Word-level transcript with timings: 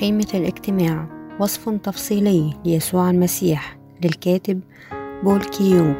خيمة 0.00 0.28
الاجتماع 0.34 1.06
وصف 1.40 1.68
تفصيلي 1.68 2.54
ليسوع 2.64 3.10
المسيح 3.10 3.78
للكاتب 4.04 4.60
بول 5.24 5.44
كيونغ 5.44 5.94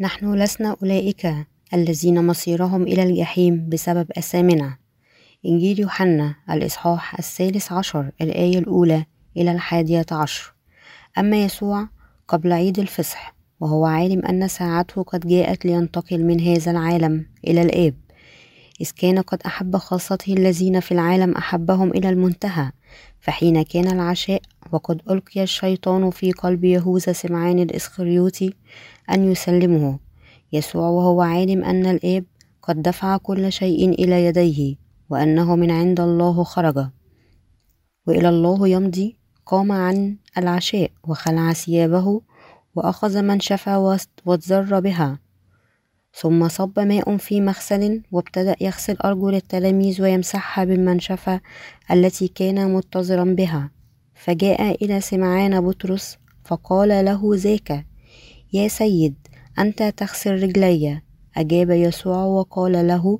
نحن 0.00 0.34
لسنا 0.34 0.76
أولئك 0.82 1.34
الذين 1.74 2.26
مصيرهم 2.26 2.82
إلى 2.82 3.02
الجحيم 3.02 3.68
بسبب 3.68 4.06
أثامنا 4.18 4.78
إنجيل 5.46 5.80
يوحنا 5.80 6.34
الإصحاح 6.50 7.18
الثالث 7.18 7.72
عشر 7.72 8.10
الآية 8.20 8.58
الأولى 8.58 9.06
إلى 9.36 9.52
الحادية 9.52 10.06
عشر. 10.12 10.54
أما 11.18 11.44
يسوع 11.44 11.88
قبل 12.28 12.52
عيد 12.52 12.78
الفصح 12.78 13.34
وهو 13.60 13.84
عالم 13.84 14.24
أن 14.26 14.48
ساعته 14.48 15.02
قد 15.02 15.26
جاءت 15.26 15.64
لينتقل 15.64 16.24
من 16.24 16.40
هذا 16.40 16.70
العالم 16.70 17.26
إلى 17.46 17.62
الآب 17.62 17.94
إذ 18.80 18.90
كان 18.96 19.18
قد 19.18 19.42
أحب 19.42 19.76
خاصته 19.76 20.32
الذين 20.32 20.80
في 20.80 20.92
العالم 20.92 21.32
أحبهم 21.32 21.90
إلى 21.90 22.08
المنتهى 22.08 22.72
فحين 23.20 23.62
كان 23.62 23.86
العشاء 23.92 24.42
وقد 24.72 25.00
ألقي 25.10 25.42
الشيطان 25.42 26.10
في 26.10 26.32
قلب 26.32 26.64
يهوذا 26.64 27.12
سمعان 27.12 27.58
الإسخريوطي 27.58 28.52
أن 29.10 29.32
يسلمه. 29.32 29.98
يسوع 30.52 30.88
وهو 30.88 31.22
عالم 31.22 31.64
أن 31.64 31.86
الآب 31.86 32.24
قد 32.62 32.82
دفع 32.82 33.16
كل 33.16 33.52
شيء 33.52 33.88
إلى 33.90 34.24
يديه 34.24 34.76
وأنه 35.10 35.56
من 35.56 35.70
عند 35.70 36.00
الله 36.00 36.44
خرج. 36.44 36.86
وإلى 38.06 38.28
الله 38.28 38.68
يمضي 38.68 39.17
قام 39.48 39.72
عن 39.72 40.16
العشاء 40.38 40.90
وخلع 41.04 41.52
ثيابه 41.52 42.20
وأخذ 42.74 43.22
منشفة 43.22 43.98
واتزر 44.26 44.80
بها. 44.80 45.18
ثم 46.14 46.48
صب 46.48 46.80
ماء 46.80 47.16
في 47.16 47.40
مغسل 47.40 48.02
وابتدأ 48.12 48.56
يغسل 48.60 48.96
أرجل 49.04 49.34
التلاميذ 49.34 50.02
ويمسحها 50.02 50.64
بالمنشفة 50.64 51.40
التي 51.90 52.28
كان 52.28 52.74
متزرا 52.74 53.24
بها. 53.24 53.70
فجاء 54.14 54.84
إلى 54.84 55.00
سمعان 55.00 55.60
بطرس 55.60 56.18
فقال 56.44 57.04
له 57.04 57.30
ذاك 57.34 57.86
يا 58.52 58.68
سيد 58.68 59.14
أنت 59.58 59.82
تغسل 59.82 60.42
رجلي. 60.42 61.02
أجاب 61.36 61.70
يسوع 61.70 62.24
وقال 62.24 62.88
له 62.88 63.18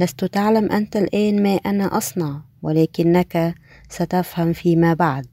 لست 0.00 0.24
تعلم 0.24 0.72
أنت 0.72 0.96
الآن 0.96 1.42
ما 1.42 1.54
أنا 1.54 1.96
أصنع 1.96 2.40
ولكنك 2.62 3.54
ستفهم 3.88 4.52
فيما 4.52 4.94
بعد. 4.94 5.26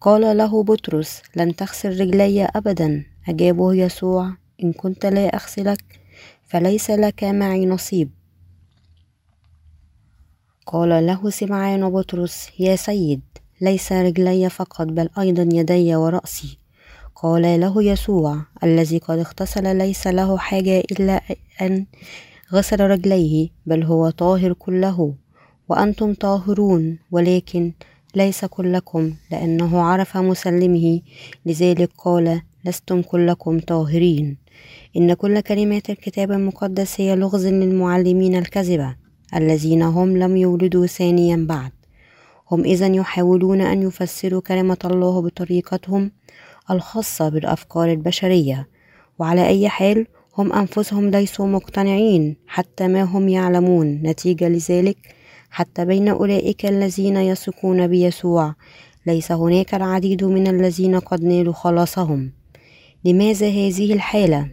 قال 0.00 0.36
له 0.36 0.62
بطرس 0.62 1.22
لن 1.36 1.56
تغسل 1.56 2.00
رجلي 2.00 2.44
أبدا. 2.44 3.04
أجابه 3.28 3.74
يسوع 3.74 4.32
إن 4.64 4.72
كنت 4.72 5.06
لا 5.06 5.26
أغسلك 5.36 6.00
فليس 6.48 6.90
لك 6.90 7.24
معي 7.24 7.66
نصيب. 7.66 8.10
قال 10.66 11.06
له 11.06 11.30
سمعان 11.30 11.90
بطرس 11.90 12.48
يا 12.58 12.76
سيد 12.76 13.20
ليس 13.60 13.92
رجلي 13.92 14.50
فقط 14.50 14.86
بل 14.86 15.08
أيضا 15.18 15.48
يدي 15.52 15.96
ورأسي. 15.96 16.58
قال 17.14 17.60
له 17.60 17.82
يسوع 17.82 18.42
الذي 18.64 18.98
قد 18.98 19.18
اغتسل 19.18 19.76
ليس 19.78 20.06
له 20.06 20.38
حاجة 20.38 20.80
إلا 20.80 21.20
أن 21.60 21.86
غسل 22.52 22.80
رجليه 22.80 23.48
بل 23.66 23.82
هو 23.82 24.10
طاهر 24.10 24.52
كله 24.52 25.14
وأنتم 25.68 26.14
طاهرون 26.14 26.98
ولكن 27.10 27.72
ليس 28.14 28.44
كلكم 28.44 29.14
لأنه 29.30 29.80
عرف 29.80 30.16
مسلمه 30.16 31.00
لذلك 31.46 31.90
قال 31.98 32.42
لستم 32.64 33.02
كلكم 33.02 33.60
طاهرين 33.60 34.36
إن 34.96 35.14
كل 35.14 35.40
كلمات 35.40 35.90
الكتاب 35.90 36.32
المقدس 36.32 37.00
هي 37.00 37.16
لغز 37.16 37.46
للمعلمين 37.46 38.36
الكذبة 38.38 38.94
الذين 39.36 39.82
هم 39.82 40.16
لم 40.16 40.36
يولدوا 40.36 40.86
ثانيا 40.86 41.46
بعد. 41.48 41.72
هم 42.50 42.64
إذا 42.64 42.86
يحاولون 42.86 43.60
أن 43.60 43.82
يفسروا 43.82 44.40
كلمة 44.40 44.78
الله 44.84 45.22
بطريقتهم 45.22 46.10
الخاصة 46.70 47.28
بالأفكار 47.28 47.92
البشرية. 47.92 48.68
وعلى 49.18 49.46
أي 49.46 49.68
حال 49.68 50.06
هم 50.38 50.52
أنفسهم 50.52 51.10
ليسوا 51.10 51.46
مقتنعين 51.46 52.36
حتى 52.46 52.88
ما 52.88 53.02
هم 53.02 53.28
يعلمون. 53.28 53.86
نتيجة 53.86 54.48
لذلك 54.48 54.96
حتى 55.50 55.84
بين 55.84 56.08
أولئك 56.08 56.66
الذين 56.66 57.16
يثقون 57.16 57.86
بيسوع. 57.86 58.54
ليس 59.06 59.32
هناك 59.32 59.74
العديد 59.74 60.24
من 60.24 60.46
الذين 60.46 60.98
قد 60.98 61.24
نالوا 61.24 61.52
خلاصهم. 61.52 62.32
لماذا 63.04 63.48
هذه 63.48 63.92
الحالة؟ 63.92 64.48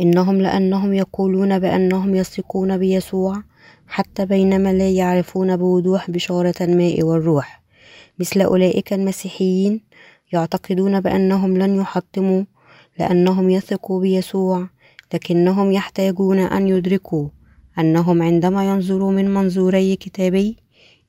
إنهم 0.00 0.40
لأنهم 0.40 0.92
يقولون 0.94 1.58
بأنهم 1.58 2.14
يثقون 2.14 2.78
بيسوع 2.78 3.42
حتى 3.86 4.26
بينما 4.26 4.72
لا 4.72 4.90
يعرفون 4.90 5.56
بوضوح 5.56 6.10
بشارة 6.10 6.54
الماء 6.60 7.02
والروح. 7.02 7.62
مثل 8.18 8.40
أولئك 8.40 8.92
المسيحيين 8.92 9.80
يعتقدون 10.32 11.00
بأنهم 11.00 11.58
لن 11.58 11.76
يحطموا 11.76 12.44
لأنهم 12.98 13.50
يثقوا 13.50 14.00
بيسوع 14.00 14.68
لكنهم 15.14 15.72
يحتاجون 15.72 16.38
أن 16.38 16.68
يدركوا 16.68 17.28
أنهم 17.78 18.22
عندما 18.22 18.68
ينظروا 18.68 19.12
من 19.12 19.34
منظوري 19.34 19.96
كتابي 19.96 20.56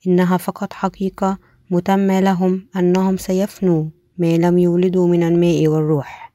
إنها 0.08 0.38
فقط 0.38 0.74
حقيقة 0.74 1.38
متمة 1.72 2.20
لهم 2.20 2.68
أنهم 2.76 3.18
سيفنوا 3.18 3.86
ما 4.18 4.38
لم 4.38 4.58
يولدوا 4.58 5.08
من 5.08 5.24
الماء 5.24 5.68
والروح. 5.68 6.34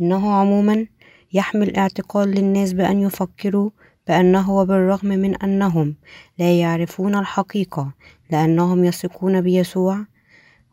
إنه 0.00 0.32
عموما 0.32 0.86
يحمل 1.32 1.76
اعتقاد 1.76 2.28
للناس 2.28 2.72
بأن 2.72 3.00
يفكروا 3.00 3.70
بأنه 4.08 4.50
وبالرغم 4.50 5.08
من 5.08 5.34
أنهم 5.34 5.96
لا 6.38 6.60
يعرفون 6.60 7.14
الحقيقة 7.14 7.92
لأنهم 8.30 8.84
يثقون 8.84 9.40
بيسوع 9.40 10.04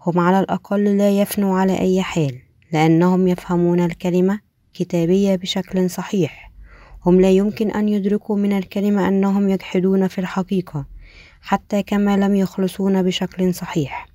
هم 0.07 0.19
على 0.19 0.39
الأقل 0.39 0.97
لا 0.97 1.21
يفنوا 1.21 1.59
على 1.59 1.79
أي 1.79 2.01
حال 2.01 2.39
لأنهم 2.71 3.27
يفهمون 3.27 3.79
الكلمة 3.79 4.39
كتابية 4.73 5.35
بشكل 5.35 5.89
صحيح. 5.89 6.52
هم 7.05 7.21
لا 7.21 7.31
يمكن 7.31 7.71
أن 7.71 7.89
يدركوا 7.89 8.37
من 8.37 8.57
الكلمة 8.57 9.07
أنهم 9.07 9.49
يجحدون 9.49 10.07
في 10.07 10.19
الحقيقة 10.19 10.85
حتى 11.41 11.83
كما 11.83 12.17
لم 12.17 12.35
يخلصون 12.35 13.03
بشكل 13.03 13.53
صحيح. 13.53 14.07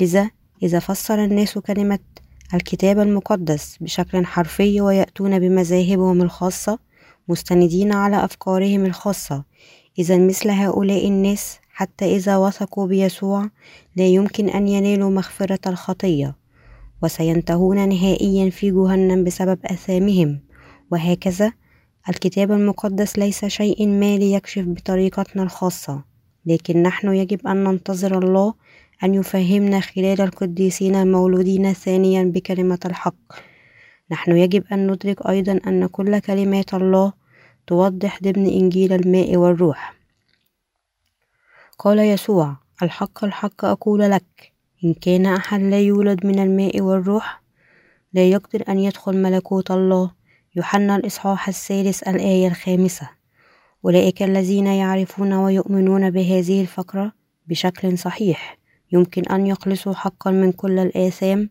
لذا 0.00 0.30
إذا 0.62 0.78
فسر 0.78 1.24
الناس 1.24 1.58
كلمة 1.58 1.98
الكتاب 2.54 2.98
المقدس 2.98 3.76
بشكل 3.80 4.26
حرفي 4.26 4.80
ويأتون 4.80 5.38
بمذاهبهم 5.38 6.22
الخاصة 6.22 6.78
مستندين 7.28 7.92
على 7.92 8.24
أفكارهم 8.24 8.86
الخاصة 8.86 9.44
إذا 9.98 10.18
مثل 10.18 10.50
هؤلاء 10.50 11.08
الناس 11.08 11.58
حتى 11.72 12.16
إذا 12.16 12.36
وثقوا 12.36 12.86
بيسوع 12.86 13.50
لا 13.96 14.06
يمكن 14.06 14.48
أن 14.48 14.68
ينالوا 14.68 15.10
مغفرة 15.10 15.60
الخطية 15.66 16.36
وسينتهون 17.02 17.88
نهائيا 17.88 18.50
في 18.50 18.70
جهنم 18.70 19.24
بسبب 19.24 19.58
آثامهم 19.64 20.40
وهكذا 20.90 21.52
الكتاب 22.08 22.52
المقدس 22.52 23.18
ليس 23.18 23.44
شيء 23.44 23.88
ما 23.88 24.16
ليكشف 24.16 24.64
بطريقتنا 24.66 25.42
الخاصة 25.42 26.04
لكن 26.46 26.82
نحن 26.82 27.14
يجب 27.14 27.46
أن 27.46 27.64
ننتظر 27.64 28.18
الله 28.18 28.54
أن 29.04 29.14
يفهمنا 29.14 29.80
خلال 29.80 30.20
القديسين 30.20 30.94
المولودين 30.94 31.72
ثانيا 31.72 32.24
بكلمة 32.24 32.78
الحق. 32.84 33.32
نحن 34.10 34.36
يجب 34.36 34.64
أن 34.72 34.90
ندرك 34.90 35.26
أيضا 35.26 35.60
أن 35.66 35.86
كل 35.86 36.18
كلمات 36.18 36.74
الله 36.74 37.12
توضح 37.66 38.22
ضمن 38.22 38.46
إنجيل 38.46 38.92
الماء 38.92 39.36
والروح. 39.36 39.94
قال 41.78 41.98
يسوع 41.98 42.56
الحق 42.82 43.24
الحق 43.24 43.64
أقول 43.64 44.00
لك 44.10 44.52
إن 44.84 44.94
كان 44.94 45.26
أحد 45.26 45.60
لا 45.60 45.80
يولد 45.80 46.26
من 46.26 46.38
الماء 46.38 46.80
والروح 46.80 47.42
لا 48.12 48.30
يقدر 48.30 48.64
أن 48.68 48.78
يدخل 48.78 49.22
ملكوت 49.22 49.70
الله. 49.70 50.10
يوحنا 50.56 50.96
الإصحاح 50.96 51.48
الثالث 51.48 52.08
الآية 52.08 52.48
الخامسة. 52.48 53.08
أولئك 53.84 54.22
الذين 54.22 54.66
يعرفون 54.66 55.32
ويؤمنون 55.32 56.10
بهذه 56.10 56.60
الفقرة 56.60 57.12
بشكل 57.46 57.98
صحيح. 57.98 58.58
يمكن 58.92 59.22
أن 59.22 59.46
يخلصوا 59.46 59.94
حقا 59.94 60.30
من 60.30 60.52
كل 60.52 60.78
الآثام 60.78 61.50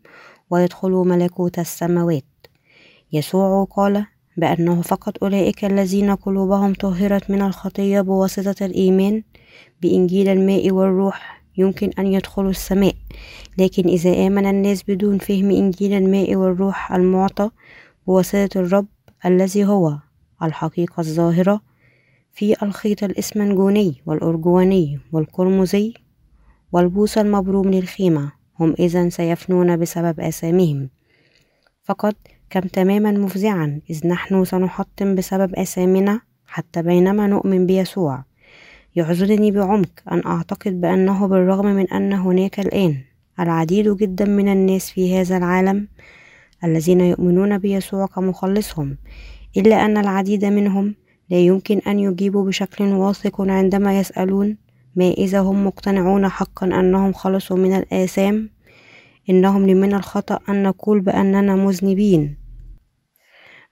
ويدخلوا 0.49 1.05
ملكوت 1.05 1.59
السماوات. 1.59 2.25
يسوع 3.13 3.67
قال 3.71 4.05
بأنه 4.37 4.81
فقط 4.81 5.23
أولئك 5.23 5.65
الذين 5.65 6.15
قلوبهم 6.15 6.73
طهرت 6.73 7.31
من 7.31 7.41
الخطية 7.41 8.01
بواسطة 8.01 8.65
الإيمان 8.65 9.23
بإنجيل 9.81 10.29
الماء 10.29 10.71
والروح 10.71 11.43
يمكن 11.57 11.89
أن 11.99 12.07
يدخلوا 12.07 12.49
السماء. 12.49 12.95
لكن 13.57 13.87
إذا 13.87 14.27
آمن 14.27 14.45
الناس 14.45 14.83
بدون 14.87 15.17
فهم 15.17 15.51
إنجيل 15.51 15.93
الماء 15.93 16.35
والروح 16.35 16.91
المعطى 16.91 17.49
بواسطة 18.07 18.49
الرب 18.59 18.87
الذي 19.25 19.65
هو 19.65 19.97
الحقيقة 20.43 21.01
الظاهرة 21.01 21.61
في 22.33 22.63
الخيط 22.63 23.03
الإسمنجوني 23.03 24.01
والأرجواني 24.05 24.99
والقرمزي 25.11 25.93
والبوس 26.71 27.17
المبروم 27.17 27.71
للخيمة 27.71 28.31
هم 28.59 28.75
إذا 28.79 29.09
سيفنون 29.09 29.77
بسبب 29.77 30.19
آثامهم. 30.19 30.89
فقط 31.83 32.15
كم 32.49 32.59
تماما 32.59 33.11
مفزعا 33.11 33.81
إذ 33.89 34.07
نحن 34.07 34.45
سنحطم 34.45 35.15
بسبب 35.15 35.55
آثامنا 35.55 36.21
حتى 36.45 36.81
بينما 36.81 37.27
نؤمن 37.27 37.65
بيسوع. 37.65 38.23
يعذرني 38.95 39.51
بعمق 39.51 39.89
أن 40.11 40.21
أعتقد 40.25 40.81
بأنه 40.81 41.27
بالرغم 41.27 41.65
من 41.65 41.91
أن 41.91 42.13
هناك 42.13 42.59
الآن 42.59 43.01
العديد 43.39 43.89
جدا 43.97 44.25
من 44.25 44.47
الناس 44.51 44.91
في 44.91 45.19
هذا 45.19 45.37
العالم 45.37 45.87
الذين 46.63 47.01
يؤمنون 47.01 47.57
بيسوع 47.57 48.05
كمخلصهم 48.05 48.97
إلا 49.57 49.85
أن 49.85 49.97
العديد 49.97 50.45
منهم 50.45 50.95
لا 51.29 51.37
يمكن 51.37 51.77
أن 51.87 51.99
يجيبوا 51.99 52.45
بشكل 52.45 52.83
واثق 52.83 53.41
عندما 53.41 53.99
يسألون 53.99 54.57
ما 54.95 55.05
إذا 55.05 55.39
هم 55.39 55.67
مقتنعون 55.67 56.27
حقا 56.27 56.65
أنهم 56.65 57.13
خلصوا 57.13 57.57
من 57.57 57.73
الآثام؟ 57.73 58.49
إنهم 59.29 59.67
لمن 59.67 59.93
الخطأ 59.93 60.39
أن 60.49 60.63
نقول 60.63 60.99
بأننا 60.99 61.55
مذنبين. 61.55 62.37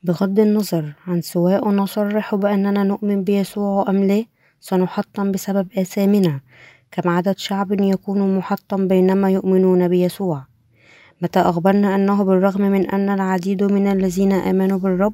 بغض 0.04 0.40
النظر 0.40 0.94
عن 1.08 1.22
سواء 1.22 1.70
نصرح 1.70 2.36
بأننا 2.36 2.84
نؤمن 2.84 3.24
بيسوع 3.24 3.90
أم 3.90 4.04
لا 4.04 4.26
سنحطم 4.60 5.32
بسبب 5.32 5.68
آثامنا 5.78 6.40
كم 6.92 7.10
عدد 7.10 7.38
شعب 7.38 7.82
يكون 7.82 8.38
محطم 8.38 8.88
بينما 8.88 9.30
يؤمنون 9.30 9.88
بيسوع. 9.88 10.53
متى 11.24 11.40
أخبرنا 11.40 11.96
أنه 11.96 12.24
بالرغم 12.24 12.62
من 12.62 12.90
أن 12.90 13.10
العديد 13.10 13.64
من 13.64 13.88
الذين 13.88 14.32
آمنوا 14.32 14.80
بالرب 14.80 15.14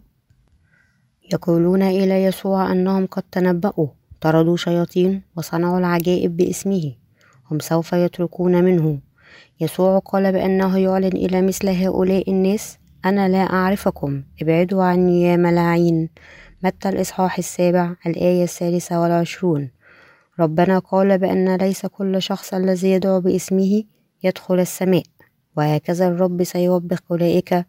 يقولون 1.34 1.82
إلى 1.82 2.24
يسوع 2.24 2.72
أنهم 2.72 3.06
قد 3.06 3.24
تنبأوا 3.32 3.88
طردوا 4.22 4.58
شياطين 4.58 5.22
وصنعوا 5.38 5.80
العجائب 5.80 6.38
باسمه 6.38 6.94
هم 7.52 7.60
سوف 7.60 7.94
يتركون 7.94 8.64
منه 8.64 9.00
يسوع 9.62 10.00
قال 10.00 10.32
بأنه 10.32 10.78
يعلن 10.78 11.18
إلى 11.18 11.42
مثل 11.42 11.70
هؤلاء 11.70 12.32
الناس 12.32 12.78
أنا 13.06 13.30
لا 13.30 13.44
أعرفكم 13.54 14.24
ابعدوا 14.42 14.84
عني 14.84 15.24
يا 15.24 15.36
ملاعين 15.36 16.10
متى 16.64 16.90
الإصحاح 16.90 17.38
السابع 17.38 17.96
الآية 18.06 18.44
الثالثة 18.44 19.02
والعشرون؟ 19.02 19.70
ربنا 20.40 20.80
قال 20.80 21.18
بأن 21.18 21.56
ليس 21.56 21.86
كل 21.86 22.22
شخص 22.22 22.54
الذي 22.54 22.92
يدعو 22.92 23.22
باسمه 23.22 23.84
يدخل 24.24 24.60
السماء. 24.60 25.04
وهكذا 25.60 26.08
الرب 26.08 26.44
سيوبخ 26.44 27.00
أولئك 27.12 27.66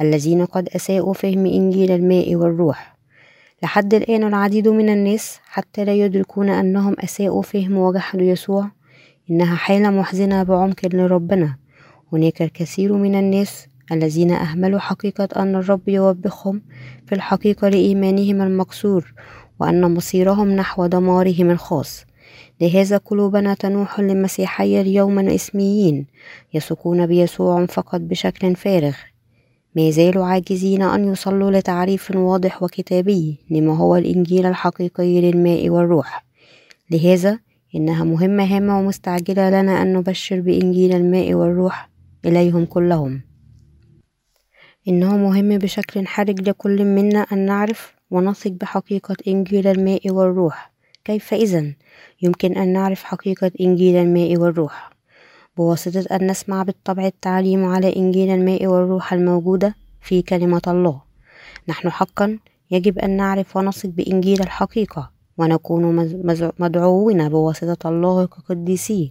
الذين 0.00 0.44
قد 0.44 0.68
أساءوا 0.68 1.14
فهم 1.14 1.46
إنجيل 1.46 1.90
الماء 1.90 2.36
والروح. 2.36 2.96
لحد 3.62 3.94
الآن 3.94 4.24
العديد 4.24 4.68
من 4.68 4.88
الناس 4.88 5.40
حتى 5.44 5.84
لا 5.84 5.94
يدركون 5.94 6.48
أنهم 6.48 6.96
أساءوا 7.04 7.42
فهم 7.42 7.76
وجحدوا 7.76 8.26
يسوع 8.26 8.70
إنها 9.30 9.56
حالة 9.56 9.90
محزنة 9.90 10.42
بعمق 10.42 10.80
لربنا. 10.84 11.56
هناك 12.12 12.42
الكثير 12.42 12.92
من 12.92 13.14
الناس 13.14 13.66
الذين 13.92 14.32
أهملوا 14.32 14.78
حقيقة 14.78 15.28
أن 15.36 15.56
الرب 15.56 15.88
يوبخهم 15.88 16.62
في 17.06 17.14
الحقيقة 17.14 17.68
لإيمانهم 17.68 18.42
المكسور 18.42 19.14
وأن 19.60 19.94
مصيرهم 19.94 20.48
نحو 20.48 20.86
دمارهم 20.86 21.50
الخاص. 21.50 22.04
لهذا 22.60 22.96
قلوبنا 22.96 23.54
تنوح 23.54 24.00
للمسيحية 24.00 24.80
اليوم 24.80 25.18
الإسميين 25.18 26.06
يثقون 26.54 27.06
بيسوع 27.06 27.66
فقط 27.66 28.00
بشكل 28.00 28.56
فارغ. 28.56 28.94
ما 29.76 29.90
زالوا 29.90 30.24
عاجزين 30.24 30.82
أن 30.82 31.12
يصلوا 31.12 31.50
لتعريف 31.50 32.16
واضح 32.16 32.62
وكتابي 32.62 33.38
لما 33.50 33.76
هو 33.76 33.96
الإنجيل 33.96 34.46
الحقيقي 34.46 35.20
للماء 35.20 35.70
والروح. 35.70 36.26
لهذا 36.90 37.38
إنها 37.74 38.04
مهمة 38.04 38.44
هامة 38.44 38.78
ومستعجلة 38.78 39.50
لنا 39.50 39.82
أن 39.82 39.92
نبشر 39.92 40.40
بإنجيل 40.40 40.94
الماء 40.94 41.34
والروح 41.34 41.90
إليهم 42.24 42.64
كلهم. 42.64 43.22
إنه 44.88 45.16
مهم 45.16 45.58
بشكل 45.58 46.06
حرج 46.06 46.48
لكل 46.48 46.84
منا 46.84 47.18
أن 47.18 47.46
نعرف 47.46 47.94
ونثق 48.10 48.50
بحقيقة 48.50 49.16
إنجيل 49.28 49.66
الماء 49.66 50.10
والروح. 50.10 50.75
كيف 51.06 51.34
إذن؟ 51.34 51.74
يمكن 52.22 52.56
أن 52.56 52.72
نعرف 52.72 53.02
حقيقة 53.04 53.50
إنجيل 53.60 53.96
الماء 53.96 54.36
والروح. 54.36 54.90
بواسطة 55.56 56.16
أن 56.16 56.30
نسمع 56.30 56.62
بالطبع 56.62 57.06
التعليم 57.06 57.64
على 57.64 57.96
إنجيل 57.96 58.30
الماء 58.30 58.66
والروح 58.66 59.12
الموجودة 59.12 59.74
في 60.00 60.22
كلمة 60.22 60.62
الله. 60.68 61.00
نحن 61.68 61.90
حقا 61.90 62.38
يجب 62.70 62.98
أن 62.98 63.16
نعرف 63.16 63.56
ونثق 63.56 63.88
بإنجيل 63.88 64.40
الحقيقة 64.40 65.10
ونكون 65.38 65.96
مدعوين 66.58 67.28
بواسطة 67.28 67.88
الله 67.88 68.26
كقديسيه 68.26 69.10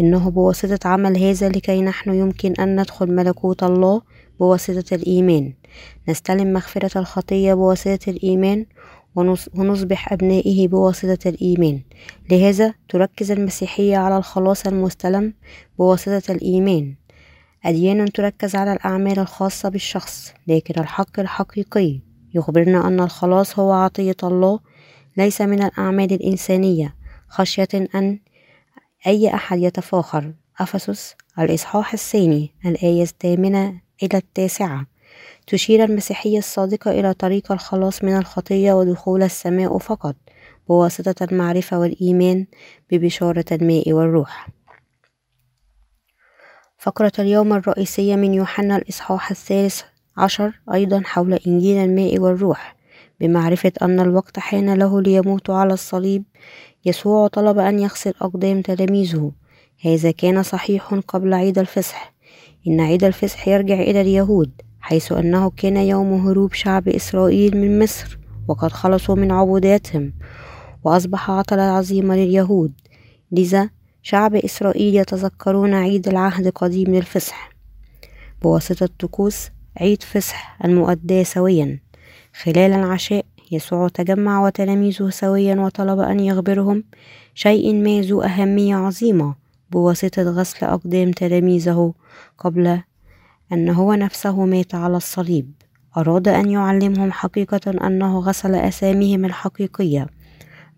إنه 0.00 0.30
بواسطة 0.30 0.88
عمل 0.88 1.18
هذا 1.18 1.48
لكي 1.48 1.82
نحن 1.82 2.14
يمكن 2.14 2.52
أن 2.52 2.80
ندخل 2.80 3.14
ملكوت 3.14 3.62
الله 3.62 4.02
بواسطة 4.40 4.94
الإيمان. 4.94 5.52
نستلم 6.08 6.52
مغفرة 6.52 6.98
الخطية 6.98 7.54
بواسطة 7.54 8.10
الإيمان 8.10 8.66
ونصبح 9.54 10.12
أبنائه 10.12 10.68
بواسطة 10.68 11.28
الإيمان. 11.28 11.80
لهذا 12.30 12.74
تركز 12.88 13.30
المسيحية 13.30 13.96
على 13.96 14.16
الخلاص 14.16 14.66
المستلم 14.66 15.34
بواسطة 15.78 16.32
الإيمان. 16.32 16.94
أديان 17.64 18.12
تركز 18.12 18.56
على 18.56 18.72
الأعمال 18.72 19.18
الخاصة 19.18 19.68
بالشخص 19.68 20.32
لكن 20.46 20.80
الحق 20.80 21.20
الحقيقي. 21.20 22.00
يخبرنا 22.34 22.88
أن 22.88 23.00
الخلاص 23.00 23.58
هو 23.58 23.72
عطية 23.72 24.16
الله 24.22 24.60
ليس 25.16 25.40
من 25.40 25.62
الأعمال 25.62 26.12
الإنسانية 26.12 26.94
خشية 27.28 27.68
أن 27.94 28.18
أي 29.06 29.34
أحد 29.34 29.58
يتفاخر. 29.58 30.34
أفسس 30.60 31.14
الإصحاح 31.38 31.92
الثاني 31.92 32.54
الآية 32.66 33.02
الثامنة 33.02 33.80
إلى 34.02 34.18
التاسعة. 34.18 34.86
تشير 35.50 35.84
المسيحية 35.84 36.38
الصادقة 36.38 36.90
إلى 36.90 37.14
طريق 37.14 37.52
الخلاص 37.52 38.04
من 38.04 38.16
الخطية 38.16 38.72
ودخول 38.72 39.22
السماء 39.22 39.78
فقط 39.78 40.16
بواسطة 40.68 41.24
المعرفة 41.24 41.78
والإيمان 41.78 42.46
ببشارة 42.90 43.44
الماء 43.52 43.92
والروح. 43.92 44.48
فقرة 46.78 47.12
اليوم 47.18 47.52
الرئيسية 47.52 48.16
من 48.16 48.34
يوحنا 48.34 48.76
الإصحاح 48.76 49.30
الثالث 49.30 49.82
عشر 50.16 50.60
أيضا 50.74 51.02
حول 51.04 51.34
إنجيل 51.46 51.76
الماء 51.76 52.18
والروح 52.18 52.76
بمعرفة 53.20 53.72
أن 53.82 54.00
الوقت 54.00 54.38
حان 54.38 54.74
له 54.74 55.02
ليموت 55.02 55.50
على 55.50 55.72
الصليب 55.74 56.24
يسوع 56.84 57.28
طلب 57.28 57.58
أن 57.58 57.78
يغسل 57.78 58.14
أقدام 58.20 58.62
تلاميذه. 58.62 59.32
هذا 59.84 60.10
كان 60.10 60.42
صحيح 60.42 60.94
قبل 60.94 61.34
عيد 61.34 61.58
الفصح. 61.58 62.14
إن 62.66 62.80
عيد 62.80 63.04
الفصح 63.04 63.48
يرجع 63.48 63.74
إلى 63.74 64.00
اليهود. 64.00 64.69
حيث 64.80 65.12
أنه 65.12 65.50
كان 65.50 65.76
يوم 65.76 66.28
هروب 66.28 66.52
شعب 66.52 66.88
إسرائيل 66.88 67.56
من 67.56 67.82
مصر 67.82 68.18
وقد 68.48 68.72
خلصوا 68.72 69.14
من 69.14 69.32
عبوداتهم 69.32 70.12
وأصبح 70.84 71.30
عطلة 71.30 71.62
عظيمة 71.62 72.16
لليهود. 72.16 72.72
لذا 73.32 73.70
شعب 74.02 74.34
إسرائيل 74.34 74.94
يتذكرون 74.94 75.74
عيد 75.74 76.08
العهد 76.08 76.46
القديم 76.46 76.94
للفصح. 76.94 77.50
بواسطة 78.42 78.88
طقوس 78.98 79.48
عيد 79.76 80.02
فصح 80.02 80.58
المؤداة 80.64 81.22
سويا. 81.22 81.80
خلال 82.42 82.72
العشاء 82.72 83.24
يسوع 83.52 83.88
تجمع 83.88 84.44
وتلاميذه 84.46 85.10
سويا 85.10 85.60
وطلب 85.60 86.00
أن 86.00 86.20
يخبرهم 86.20 86.84
شيء 87.34 87.74
ما 87.74 88.00
ذو 88.00 88.22
أهمية 88.22 88.74
عظيمة. 88.76 89.34
بواسطة 89.70 90.22
غسل 90.22 90.66
أقدام 90.66 91.10
تلاميذه 91.10 91.94
قبل 92.38 92.80
أن 93.52 93.68
هو 93.68 93.94
نفسه 93.94 94.44
مات 94.44 94.74
على 94.74 94.96
الصليب. 94.96 95.52
أراد 95.96 96.28
أن 96.28 96.50
يعلمهم 96.50 97.12
حقيقة 97.12 97.86
أنه 97.86 98.18
غسل 98.18 98.54
أساميهم 98.54 99.24
الحقيقية 99.24 100.06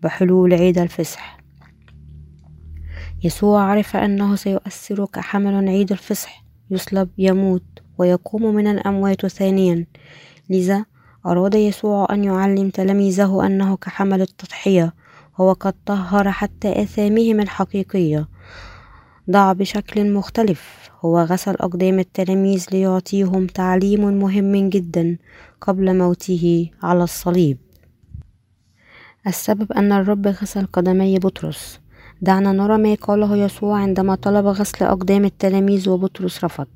بحلول 0.03 0.53
عيد 0.53 0.77
الفصح 0.77 1.37
يسوع 3.23 3.61
عرف 3.61 3.95
أنه 3.95 4.35
سيؤثر 4.35 5.05
كحمل 5.05 5.69
عيد 5.69 5.91
الفصح 5.91 6.43
يصلب 6.71 7.09
يموت 7.17 7.63
ويقوم 7.97 8.55
من 8.55 8.67
الأموات 8.67 9.25
ثانيا. 9.25 9.85
لذا 10.49 10.85
أراد 11.25 11.55
يسوع 11.55 12.07
أن 12.11 12.23
يعلم 12.23 12.69
تلاميذه 12.69 13.45
أنه 13.45 13.77
كحمل 13.77 14.21
التضحية 14.21 14.93
هو 15.35 15.53
قد 15.53 15.73
طهر 15.85 16.31
حتى 16.31 16.83
آثامهم 16.83 17.39
الحقيقية. 17.39 18.27
ضع 19.31 19.53
بشكل 19.53 20.13
مختلف. 20.13 20.82
هو 21.05 21.19
غسل 21.19 21.51
أقدام 21.51 21.99
التلاميذ 21.99 22.65
ليعطيهم 22.71 23.47
تعليم 23.47 24.19
مهم 24.19 24.69
جدا 24.69 25.17
قبل 25.61 25.97
موته 25.97 26.69
على 26.83 27.03
الصليب. 27.03 27.57
السبب 29.27 29.71
أن 29.71 29.91
الرب 29.91 30.27
غسل 30.27 30.65
قدمي 30.65 31.19
بطرس. 31.19 31.79
دعنا 32.21 32.51
نرى 32.51 32.77
ما 32.77 32.95
قاله 32.95 33.37
يسوع 33.37 33.79
عندما 33.79 34.15
طلب 34.15 34.45
غسل 34.45 34.85
أقدام 34.85 35.25
التلاميذ 35.25 35.89
وبطرس 35.89 36.43
رفض. 36.43 36.67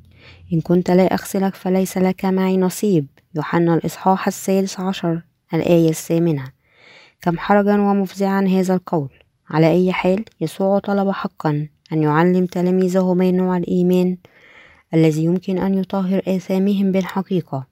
إن 0.54 0.62
كنت 0.62 0.92
لا 0.92 1.14
أغسلك 1.14 1.56
فليس 1.56 1.98
لك 1.98 2.26
معي 2.26 2.58
نصيب. 2.58 3.08
يوحنا 3.36 3.74
الإصحاح 3.74 4.28
السادس 4.28 4.80
عشر 4.80 5.22
الآية 5.54 5.90
الثامنة. 5.90 6.44
كم 7.22 7.38
حرجا 7.38 7.74
ومفزعا 7.74 8.42
هذا 8.42 8.74
القول. 8.74 9.10
على 9.50 9.72
أي 9.72 9.94
حال 9.94 10.26
يسوع 10.42 10.80
طلب 10.80 11.12
حقا. 11.12 11.68
أن 11.94 12.04
يعلم 12.04 12.46
تلاميذه 12.46 13.14
ما 13.14 13.32
نوع 13.32 13.58
الإيمان 13.58 14.18
الذي 14.94 15.24
يمكن 15.24 15.58
أن 15.58 15.74
يطهر 15.74 16.22
آثامهم 16.28 16.92
بالحقيقة. 16.92 17.68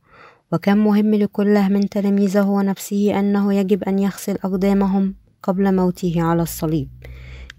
وكم 0.53 0.77
مهم 0.77 1.15
لكل 1.15 1.69
من 1.73 1.89
تلاميذه 1.89 2.45
ونفسه 2.47 3.19
أنه 3.19 3.53
يجب 3.53 3.83
أن 3.83 3.99
يغسل 3.99 4.37
أقدامهم 4.43 5.15
قبل 5.43 5.75
موته 5.75 6.13
على 6.17 6.41
الصليب. 6.41 6.89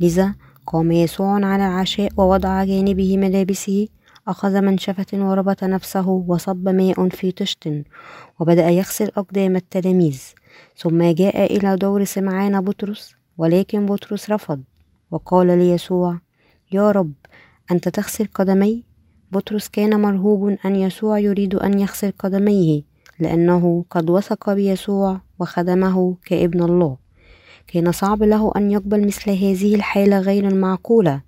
لذا 0.00 0.34
قام 0.66 0.92
يسوع 0.92 1.44
على 1.46 1.66
العشاء 1.66 2.08
ووضع 2.16 2.64
جانبه 2.64 3.16
ملابسه 3.16 3.88
أخذ 4.28 4.60
منشفة 4.60 5.06
وربط 5.14 5.64
نفسه 5.64 6.08
وصب 6.08 6.68
ماء 6.68 7.08
في 7.08 7.32
طشت 7.32 7.68
وبدأ 8.40 8.68
يغسل 8.68 9.10
أقدام 9.16 9.56
التلاميذ. 9.56 10.22
ثم 10.76 11.02
جاء 11.02 11.56
إلى 11.56 11.76
دور 11.76 12.04
سمعان 12.04 12.60
بطرس 12.60 13.14
ولكن 13.38 13.86
بطرس 13.86 14.30
رفض 14.30 14.62
وقال 15.10 15.46
ليسوع 15.46 16.18
يا 16.72 16.90
رب 16.90 17.12
أنت 17.70 17.88
تغسل 17.88 18.26
قدمي؟ 18.34 18.84
بطرس 19.32 19.68
كان 19.68 20.00
مرهوب 20.00 20.56
أن 20.64 20.76
يسوع 20.76 21.18
يريد 21.18 21.54
أن 21.54 21.78
يغسل 21.78 22.12
قدميه 22.18 22.82
لأنه 23.18 23.84
قد 23.90 24.10
وثق 24.10 24.52
بيسوع 24.52 25.20
وخدمه 25.38 26.16
كابن 26.24 26.62
الله. 26.62 26.96
كان 27.66 27.92
صعب 27.92 28.22
له 28.22 28.52
أن 28.56 28.70
يقبل 28.70 29.06
مثل 29.06 29.30
هذه 29.30 29.74
الحالة 29.74 30.18
غير 30.20 30.48
المعقولة. 30.48 31.22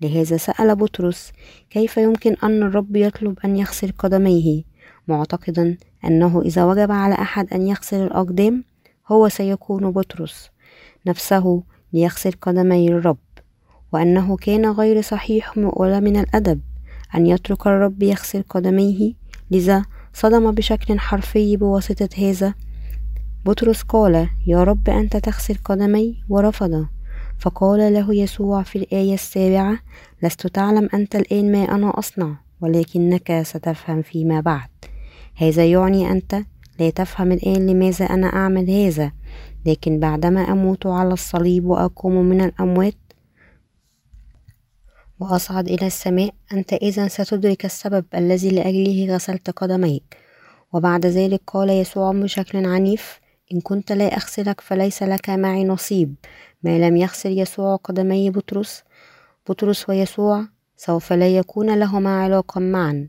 لهذا 0.00 0.36
سأل 0.36 0.76
بطرس 0.76 1.32
كيف 1.70 1.96
يمكن 1.96 2.36
أن 2.44 2.62
الرب 2.62 2.96
يطلب 2.96 3.38
أن 3.44 3.56
يغسل 3.56 3.92
قدميه؟ 3.98 4.62
معتقدا 5.08 5.76
أنه 6.04 6.42
إذا 6.42 6.64
وجب 6.64 6.92
على 6.92 7.14
أحد 7.14 7.52
أن 7.52 7.66
يغسل 7.66 8.02
الأقدام 8.02 8.64
هو 9.08 9.28
سيكون 9.28 9.90
بطرس 9.90 10.50
نفسه 11.06 11.62
ليغسل 11.92 12.32
قدمي 12.32 12.88
الرب. 12.88 13.33
وأنه 13.94 14.36
كان 14.36 14.66
غير 14.66 15.00
صحيح 15.00 15.58
ولا 15.58 16.00
من 16.00 16.16
الأدب 16.16 16.60
أن 17.14 17.26
يترك 17.26 17.66
الرب 17.66 18.02
يغسل 18.02 18.42
قدميه. 18.42 19.12
لذا 19.50 19.84
صدم 20.12 20.50
بشكل 20.50 20.98
حرفي 20.98 21.56
بواسطة 21.56 22.08
هذا. 22.18 22.54
بطرس 23.44 23.82
قال 23.82 24.28
يا 24.46 24.64
رب 24.64 24.88
أنت 24.90 25.16
تغسل 25.16 25.54
قدمي؟ 25.64 26.24
ورفض. 26.28 26.86
فقال 27.38 27.92
له 27.92 28.14
يسوع 28.14 28.62
في 28.62 28.78
الآية 28.78 29.14
السابعة 29.14 29.78
لست 30.22 30.46
تعلم 30.46 30.88
أنت 30.94 31.16
الآن 31.16 31.52
ما 31.52 31.64
أنا 31.64 31.98
أصنع 31.98 32.36
ولكنك 32.60 33.42
ستفهم 33.42 34.02
فيما 34.02 34.40
بعد. 34.40 34.68
هذا 35.36 35.66
يعني 35.66 36.10
أنت 36.10 36.42
لا 36.80 36.90
تفهم 36.90 37.32
الآن 37.32 37.66
لماذا 37.66 38.04
أنا 38.04 38.26
أعمل 38.26 38.70
هذا 38.70 39.12
لكن 39.66 39.98
بعدما 40.00 40.40
أموت 40.40 40.86
على 40.86 41.12
الصليب 41.12 41.64
وأقوم 41.64 42.14
من 42.14 42.40
الأموات 42.40 42.94
وأصعد 45.20 45.68
إلى 45.68 45.86
السماء. 45.86 46.30
أنت 46.52 46.72
إذا 46.72 47.08
ستدرك 47.08 47.64
السبب 47.64 48.04
الذي 48.14 48.50
لأجله 48.50 49.14
غسلت 49.14 49.50
قدميك. 49.50 50.16
وبعد 50.72 51.06
ذلك 51.06 51.40
قال 51.46 51.70
يسوع 51.70 52.12
بشكل 52.12 52.66
عنيف 52.66 53.20
إن 53.52 53.60
كنت 53.60 53.92
لا 53.92 54.16
أغسلك 54.16 54.60
فليس 54.60 55.02
لك 55.02 55.30
معي 55.30 55.64
نصيب. 55.64 56.14
ما 56.62 56.78
لم 56.78 56.96
يغسل 56.96 57.38
يسوع 57.38 57.76
قدمي 57.76 58.30
بطرس؟ 58.30 58.82
بطرس 59.48 59.88
ويسوع 59.88 60.44
سوف 60.76 61.12
لا 61.12 61.28
يكون 61.28 61.78
لهما 61.78 62.22
علاقة 62.22 62.60
معا. 62.60 63.08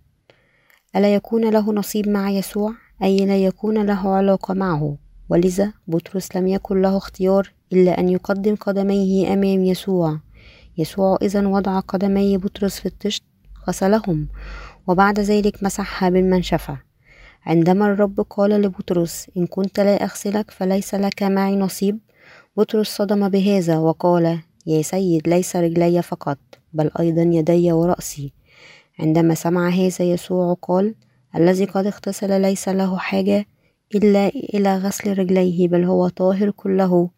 ألا 0.95 1.15
يكون 1.15 1.49
له 1.49 1.73
نصيب 1.73 2.09
مع 2.09 2.29
يسوع؟ 2.29 2.73
أي 3.03 3.25
لا 3.25 3.37
يكون 3.37 3.85
له 3.85 4.09
علاقة 4.09 4.53
معه. 4.53 4.97
ولذا 5.29 5.73
بطرس 5.87 6.35
لم 6.35 6.47
يكن 6.47 6.81
له 6.81 6.97
اختيار 6.97 7.53
إلا 7.73 7.99
أن 7.99 8.09
يقدم 8.09 8.55
قدميه 8.55 9.33
أمام 9.33 9.65
يسوع. 9.65 10.19
يسوع 10.77 11.17
إذا 11.21 11.47
وضع 11.47 11.79
قدمي 11.79 12.37
بطرس 12.37 12.79
في 12.79 12.85
الطشت 12.85 13.23
غسلهم 13.67 14.27
وبعد 14.87 15.19
ذلك 15.19 15.63
مسحها 15.63 16.09
بالمنشفة 16.09 16.77
عندما 17.45 17.85
الرب 17.85 18.21
قال 18.29 18.49
لبطرس 18.49 19.27
إن 19.37 19.47
كنت 19.47 19.79
لا 19.79 20.03
أغسلك 20.03 20.51
فليس 20.51 20.95
لك 20.95 21.23
معي 21.23 21.55
نصيب. 21.55 21.99
بطرس 22.57 22.89
صدم 22.89 23.29
بهذا 23.29 23.77
وقال 23.77 24.39
يا 24.67 24.81
سيد 24.81 25.27
ليس 25.27 25.55
رجلي 25.55 26.01
فقط 26.01 26.37
بل 26.73 26.91
أيضا 26.99 27.21
يدي 27.21 27.71
ورأسي. 27.71 28.33
عندما 28.99 29.35
سمع 29.35 29.69
هذا 29.69 30.05
يسوع 30.05 30.53
قال 30.61 30.95
الذي 31.35 31.65
قد 31.65 31.85
اغتسل 31.85 32.41
ليس 32.41 32.69
له 32.69 32.97
حاجة 32.97 33.45
إلا 33.95 34.27
إلى 34.27 34.77
غسل 34.77 35.17
رجليه 35.17 35.67
بل 35.67 35.83
هو 35.83 36.07
طاهر 36.07 36.51
كله 36.51 37.09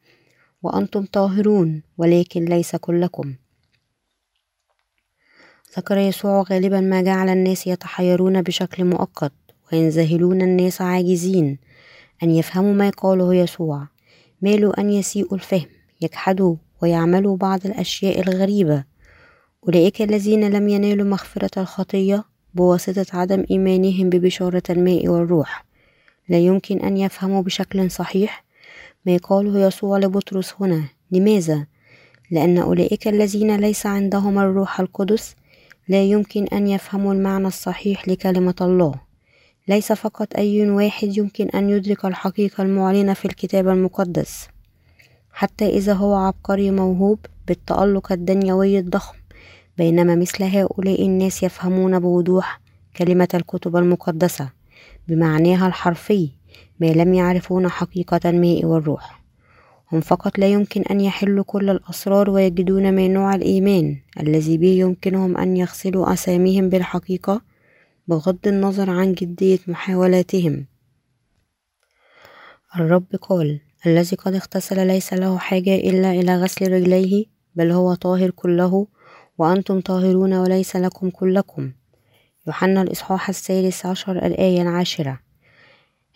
وأنتم 0.64 1.06
طاهرون 1.06 1.84
ولكن 1.98 2.46
ليس 2.46 2.76
كلكم. 2.76 3.36
ذكر 5.78 5.98
يسوع 5.98 6.42
غالبا 6.42 6.82
ما 6.82 7.02
جعل 7.02 7.30
الناس 7.30 7.68
يتحيرون 7.68 8.42
بشكل 8.42 8.86
مؤقت 8.86 9.32
وينذهلون 9.72 10.42
الناس 10.42 10.82
عاجزين 10.82 11.58
أن 12.24 12.32
يفهموا 12.32 12.74
ما 12.74 12.90
قاله 12.90 13.36
يسوع. 13.36 13.88
مالوا 14.42 14.80
أن 14.80 14.90
يسيئوا 14.90 15.34
الفهم 15.34 15.66
يجحدوا 16.02 16.56
ويعملوا 16.82 17.38
بعض 17.38 17.60
الأشياء 17.66 18.20
الغريبة. 18.20 18.84
أولئك 19.68 20.02
الذين 20.02 20.50
لم 20.50 20.70
ينالوا 20.70 21.06
مغفرة 21.06 21.62
الخطية 21.62 22.24
بواسطة 22.54 23.06
عدم 23.14 23.46
إيمانهم 23.52 24.10
ببشارة 24.10 24.64
الماء 24.70 25.08
والروح. 25.08 25.66
لا 26.30 26.38
يمكن 26.40 26.80
أن 26.80 26.98
يفهموا 26.98 27.42
بشكل 27.42 27.92
صحيح 27.92 28.46
ما 29.06 29.18
قاله 29.18 29.68
يسوع 29.68 29.98
لبطرس 29.98 30.54
هنا. 30.60 30.84
لماذا؟ 31.12 31.66
لأن 32.32 32.58
أولئك 32.58 33.08
الذين 33.08 33.56
ليس 33.56 33.86
عندهم 33.86 34.40
الروح 34.40 34.80
القدس 34.80 35.36
لا 35.88 36.04
يمكن 36.04 36.44
أن 36.44 36.68
يفهموا 36.68 37.14
المعنى 37.14 37.48
الصحيح 37.48 38.08
لكلمة 38.08 38.56
الله. 38.62 38.94
ليس 39.68 39.92
فقط 39.92 40.28
أي 40.38 40.70
واحد 40.70 41.18
يمكن 41.18 41.50
أن 41.50 41.70
يدرك 41.70 42.06
الحقيقة 42.06 42.62
المعلنة 42.62 43.14
في 43.14 43.26
الكتاب 43.26 43.68
المقدس 43.68 44.48
حتى 45.32 45.70
إذا 45.70 45.94
هو 45.94 46.16
عبقري 46.16 46.72
موهوب 46.72 47.20
بالتألق 47.48 48.12
الدنيوي 48.12 48.80
الضخم 48.80 49.18
بينما 49.78 50.16
مثل 50.16 50.44
هؤلاء 50.44 51.06
الناس 51.06 51.44
يفهمون 51.44 52.00
بوضوح 52.00 52.62
كلمة 52.98 53.28
الكتب 53.34 53.76
المقدسة 53.76 54.50
بمعناها 55.08 55.68
الحرفي 55.68 56.30
ما 56.80 56.86
لم 56.86 57.14
يعرفون 57.14 57.70
حقيقة 57.70 58.30
الماء 58.30 58.66
والروح. 58.66 59.27
هم 59.92 60.02
فقط 60.02 60.40
لا 60.40 60.48
يمكن 60.48 60.82
أن 60.82 61.02
يحلوا 61.02 61.44
كل 61.44 61.70
الأسرار 61.70 62.30
ويجدون 62.30 62.96
ما 62.96 63.08
نوع 63.08 63.36
الإيمان 63.36 63.98
الذي 64.20 64.58
به 64.58 64.68
يمكنهم 64.68 65.38
أن 65.38 65.58
يغسلوا 65.58 66.14
أساميهم 66.14 66.70
بالحقيقة 66.70 67.42
بغض 68.08 68.48
النظر 68.48 68.90
عن 68.90 69.14
جدية 69.14 69.60
محاولاتهم. 69.68 70.66
الرب 72.76 73.16
قال 73.22 73.60
الذي 73.86 74.16
قد 74.16 74.34
اغتسل 74.34 74.88
ليس 74.88 75.14
له 75.14 75.38
حاجة 75.38 75.76
إلا 75.76 76.12
إلى 76.12 76.36
غسل 76.36 76.72
رجليه 76.72 77.26
بل 77.56 77.72
هو 77.72 77.94
طاهر 77.94 78.30
كله 78.30 78.88
وأنتم 79.38 79.80
طاهرون 79.80 80.34
وليس 80.34 80.76
لكم 80.76 81.10
كلكم. 81.10 81.72
يوحنا 82.48 82.82
الإصحاح 82.82 83.30
الثالث 83.30 83.86
عشر 83.86 84.26
الآية 84.26 84.62
العاشرة. 84.62 85.27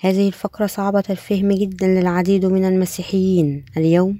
هذه 0.03 0.27
الفقرة 0.27 0.65
صعبة 0.65 1.03
الفهم 1.09 1.51
جدا 1.51 1.87
للعديد 1.87 2.45
من 2.45 2.65
المسيحيين 2.65 3.65
اليوم 3.77 4.19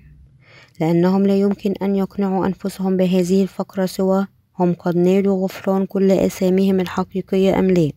لأنهم 0.80 1.28
لا 1.28 1.40
يمكن 1.40 1.74
أن 1.82 1.96
يقنعوا 1.96 2.46
أنفسهم 2.46 2.98
بهذه 2.98 3.44
الفقرة 3.44 3.86
سوى 3.86 4.28
هم 4.60 4.74
قد 4.74 4.98
نالوا 4.98 5.44
غفران 5.44 5.86
كل 5.86 6.12
آثامهم 6.12 6.80
الحقيقية 6.80 7.60
أم 7.60 7.72
لا. 7.72 7.92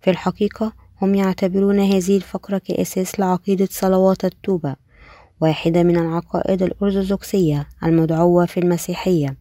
في 0.00 0.10
الحقيقة 0.10 0.72
هم 1.02 1.14
يعتبرون 1.14 1.80
هذه 1.80 2.16
الفقرة 2.16 2.58
كأساس 2.58 3.20
لعقيدة 3.20 3.68
صلوات 3.70 4.24
التوبة 4.24 4.76
واحدة 5.40 5.82
من 5.82 5.96
العقائد 5.96 6.62
الأرثوذكسية 6.62 7.68
المدعوة 7.84 8.46
في 8.46 8.60
المسيحية. 8.60 9.36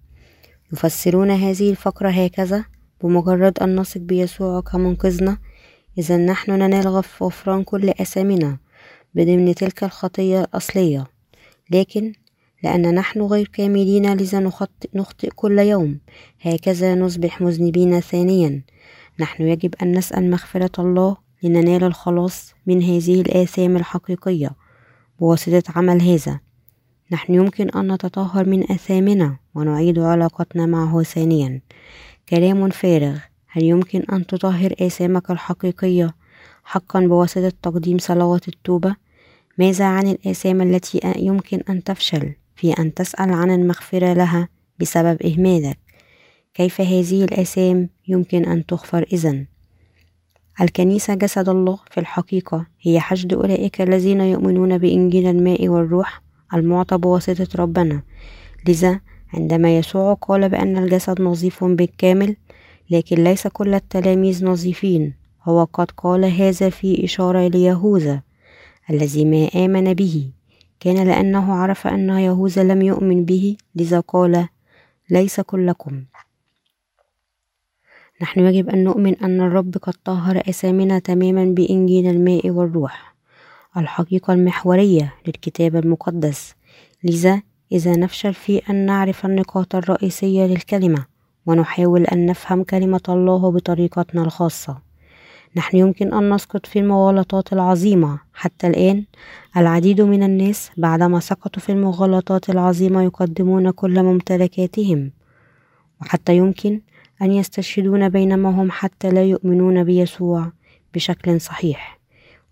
يفسرون 0.74 1.32
هذه 1.32 1.70
الفقرة 1.70 2.10
هكذا 2.10 2.66
بمجرد 3.04 3.60
أن 3.60 3.80
نثق 3.80 4.02
بيسوع 4.02 4.62
كمنقذنا 4.62 5.38
إذا 5.98 6.18
نحن 6.18 6.52
ننال 6.52 6.88
غفران 6.88 7.64
كل 7.64 7.90
أثامنا 7.90 8.58
بضمن 9.16 9.56
تلك 9.56 9.84
الخطية 9.84 10.42
الأصلية. 10.44 11.08
لكن 11.72 12.14
لأن 12.64 12.96
نحن 12.96 13.22
غير 13.22 13.48
كاملين 13.48 14.14
لذا 14.14 14.40
نخطئ, 14.40 14.90
نخطئ 14.94 15.30
كل 15.36 15.60
يوم. 15.60 16.00
هكذا 16.42 16.96
نصبح 16.96 17.42
مذنبين 17.42 18.00
ثانيا. 18.00 18.62
نحن 19.20 19.44
يجب 19.44 19.76
أن 19.82 19.98
نسأل 19.98 20.32
مغفرة 20.32 20.82
الله 20.82 21.18
لننال 21.44 21.84
الخلاص 21.84 22.54
من 22.66 22.84
هذه 22.84 23.22
الآثام 23.22 23.78
الحقيقية 23.78 24.50
بواسطة 25.20 25.64
عمل 25.76 26.02
هذا. 26.02 26.40
نحن 27.12 27.34
يمكن 27.34 27.70
أن 27.70 27.92
نتطهر 27.92 28.50
من 28.50 28.72
آثامنا 28.72 29.38
ونعيد 29.56 30.00
علاقتنا 30.00 30.66
معه 30.66 31.04
ثانيا. 31.04 31.62
كلام 32.30 32.70
فارغ. 32.70 33.33
هل 33.56 33.64
يمكن 33.64 34.04
أن 34.14 34.26
تطهر 34.26 34.74
آثامك 34.82 35.32
الحقيقية 35.32 36.16
حقا 36.64 37.00
بواسطة 37.00 37.52
تقديم 37.62 37.98
صلوات 37.98 38.48
التوبة؟ 38.48 38.96
ماذا 39.58 39.86
عن 39.86 40.08
الآثام 40.08 40.62
التي 40.62 41.00
يمكن 41.16 41.62
أن 41.70 41.84
تفشل 41.84 42.34
في 42.56 42.74
أن 42.74 42.94
تسأل 42.94 43.34
عن 43.34 43.52
المغفرة 43.52 44.14
لها 44.14 44.48
بسبب 44.80 45.22
إهمالك 45.22 45.78
كيف 46.54 46.82
هذه 46.82 47.24
الآثام 47.24 47.90
يمكن 48.08 48.46
أن 48.46 48.66
تغفر 48.66 49.06
إذن؟ 49.14 49.46
الكنيسة 50.62 51.14
جسد 51.14 51.50
الله 51.50 51.80
في 51.92 52.00
الحقيقة 52.00 52.66
هي 52.82 53.00
حشد 53.00 53.34
أولئك 53.34 53.82
الذين 53.82 54.22
يؤمنون 54.22 54.78
بإنجيل 54.78 55.28
الماء 55.28 55.68
والروح 55.68 56.22
المعطى 56.54 56.98
بواسطة 56.98 57.48
ربنا 57.56 58.02
لذا 58.68 59.00
عندما 59.34 59.78
يسوع 59.78 60.14
قال 60.14 60.50
بأن 60.50 60.78
الجسد 60.78 61.22
نظيف 61.22 61.64
بالكامل 61.64 62.36
لكن 62.94 63.24
ليس 63.24 63.48
كل 63.48 63.74
التلاميذ 63.74 64.46
نظيفين. 64.46 65.14
هو 65.44 65.64
قد 65.64 65.92
قال 65.92 66.26
هذا 66.26 66.70
في 66.70 67.06
إشارة 67.06 67.48
ليهوذا 67.48 68.22
الذي 68.90 69.26
ما 69.26 69.50
آمن 69.66 69.94
به. 69.94 70.32
كان 70.80 71.08
لأنه 71.08 71.54
عرف 71.54 71.88
أن 71.88 72.10
يهوذا 72.10 72.64
لم 72.64 72.82
يؤمن 72.82 73.26
به 73.26 73.58
لذا 73.76 74.00
قال 74.00 74.48
ليس 75.10 75.40
كلكم. 75.40 76.04
نحن 78.22 78.40
يجب 78.40 78.70
أن 78.70 78.84
نؤمن 78.84 79.16
أن 79.16 79.42
الرب 79.42 79.78
قد 79.78 79.94
طهر 80.06 80.44
أسامنا 80.50 81.00
تماما 81.00 81.46
بإنجيل 81.46 82.08
الماء 82.08 82.50
والروح 82.50 83.16
الحقيقة 83.78 84.34
المحورية 84.34 85.14
للكتاب 85.28 85.76
المقدس. 85.76 86.56
لذا 87.04 87.42
إذا 87.72 87.98
نفشل 87.98 88.34
في 88.34 88.58
أن 88.70 88.86
نعرف 88.86 89.26
النقاط 89.26 89.76
الرئيسية 89.76 90.46
للكلمة 90.46 91.13
ونحاول 91.46 92.06
أن 92.06 92.26
نفهم 92.26 92.64
كلمة 92.64 93.02
الله 93.10 93.52
بطريقتنا 93.52 94.22
الخاصة. 94.22 94.78
نحن 95.56 95.78
يمكن 95.78 96.14
أن 96.14 96.34
نسقط 96.34 96.66
في 96.66 96.80
المغالطات 96.80 97.54
العظيمة. 97.54 98.20
حتى 98.34 98.68
الآن 98.68 99.04
العديد 99.58 100.02
من 100.02 100.24
الناس 100.24 100.72
بعدما 100.78 101.20
سقطوا 101.20 101.62
في 101.62 101.72
المغالطات 101.72 102.50
العظيمة 102.50 103.04
يقدمون 103.04 103.72
كل 103.72 104.04
ممتلكاتهم. 104.04 105.12
وحتى 106.02 106.38
يمكن 106.38 106.82
أن 107.22 107.32
يستشهدون 107.32 108.10
بينما 108.10 108.50
هم 108.50 108.72
حتى 108.72 109.10
لا 109.10 109.24
يؤمنون 109.24 109.84
بيسوع 109.84 110.52
بشكل 110.94 111.42
صحيح. 111.42 112.00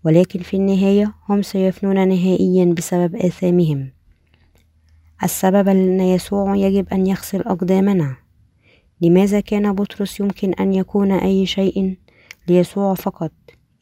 ولكن 0.04 0.40
في 0.40 0.56
النهاية 0.56 1.14
هم 1.28 1.42
سيفنون 1.42 2.08
نهائيا 2.08 2.64
بسبب 2.64 3.16
آثامهم. 3.16 3.90
السبب 5.24 5.68
أن 5.68 6.00
يسوع 6.00 6.56
يجب 6.56 6.88
أن 6.92 7.06
يغسل 7.06 7.40
أقدامنا. 7.40 8.21
لماذا 9.02 9.40
كان 9.40 9.72
بطرس 9.72 10.20
يمكن 10.20 10.52
أن 10.54 10.74
يكون 10.74 11.12
أي 11.12 11.46
شيء 11.46 11.96
ليسوع 12.48 12.94
فقط 12.94 13.32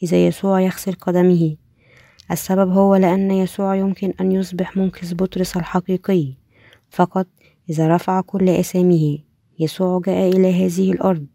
إذا 0.02 0.26
يسوع 0.26 0.60
يغسل 0.60 0.92
قدمه؟ 0.92 1.56
السبب 2.30 2.70
هو 2.70 2.96
لأن 2.96 3.30
يسوع 3.30 3.76
يمكن 3.76 4.12
أن 4.20 4.32
يصبح 4.32 4.76
منقذ 4.76 5.14
بطرس 5.14 5.56
الحقيقي. 5.56 6.34
فقط 6.90 7.26
إذا 7.70 7.94
رفع 7.94 8.20
كل 8.20 8.48
أسامه 8.48 9.18
يسوع 9.58 10.00
جاء 10.06 10.28
إلى 10.28 10.66
هذه 10.66 10.92
الأرض. 10.92 11.26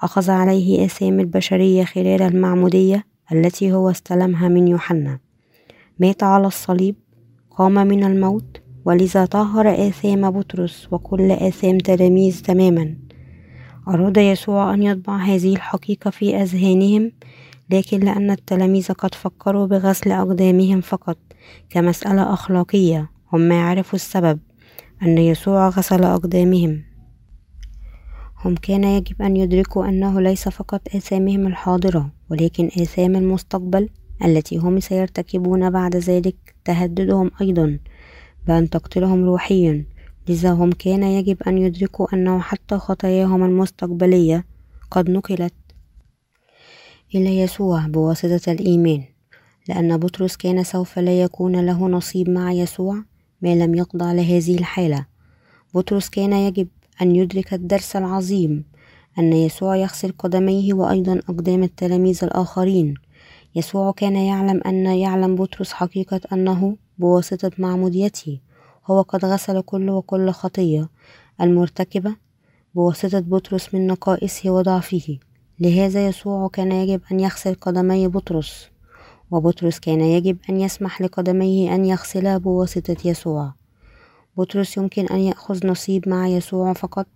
أخذ 0.00 0.30
عليه 0.30 0.84
آثام 0.84 1.20
البشرية 1.20 1.84
خلال 1.84 2.22
المعمودية 2.22 3.04
التي 3.32 3.72
هو 3.72 3.90
استلمها 3.90 4.48
من 4.48 4.68
يوحنا. 4.68 5.18
مات 5.98 6.22
على 6.22 6.46
الصليب 6.46 6.96
قام 7.50 7.74
من 7.74 8.04
الموت 8.04 8.63
ولذا 8.84 9.24
طهر 9.24 9.88
آثام 9.88 10.30
بطرس 10.30 10.88
وكل 10.90 11.30
آثام 11.30 11.78
تلاميذ 11.78 12.42
تماما. 12.42 12.96
أراد 13.88 14.16
يسوع 14.16 14.74
أن 14.74 14.82
يطبع 14.82 15.16
هذه 15.16 15.52
الحقيقة 15.52 16.10
في 16.10 16.36
أذهانهم 16.36 17.12
لكن 17.70 18.00
لأن 18.00 18.30
التلاميذ 18.30 18.92
قد 18.92 19.14
فكروا 19.14 19.66
بغسل 19.66 20.12
أقدامهم 20.12 20.80
فقط 20.80 21.18
كمسألة 21.70 22.32
أخلاقية 22.32 23.10
هم 23.32 23.40
ما 23.40 23.62
عرفوا 23.62 23.94
السبب 23.94 24.38
أن 25.02 25.18
يسوع 25.18 25.68
غسل 25.68 26.04
أقدامهم. 26.04 26.82
هم 28.44 28.54
كان 28.54 28.84
يجب 28.84 29.22
أن 29.22 29.36
يدركوا 29.36 29.88
أنه 29.88 30.20
ليس 30.20 30.48
فقط 30.48 30.80
آثامهم 30.96 31.46
الحاضرة 31.46 32.10
ولكن 32.30 32.66
آثام 32.66 33.16
المستقبل 33.16 33.88
التي 34.24 34.56
هم 34.56 34.80
سيرتكبون 34.80 35.70
بعد 35.70 35.96
ذلك. 35.96 36.54
تهددهم 36.64 37.30
أيضا 37.40 37.78
بأن 38.46 38.70
تقتلهم 38.70 39.24
روحيا. 39.24 39.84
لذا 40.28 40.52
هم 40.52 40.72
كان 40.72 41.02
يجب 41.02 41.42
أن 41.42 41.58
يدركوا 41.58 42.14
أنه 42.14 42.40
حتى 42.40 42.78
خطاياهم 42.78 43.44
المستقبلية 43.44 44.44
قد 44.90 45.10
نقلت 45.10 45.54
إلى 47.14 47.38
يسوع 47.38 47.86
بواسطة 47.86 48.52
الإيمان. 48.52 49.04
لأن 49.68 49.96
بطرس 49.96 50.36
كان 50.36 50.64
سوف 50.64 50.98
لا 50.98 51.22
يكون 51.22 51.66
له 51.66 51.88
نصيب 51.88 52.30
مع 52.30 52.52
يسوع 52.52 53.02
ما 53.42 53.54
لم 53.54 53.74
يخضع 53.74 54.12
لهذه 54.12 54.58
الحالة. 54.58 55.06
بطرس 55.74 56.08
كان 56.08 56.32
يجب 56.32 56.68
أن 57.02 57.16
يدرك 57.16 57.54
الدرس 57.54 57.96
العظيم 57.96 58.64
أن 59.18 59.32
يسوع 59.32 59.76
يغسل 59.76 60.12
قدميه 60.18 60.74
وأيضا 60.74 61.20
أقدام 61.28 61.62
التلاميذ 61.62 62.24
الآخرين. 62.24 62.94
يسوع 63.54 63.92
كان 63.92 64.16
يعلم 64.16 64.60
أن 64.66 64.86
يعلم 64.86 65.34
بطرس 65.34 65.72
حقيقة 65.72 66.20
أنه 66.32 66.76
بواسطة 66.98 67.50
معموديته. 67.58 68.40
هو 68.86 69.02
قد 69.02 69.24
غسل 69.24 69.60
كل 69.60 69.90
وكل 69.90 70.30
خطية. 70.30 70.88
المرتكبة 71.40 72.16
بواسطة 72.74 73.20
بطرس 73.20 73.74
من 73.74 73.86
نقائصه 73.86 74.50
وضعفه. 74.50 75.18
لهذا 75.60 76.06
يسوع 76.06 76.48
كان 76.48 76.72
يجب 76.72 77.00
أن 77.12 77.20
يغسل 77.20 77.54
قدمي 77.54 78.08
بطرس. 78.08 78.68
وبطرس 79.30 79.78
كان 79.78 80.00
يجب 80.00 80.38
أن 80.50 80.60
يسمح 80.60 81.02
لقدميه 81.02 81.74
أن 81.74 81.84
يغسلا 81.84 82.38
بواسطة 82.38 82.96
يسوع. 83.04 83.54
بطرس 84.36 84.76
يمكن 84.76 85.06
أن 85.06 85.18
يأخذ 85.18 85.66
نصيب 85.66 86.08
مع 86.08 86.28
يسوع 86.28 86.72
فقط 86.72 87.06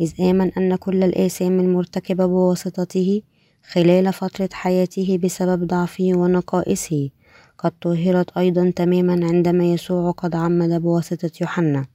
إذ 0.00 0.20
آمن 0.20 0.52
أن 0.52 0.76
كل 0.76 1.04
الآثام 1.04 1.60
المرتكبة 1.60 2.26
بواسطته 2.26 3.22
خلال 3.70 4.12
فترة 4.12 4.48
حياته 4.52 5.18
بسبب 5.24 5.66
ضعفه 5.66 6.10
ونقائصه. 6.14 7.10
قد 7.58 7.72
طهرت 7.82 8.38
أيضا 8.38 8.70
تماما 8.76 9.26
عندما 9.26 9.64
يسوع 9.64 10.10
قد 10.10 10.34
عمد 10.34 10.82
بواسطة 10.82 11.30
يوحنا. 11.40 11.86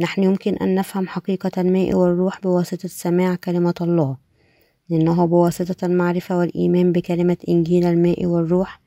نحن 0.00 0.22
يمكن 0.22 0.56
أن 0.56 0.74
نفهم 0.74 1.08
حقيقة 1.08 1.60
الماء 1.60 1.94
والروح 1.94 2.40
بواسطة 2.40 2.88
سماع 2.88 3.34
كلمة 3.34 3.74
الله. 3.80 4.16
لأنه 4.88 5.26
بواسطة 5.26 5.86
المعرفة 5.86 6.38
والإيمان 6.38 6.92
بكلمة 6.92 7.36
إنجيل 7.48 7.84
الماء 7.86 8.26
والروح. 8.26 8.80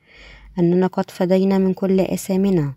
أننا 0.60 0.88
قد 0.88 1.12
فدينا 1.12 1.58
من 1.58 1.74
كل 1.74 2.00
أثامنا 2.00 2.74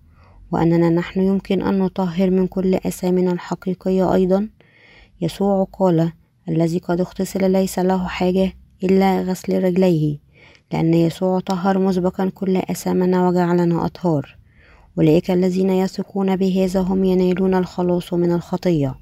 وأننا 0.53 0.91
نحن 0.91 1.21
يمكن 1.21 1.63
أن 1.63 1.79
نطهر 1.79 2.31
من 2.31 2.47
كل 2.47 2.75
أثامنا 2.75 3.33
الحقيقية 3.33 4.15
أيضا. 4.15 4.49
يسوع 5.21 5.67
قال 5.73 6.13
الذي 6.49 6.79
قد 6.79 7.01
اغتسل 7.01 7.51
ليس 7.51 7.79
له 7.79 8.07
حاجة 8.07 8.53
إلا 8.85 9.23
غسل 9.23 9.65
رجليه. 9.65 10.19
لأن 10.73 10.95
يسوع 10.95 11.41
طهر 11.41 11.79
مسبقا 11.79 12.31
كل 12.35 12.57
أثامنا 12.57 13.29
وجعلنا 13.29 13.87
أطهار. 13.87 14.37
أولئك 14.99 15.31
الذين 15.31 15.71
يثقون 15.71 16.37
بهذا 16.37 16.81
هم 16.81 17.05
ينالون 17.05 17.55
الخلاص 17.55 18.15
من 18.15 18.33
الخطية. 18.33 18.95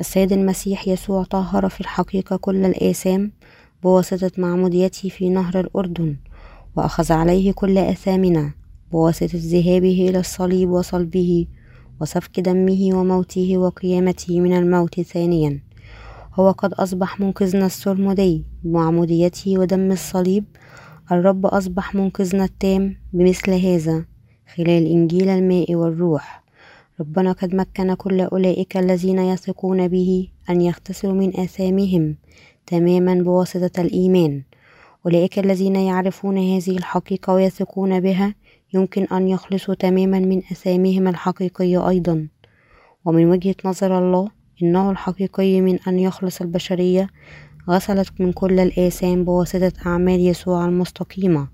السيد 0.00 0.32
المسيح 0.32 0.88
يسوع 0.88 1.24
طهر 1.24 1.68
في 1.68 1.80
الحقيقة 1.80 2.36
كل 2.36 2.64
الآثام 2.64 3.32
بواسطة 3.82 4.30
معموديته 4.38 5.08
في 5.08 5.28
نهر 5.28 5.60
الأردن 5.60 6.16
وأخذ 6.76 7.12
عليه 7.12 7.52
كل 7.52 7.78
أثامنا 7.78 8.52
بواسطة 8.92 9.38
ذهابه 9.38 10.06
إلى 10.08 10.18
الصليب 10.18 10.70
وصلبه 10.70 11.46
وسفك 12.00 12.40
دمه 12.40 12.88
وموته 12.92 13.58
وقيامته 13.58 14.40
من 14.40 14.56
الموت 14.56 15.00
ثانيا. 15.00 15.60
هو 16.34 16.50
قد 16.50 16.72
أصبح 16.72 17.20
منقذنا 17.20 17.66
السرمدي 17.66 18.44
بمعموديته 18.64 19.58
ودم 19.58 19.92
الصليب 19.92 20.44
الرب 21.12 21.46
أصبح 21.46 21.94
منقذنا 21.94 22.44
التام 22.44 22.96
بمثل 23.12 23.50
هذا 23.50 24.04
خلال 24.54 24.86
إنجيل 24.86 25.28
الماء 25.28 25.74
والروح. 25.74 26.44
ربنا 27.00 27.32
قد 27.32 27.54
مكن 27.54 27.94
كل 27.94 28.20
أولئك 28.20 28.76
الذين 28.76 29.18
يثقون 29.18 29.88
به 29.88 30.28
أن 30.50 30.60
يغتسلوا 30.60 31.12
من 31.12 31.40
آثامهم 31.40 32.16
تماما 32.66 33.14
بواسطة 33.14 33.80
الإيمان. 33.82 34.42
أولئك 35.06 35.38
الذين 35.38 35.76
يعرفون 35.76 36.38
هذه 36.38 36.76
الحقيقة 36.76 37.32
ويثقون 37.32 38.00
بها 38.00 38.34
يمكن 38.74 39.04
أن 39.04 39.28
يخلصوا 39.28 39.74
تماما 39.74 40.18
من 40.18 40.38
أثامهم 40.38 41.08
الحقيقية 41.08 41.88
أيضا. 41.88 42.28
ومن 43.04 43.30
وجهة 43.30 43.56
نظر 43.64 43.98
الله 43.98 44.30
إنه 44.62 44.90
الحقيقي 44.90 45.60
من 45.60 45.78
أن 45.88 45.98
يخلص 45.98 46.40
البشرية 46.40 47.08
غسلت 47.70 48.20
من 48.20 48.32
كل 48.32 48.60
الآثام 48.60 49.24
بواسطة 49.24 49.72
أعمال 49.86 50.20
يسوع 50.20 50.64
المستقيمة. 50.64 51.48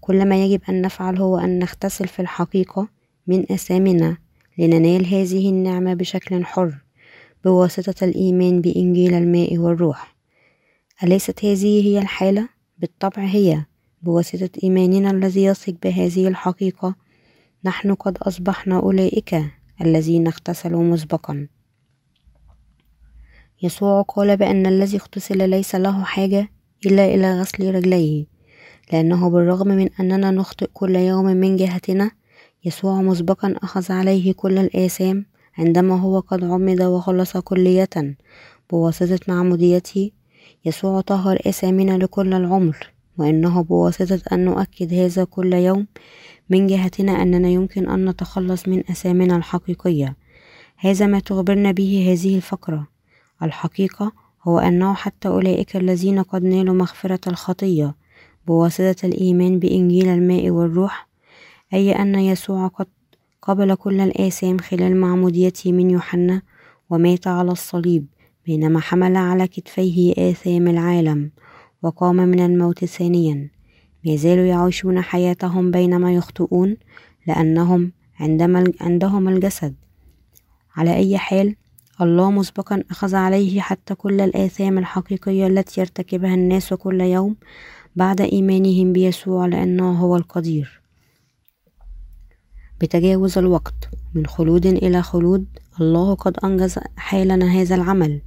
كل 0.00 0.28
ما 0.28 0.44
يجب 0.44 0.60
أن 0.68 0.82
نفعل 0.82 1.18
هو 1.18 1.38
أن 1.38 1.58
نغتسل 1.58 2.08
في 2.08 2.20
الحقيقة 2.20 2.88
من 3.26 3.52
أثامنا 3.52 4.16
لننال 4.58 5.06
هذه 5.06 5.50
النعمة 5.50 5.94
بشكل 5.94 6.44
حر 6.44 6.74
بواسطة 7.44 8.04
الإيمان 8.04 8.60
بإنجيل 8.60 9.14
الماء 9.14 9.58
والروح. 9.58 10.14
أليست 11.02 11.44
هذه 11.44 11.86
هي 11.86 11.98
الحالة؟ 11.98 12.48
بالطبع 12.78 13.22
هي. 13.22 13.64
بواسطة 14.02 14.50
إيماننا 14.62 15.10
الذي 15.10 15.44
يثق 15.44 15.74
بهذه 15.82 16.28
الحقيقة 16.28 16.94
نحن 17.64 17.94
قد 17.94 18.18
أصبحنا 18.18 18.78
أولئك 18.78 19.42
الذين 19.80 20.26
اغتسلوا 20.26 20.82
مسبقا. 20.82 21.48
يسوع 23.62 24.02
قال 24.02 24.36
بأن 24.36 24.66
الذي 24.66 24.96
اغتسل 24.96 25.50
ليس 25.50 25.74
له 25.74 26.04
حاجة 26.04 26.48
إلا 26.86 27.04
إلى 27.14 27.40
غسل 27.40 27.74
رجليه 27.74 28.24
لأنه 28.92 29.30
بالرغم 29.30 29.68
من 29.68 29.88
أننا 30.00 30.30
نخطئ 30.30 30.66
كل 30.72 30.96
يوم 30.96 31.24
من 31.24 31.56
جهتنا 31.56 32.10
يسوع 32.64 33.02
مسبقا 33.02 33.54
أخذ 33.62 33.92
عليه 33.92 34.32
كل 34.32 34.58
الآثام 34.58 35.26
عندما 35.58 36.00
هو 36.00 36.20
قد 36.20 36.44
عمد 36.44 36.82
وخلص 36.82 37.36
كلية 37.36 38.16
بواسطة 38.70 39.18
معموديته. 39.28 40.10
يسوع 40.64 41.00
طهر 41.00 41.38
آثامنا 41.46 41.98
لكل 41.98 42.34
العمر 42.34 42.76
وإنه 43.18 43.62
بواسطة 43.62 44.20
أن 44.32 44.44
نؤكد 44.44 44.94
هذا 44.94 45.24
كل 45.24 45.52
يوم 45.52 45.86
من 46.50 46.66
جهتنا 46.66 47.22
أننا 47.22 47.48
يمكن 47.48 47.88
أن 47.88 48.08
نتخلص 48.08 48.68
من 48.68 48.80
أثامنا 48.90 49.36
الحقيقية. 49.36 50.16
هذا 50.76 51.06
ما 51.06 51.20
تخبرنا 51.20 51.72
به 51.72 52.12
هذه 52.12 52.36
الفقرة. 52.36 52.93
الحقيقة 53.42 54.12
هو 54.42 54.58
أنه 54.58 54.94
حتى 54.94 55.28
أولئك 55.28 55.76
الذين 55.76 56.22
قد 56.22 56.44
نالوا 56.44 56.74
مغفرة 56.74 57.20
الخطية 57.26 57.94
بواسطة 58.46 59.06
الإيمان 59.06 59.58
بإنجيل 59.58 60.08
الماء 60.08 60.50
والروح 60.50 61.08
أي 61.74 61.92
أن 61.92 62.14
يسوع 62.14 62.66
قد 62.66 62.86
قبل 63.42 63.74
كل 63.74 64.00
الآثام 64.00 64.58
خلال 64.58 64.96
معموديته 64.96 65.72
من 65.72 65.90
يوحنا 65.90 66.42
ومات 66.90 67.26
على 67.26 67.52
الصليب 67.52 68.06
بينما 68.46 68.80
حمل 68.80 69.16
على 69.16 69.48
كتفيه 69.48 70.30
آثام 70.30 70.68
العالم 70.68 71.30
وقام 71.82 72.16
من 72.16 72.40
الموت 72.40 72.84
ثانيا. 72.84 73.50
ما 74.06 74.16
زالوا 74.16 74.44
يعيشون 74.44 75.00
حياتهم 75.00 75.70
بينما 75.70 76.14
يخطئون 76.14 76.76
لأنهم 77.26 77.92
عندما 78.20 78.72
عندهم 78.80 79.28
الجسد. 79.28 79.74
على 80.76 80.94
أي 80.94 81.18
حال 81.18 81.56
الله 82.00 82.30
مسبقا 82.30 82.84
أخذ 82.90 83.14
عليه 83.14 83.60
حتى 83.60 83.94
كل 83.94 84.20
الآثام 84.20 84.78
الحقيقية 84.78 85.46
التي 85.46 85.80
يرتكبها 85.80 86.34
الناس 86.34 86.74
كل 86.74 87.00
يوم 87.00 87.36
بعد 87.96 88.20
إيمانهم 88.20 88.92
بيسوع 88.92 89.46
لأنه 89.46 89.92
هو 89.92 90.16
القدير. 90.16 90.80
بتجاوز 92.80 93.38
الوقت 93.38 93.88
من 94.14 94.26
خلود 94.26 94.66
إلى 94.66 95.02
خلود 95.02 95.46
الله 95.80 96.14
قد 96.14 96.36
أنجز 96.44 96.78
حالنا 96.96 97.46
هذا 97.46 97.74
العمل 97.74 98.20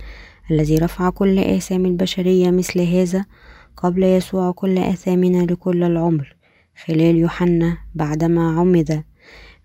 الذي 0.52 0.76
رفع 0.76 1.10
كل 1.10 1.40
آثام 1.40 1.86
البشرية 1.86 2.52
مثل 2.52 2.82
هذا 2.82 3.26
قبل 3.78 4.04
يسوع 4.04 4.52
كل 4.52 4.78
آثامنا 4.78 5.46
لكل 5.46 5.84
العمر 5.84 6.36
خلال 6.86 7.16
يوحنا 7.16 7.78
بعدما 7.96 8.60
عمد. 8.60 9.04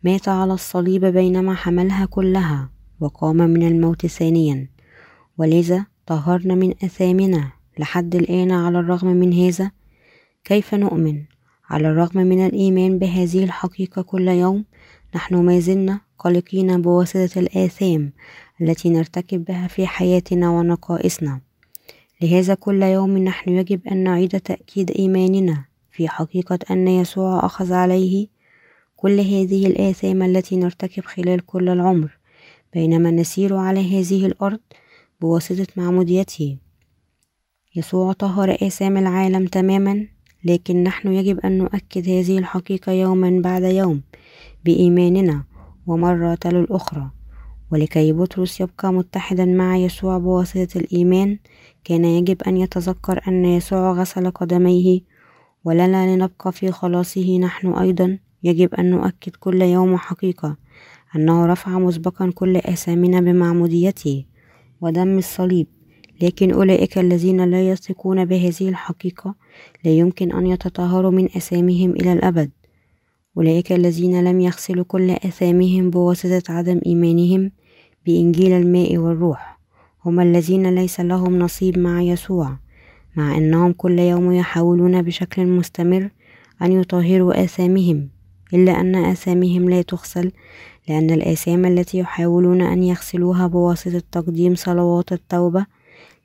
مات 0.05 0.29
على 0.29 0.53
الصليب 0.53 1.05
بينما 1.05 1.55
حملها 1.55 2.05
كلها. 2.05 2.72
وقام 3.03 3.37
من 3.37 3.67
الموت 3.67 4.07
ثانيا. 4.07 4.69
ولذا 5.38 5.87
طهرنا 6.07 6.55
من 6.55 6.75
أثامنا 6.85 7.53
لحد 7.79 8.15
الآن 8.15 8.53
على 8.53 8.79
الرغم 8.79 9.09
من 9.09 9.33
هذا؟ 9.33 9.71
كيف 10.45 10.75
نؤمن؟ 10.75 11.23
على 11.71 11.88
الرغم 11.88 12.21
من 12.21 12.47
الإيمان 12.47 12.99
بهذه 12.99 13.45
الحقيقة 13.45 14.03
كل 14.03 14.29
يوم 14.29 14.65
نحن 15.15 15.35
ما 15.35 15.59
زلنا 15.59 16.01
قلقين 16.19 16.83
بواسطة 16.83 17.41
الآثام 17.41 18.12
التي 18.61 18.91
نرتكب 18.91 19.45
بها 19.45 19.67
في 19.67 19.87
حياتنا 19.87 20.51
ونقائصنا. 20.51 21.41
لهذا 22.23 22.55
كل 22.55 22.83
يوم 22.83 23.19
نحن 23.19 23.51
يجب 23.51 23.81
أن 23.88 24.05
نعيد 24.05 24.41
تأكيد 24.41 24.91
إيماننا 24.91 25.65
في 25.91 26.09
حقيقة 26.09 26.59
أن 26.71 26.88
يسوع 26.88 27.47
أخذ 27.47 27.73
عليه 27.73 28.27
كل 28.97 29.21
هذه 29.21 29.67
الآثام 29.67 30.23
التي 30.23 30.57
نرتكب 30.57 31.05
خلال 31.05 31.47
كل 31.47 31.69
العمر. 31.69 32.22
بينما 32.75 33.11
نسير 33.11 33.57
على 33.57 33.81
هذه 33.81 34.27
الأرض 34.27 34.61
بواسطة 35.21 35.67
معموديته. 35.77 36.59
يسوع 37.77 38.13
طهر 38.13 38.57
آثام 38.63 38.97
العالم 38.97 39.47
تماما 39.47 40.07
لكن 40.45 40.83
نحن 40.83 41.13
يجب 41.13 41.39
أن 41.41 41.59
نؤكد 41.59 42.09
هذه 42.09 42.39
الحقيقة 42.39 42.93
يوما 42.93 43.41
بعد 43.45 43.63
يوم 43.63 44.03
بإيماننا 44.65 45.45
ومرة 45.87 46.35
تلو 46.35 46.61
الأخرى. 46.61 47.11
ولكي 47.73 48.13
بطرس 48.13 48.61
يبقى 48.61 48.93
متحدا 48.93 49.45
مع 49.45 49.77
يسوع 49.77 50.19
بواسطة 50.19 50.79
الإيمان 50.79 51.39
كان 51.85 52.05
يجب 52.05 52.43
أن 52.43 52.57
يتذكر 52.57 53.21
أن 53.29 53.45
يسوع 53.45 53.93
غسل 53.93 54.31
قدميه. 54.31 55.01
ولنا 55.65 56.17
لنبقى 56.17 56.53
في 56.53 56.71
خلاصه 56.73 57.39
نحن 57.39 57.73
أيضا 57.73 58.19
يجب 58.43 58.75
أن 58.75 58.91
نؤكد 58.91 59.37
كل 59.37 59.63
يوم 59.63 59.97
حقيقة 59.97 60.57
أنه 61.16 61.46
رفع 61.46 61.79
مسبقا 61.79 62.33
كل 62.35 62.57
آثامنا 62.57 63.20
بمعموديته 63.20 64.25
ودم 64.81 65.18
الصليب 65.18 65.66
لكن 66.22 66.53
أولئك 66.53 66.98
الذين 66.98 67.44
لا 67.44 67.68
يثقون 67.68 68.25
بهذه 68.25 68.68
الحقيقة 68.68 69.35
لا 69.85 69.90
يمكن 69.90 70.33
أن 70.33 70.46
يتطهروا 70.46 71.11
من 71.11 71.25
أثامهم 71.25 71.90
إلى 71.90 72.12
الأبد. 72.12 72.51
أولئك 73.37 73.72
الذين 73.72 74.25
لم 74.25 74.40
يغسلوا 74.40 74.85
كل 74.85 75.11
أثامهم 75.11 75.90
بواسطة 75.90 76.53
عدم 76.53 76.81
إيمانهم 76.87 77.51
بإنجيل 78.07 78.53
الماء 78.53 78.96
والروح 78.98 79.59
هم 80.05 80.20
الذين 80.20 80.75
ليس 80.75 81.01
لهم 81.01 81.38
نصيب 81.38 81.79
مع 81.79 82.03
يسوع 82.03 82.57
مع 83.16 83.37
أنهم 83.37 83.72
كل 83.72 83.98
يوم 83.98 84.33
يحاولون 84.33 85.03
بشكل 85.03 85.46
مستمر 85.46 86.11
أن 86.62 86.72
يطهروا 86.72 87.44
آثامهم 87.44 88.09
إلا 88.55 88.81
أن 88.81 88.96
آثامهم 88.96 89.70
لا 89.70 89.83
تغسل 89.83 90.33
لأن 90.88 91.11
الآثام 91.11 91.64
التي 91.66 91.99
يحاولون 91.99 92.62
أن 92.62 92.83
يغسلوها 92.83 93.47
بواسطة 93.47 94.03
تقديم 94.12 94.55
صلوات 94.55 95.12
التوبة 95.12 95.66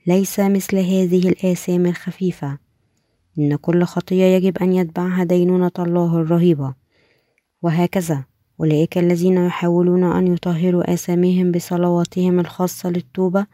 ليس 0.08 0.40
مثل 0.40 0.78
هذه 0.78 1.30
الآثام 1.30 1.86
الخفيفة. 1.86 2.58
إن 3.40 3.56
كل 3.56 3.84
خطية 3.84 4.24
يجب 4.24 4.58
أن 4.58 4.74
يتبعها 4.74 5.24
دينونة 5.24 5.72
الله 5.80 6.18
الرهيبة 6.18 6.74
وهكذا 7.62 8.24
أولئك 8.60 8.98
الذين 8.98 9.38
يحاولون 9.38 10.04
أن 10.04 10.34
يطهروا 10.34 10.94
آثامهم 10.94 11.52
بصلواتهم 11.52 12.40
الخاصة 12.40 12.90
للتوبة 12.90 13.46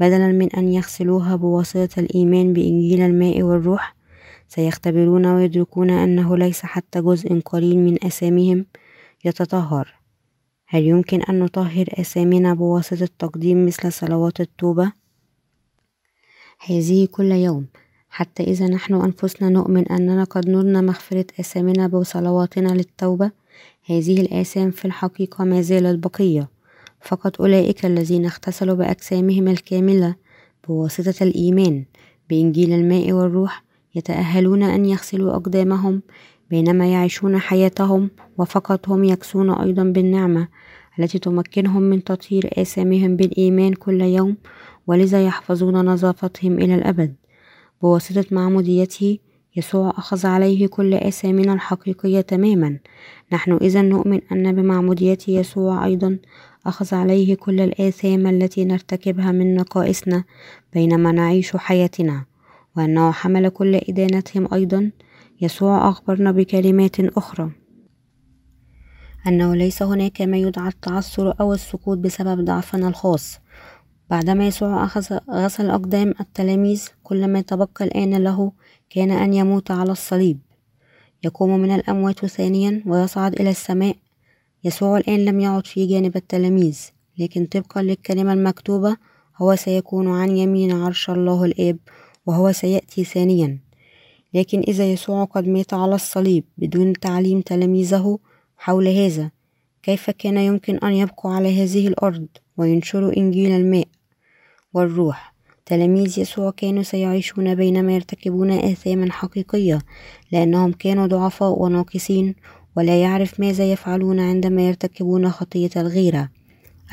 بدلا 0.00 0.32
من 0.32 0.52
أن 0.52 0.68
يغسلوها 0.72 1.36
بواسطة 1.36 2.00
الإيمان 2.00 2.52
بإنجيل 2.52 3.00
الماء 3.00 3.42
والروح 3.42 3.96
سيختبرون 4.48 5.26
ويدركون 5.26 5.90
أنه 5.90 6.36
ليس 6.36 6.62
حتى 6.62 7.00
جزء 7.00 7.40
قليل 7.40 7.78
من 7.78 8.04
أسامهم 8.04 8.66
يتطهر. 9.24 9.94
هل 10.68 10.84
يمكن 10.84 11.22
أن 11.22 11.38
نطهر 11.38 11.86
أسامنا 11.92 12.54
بواسطة 12.54 13.08
تقديم 13.18 13.66
مثل 13.66 13.92
صلوات 13.92 14.40
التوبة؟ 14.40 14.92
هذه 16.66 17.06
كل 17.06 17.32
يوم. 17.32 17.66
حتى 18.08 18.42
إذا 18.42 18.66
نحن 18.66 18.94
أنفسنا 18.94 19.48
نؤمن 19.48 19.88
أننا 19.88 20.24
قد 20.24 20.48
نلنا 20.48 20.80
مغفرة 20.80 21.26
آثامنا 21.40 21.86
بصلواتنا 21.86 22.68
للتوبة 22.68 23.30
هذه 23.86 24.20
الآثام 24.20 24.70
في 24.70 24.84
الحقيقة 24.84 25.44
ما 25.44 25.60
زالت 25.62 26.06
بقية 26.06 26.48
فقط 27.00 27.40
أولئك 27.40 27.86
الذين 27.86 28.24
اغتسلوا 28.24 28.74
بأجسامهم 28.74 29.48
الكاملة 29.48 30.14
بواسطة 30.68 31.24
الإيمان. 31.24 31.84
بإنجيل 32.30 32.72
الماء 32.72 33.12
والروح 33.12 33.62
يتأهلون 33.94 34.62
أن 34.62 34.84
يغسلوا 34.84 35.36
أقدامهم 35.36 36.02
بينما 36.50 36.92
يعيشون 36.92 37.38
حياتهم 37.38 38.10
وفقط 38.38 38.88
هم 38.88 39.04
يكسون 39.04 39.50
أيضا 39.50 39.82
بالنعمة 39.82 40.48
التي 40.98 41.18
تمكنهم 41.18 41.82
من 41.82 42.04
تطهير 42.04 42.50
آثامهم 42.52 43.16
بالإيمان 43.16 43.72
كل 43.72 44.00
يوم 44.00 44.36
ولذا 44.86 45.26
يحفظون 45.26 45.84
نظافتهم 45.84 46.52
إلى 46.52 46.74
الأبد. 46.74 47.14
بواسطة 47.82 48.24
معموديته 48.30 49.18
يسوع 49.56 49.90
أخذ 49.90 50.26
عليه 50.26 50.66
كل 50.66 50.94
آثامنا 50.94 51.52
الحقيقية 51.52 52.20
تماما. 52.20 52.78
نحن 53.32 53.58
إذا 53.62 53.82
نؤمن 53.82 54.20
أن 54.32 54.54
بمعمودية 54.54 55.18
يسوع 55.28 55.84
أيضا 55.84 56.18
أخذ 56.66 56.94
عليه 56.94 57.34
كل 57.34 57.60
الآثام 57.60 58.26
التي 58.26 58.64
نرتكبها 58.64 59.32
من 59.32 59.54
نقائصنا 59.54 60.24
بينما 60.72 61.12
نعيش 61.12 61.56
حياتنا 61.56 62.24
وأنه 62.76 63.10
حمل 63.10 63.48
كل 63.48 63.74
إدانتهم 63.74 64.48
أيضا 64.54 64.90
يسوع 65.40 65.88
أخبرنا 65.88 66.32
بكلمات 66.32 67.00
أخرى. 67.00 67.50
أنه 69.26 69.54
ليس 69.54 69.82
هناك 69.82 70.22
ما 70.22 70.36
يدعى 70.36 70.68
التعثر 70.68 71.34
أو 71.40 71.52
السقوط 71.52 71.98
بسبب 71.98 72.44
ضعفنا 72.44 72.88
الخاص. 72.88 73.38
بعدما 74.10 74.46
يسوع 74.46 74.84
أخذ 74.84 75.18
غسل 75.30 75.70
أقدام 75.70 76.14
التلاميذ 76.20 76.88
كل 77.02 77.28
ما 77.28 77.40
تبقى 77.40 77.84
الآن 77.84 78.14
له 78.14 78.52
كان 78.90 79.10
أن 79.10 79.34
يموت 79.34 79.70
على 79.70 79.92
الصليب. 79.92 80.38
يقوم 81.24 81.58
من 81.58 81.74
الأموات 81.74 82.26
ثانيا 82.26 82.82
ويصعد 82.86 83.40
إلى 83.40 83.50
السماء. 83.50 83.96
يسوع 84.64 84.98
الآن 84.98 85.24
لم 85.24 85.40
يعد 85.40 85.66
في 85.66 85.86
جانب 85.86 86.16
التلاميذ 86.16 86.80
لكن 87.18 87.46
طبقا 87.46 87.82
للكلمة 87.82 88.32
المكتوبة 88.32 88.96
هو 89.36 89.56
سيكون 89.56 90.08
عن 90.08 90.36
يمين 90.36 90.72
عرش 90.72 91.10
الله 91.10 91.44
الآب 91.44 91.78
وهو 92.26 92.52
سيأتي 92.52 93.04
ثانيا. 93.04 93.65
لكن 94.36 94.60
إذا 94.68 94.92
يسوع 94.92 95.24
قد 95.24 95.48
مات 95.48 95.74
على 95.74 95.94
الصليب 95.94 96.44
بدون 96.58 96.92
تعليم 96.92 97.40
تلاميذه 97.40 98.18
حول 98.58 98.88
هذا 98.88 99.30
كيف 99.82 100.10
كان 100.10 100.36
يمكن 100.36 100.78
أن 100.78 100.92
يبقوا 100.92 101.30
على 101.30 101.62
هذه 101.62 101.88
الأرض 101.88 102.26
وينشروا 102.56 103.16
إنجيل 103.16 103.50
الماء 103.50 103.88
والروح؟ 104.74 105.34
تلاميذ 105.66 106.18
يسوع 106.18 106.50
كانوا 106.50 106.82
سيعيشون 106.82 107.54
بينما 107.54 107.94
يرتكبون 107.94 108.50
آثاما 108.50 109.12
حقيقية 109.12 109.78
لأنهم 110.32 110.72
كانوا 110.72 111.06
ضعفاء 111.06 111.62
وناقصين 111.62 112.34
ولا 112.76 113.02
يعرف 113.02 113.40
ماذا 113.40 113.72
يفعلون 113.72 114.20
عندما 114.20 114.68
يرتكبون 114.68 115.30
خطية 115.30 115.70
الغيرة. 115.76 116.28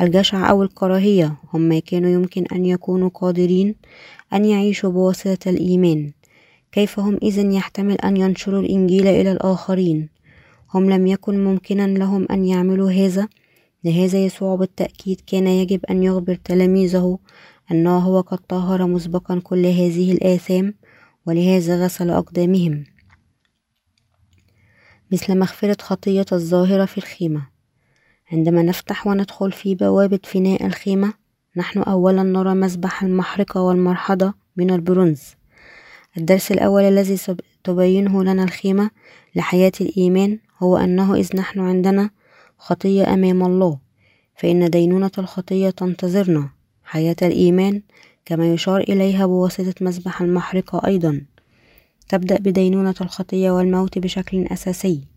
الجشع 0.01 0.49
أو 0.49 0.63
الكراهية 0.63 1.35
هم 1.53 1.61
ما 1.61 1.79
كانوا 1.79 2.09
يمكن 2.09 2.45
أن 2.51 2.65
يكونوا 2.65 3.09
قادرين 3.09 3.75
أن 4.33 4.45
يعيشوا 4.45 4.89
بواسطة 4.91 5.49
الإيمان. 5.49 6.11
كيف 6.73 6.99
هم 6.99 7.19
إذن 7.23 7.51
يحتمل 7.51 7.95
أن 8.01 8.17
ينشروا 8.17 8.59
الإنجيل 8.59 9.07
إلى 9.07 9.31
الآخرين؟ 9.31 10.09
هم 10.73 10.89
لم 10.89 11.07
يكن 11.07 11.43
ممكنا 11.43 11.87
لهم 11.87 12.27
أن 12.31 12.45
يعملوا 12.45 12.91
هذا؟ 12.91 13.27
لهذا 13.83 14.25
يسوع 14.25 14.55
بالتأكيد 14.55 15.21
كان 15.27 15.47
يجب 15.47 15.85
أن 15.85 16.03
يخبر 16.03 16.35
تلاميذه 16.35 17.19
أنه 17.71 17.97
هو 17.97 18.21
قد 18.21 18.37
طهر 18.37 18.87
مسبقا 18.87 19.39
كل 19.39 19.65
هذه 19.65 20.11
الآثام 20.11 20.73
ولهذا 21.25 21.85
غسل 21.85 22.09
أقدامهم. 22.09 22.83
مثل 25.11 25.39
مغفرة 25.39 25.77
خطية 25.81 26.25
الظاهرة 26.31 26.85
في 26.85 26.97
الخيمة. 26.97 27.47
عندما 28.31 28.63
نفتح 28.63 29.07
وندخل 29.07 29.51
في 29.51 29.75
بوابة 29.75 30.19
فناء 30.23 30.65
الخيمة 30.65 31.13
نحن 31.57 31.79
أولا 31.79 32.23
نرى 32.23 32.53
مسبح 32.53 33.03
المحرقة 33.03 33.61
والمرحضة 33.61 34.33
من 34.57 34.71
البرونز. 34.71 35.23
الدرس 36.17 36.51
الأول 36.51 36.83
الذي 36.83 37.17
تبينه 37.63 38.23
لنا 38.23 38.43
الخيمة 38.43 38.89
لحياة 39.35 39.71
الإيمان 39.81 40.39
هو 40.59 40.77
أنه 40.77 41.15
إذ 41.15 41.35
نحن 41.35 41.59
عندنا 41.59 42.09
خطية 42.57 43.13
أمام 43.13 43.43
الله 43.43 43.79
فإن 44.35 44.69
دينونة 44.69 45.11
الخطية 45.17 45.69
تنتظرنا. 45.69 46.49
حياة 46.83 47.15
الإيمان 47.21 47.81
كما 48.25 48.53
يشار 48.53 48.81
إليها 48.81 49.25
بواسطة 49.25 49.73
مسبح 49.81 50.21
المحرقة 50.21 50.87
أيضا. 50.87 51.21
تبدأ 52.09 52.37
بدينونة 52.37 52.95
الخطية 53.01 53.51
والموت 53.51 53.99
بشكل 53.99 54.45
أساسي. 54.45 55.07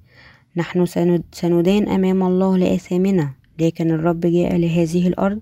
نحن 0.56 0.86
سندان 1.32 1.88
أمام 1.88 2.22
الله 2.22 2.56
لآثامنا 2.56 3.32
لكن 3.58 3.90
الرب 3.90 4.20
جاء 4.20 4.56
لهذه 4.56 5.08
الأرض 5.08 5.40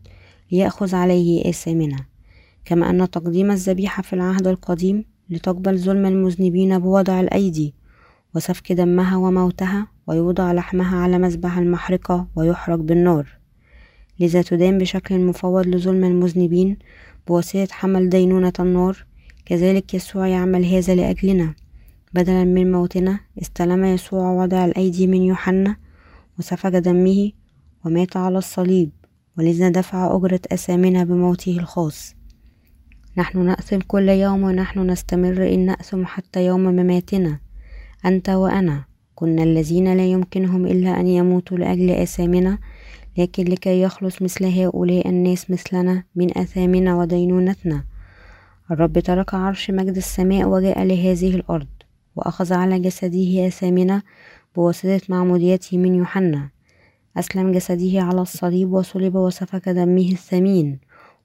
ليأخذ 0.53 0.95
عليه 0.95 1.51
آثامنا. 1.51 2.05
كما 2.65 2.91
أن 2.91 3.11
تقديم 3.11 3.51
الذبيحة 3.51 4.03
في 4.03 4.13
العهد 4.13 4.47
القديم 4.47 5.14
لتقبل 5.31 5.79
ظلم 5.79 6.07
المذنبين 6.07 6.79
بوضع 6.79 7.21
الأيدي 7.21 7.75
وسفك 8.35 8.73
دمها 8.73 9.17
وموتها 9.17 9.87
ويوضع 10.07 10.53
لحمها 10.53 10.97
على 10.97 11.19
مذبح 11.19 11.59
المحرقة 11.59 12.27
ويحرق 12.37 12.79
بالنار. 12.79 13.39
لذا 14.21 14.43
تدان 14.43 14.79
بشكل 14.79 15.19
مفوض 15.19 15.67
لظلم 15.67 16.05
المذنبين 16.05 16.79
بواسطة 17.27 17.69
حمل 17.71 18.09
دينونة 18.09 18.53
النار 18.61 19.07
كذلك 19.47 19.95
يسوع 19.95 20.27
يعمل 20.27 20.65
هذا 20.65 20.95
لأجلنا. 20.95 21.55
بدلا 22.15 22.45
من 22.45 22.73
موتنا 22.73 23.21
استلم 23.43 23.85
يسوع 23.85 24.31
وضع 24.31 24.65
الأيدي 24.65 25.07
من 25.07 25.23
يوحنا 25.23 25.77
وسفك 26.39 26.73
دمه 26.73 27.33
ومات 27.85 28.17
على 28.17 28.39
الصليب 28.39 28.91
ولذا 29.39 29.69
دفع 29.69 30.17
أجرة 30.17 30.41
أثامنا 30.53 31.05
بموته 31.05 31.59
الخاص. 31.59 32.14
نحن 33.17 33.39
نأثم 33.47 33.79
كل 33.79 34.09
يوم 34.09 34.43
ونحن 34.43 34.91
نستمر 34.91 35.55
إن 35.55 35.67
نأثم 35.67 36.05
حتى 36.05 36.47
يوم 36.47 36.61
مماتنا. 36.61 37.39
أنت 38.07 38.29
وأنا. 38.29 38.85
كنا 39.15 39.43
الذين 39.43 39.97
لا 39.97 40.07
يمكنهم 40.07 40.67
إلا 40.67 41.01
أن 41.01 41.07
يموتوا 41.07 41.59
لأجل 41.59 41.91
آثامنا 41.91 42.59
لكن 43.19 43.45
لكي 43.45 43.83
يخلص 43.83 44.23
مثل 44.23 44.45
هؤلاء 44.45 45.09
الناس 45.09 45.51
مثلنا 45.51 46.05
من 46.15 46.39
أثامنا 46.39 46.97
ودينونتنا. 46.97 47.85
الرب 48.71 48.99
ترك 48.99 49.35
عرش 49.35 49.71
مجد 49.71 49.97
السماء 49.97 50.49
وجاء 50.49 50.83
لهذه 50.83 51.35
الأرض 51.35 51.69
وأخذ 52.17 52.53
على 52.53 52.79
جسده 52.79 53.47
آثامنا 53.47 54.03
بواسطة 54.57 55.01
معموديته 55.09 55.79
من 55.79 55.95
يوحنا. 55.95 56.49
أسلم 57.17 57.53
جسده 57.53 58.03
على 58.03 58.21
الصليب 58.21 58.73
وصلب 58.73 59.15
وسفك 59.15 59.69
دمه 59.69 60.09
الثمين 60.13 60.79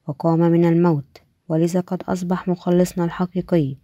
وقام 0.08 0.40
من 0.40 0.66
الموت. 0.66 1.29
ولذا 1.50 1.80
قد 1.80 2.04
أصبح 2.04 2.48
مخلصنا 2.48 3.06
الحقيقي 3.06 3.76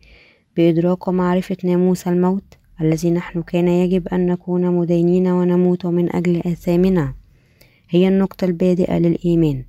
بإدراك 0.58 1.08
ومعرفة 1.08 1.58
ناموس 1.64 2.08
الموت 2.08 2.44
الذي 2.82 3.12
نحن 3.12 3.42
كان 3.42 3.68
يجب 3.68 4.08
أن 4.08 4.26
نكون 4.26 4.76
مدينين 4.76 5.28
ونموت 5.28 5.86
من 5.86 6.16
أجل 6.16 6.42
آثامنا 6.46 7.14
هي 7.90 8.08
النقطة 8.08 8.46
البادئة 8.46 8.98
للإيمان. 8.98 9.64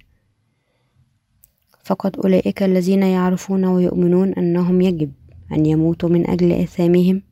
فقط 1.84 2.18
أولئك 2.18 2.62
الذين 2.62 3.02
يعرفون 3.02 3.64
ويؤمنون 3.64 4.32
أنهم 4.32 4.80
يجب 4.80 5.12
أن 5.52 5.66
يموتوا 5.66 6.08
من 6.08 6.30
أجل 6.30 6.52
آثامهم. 6.52 7.22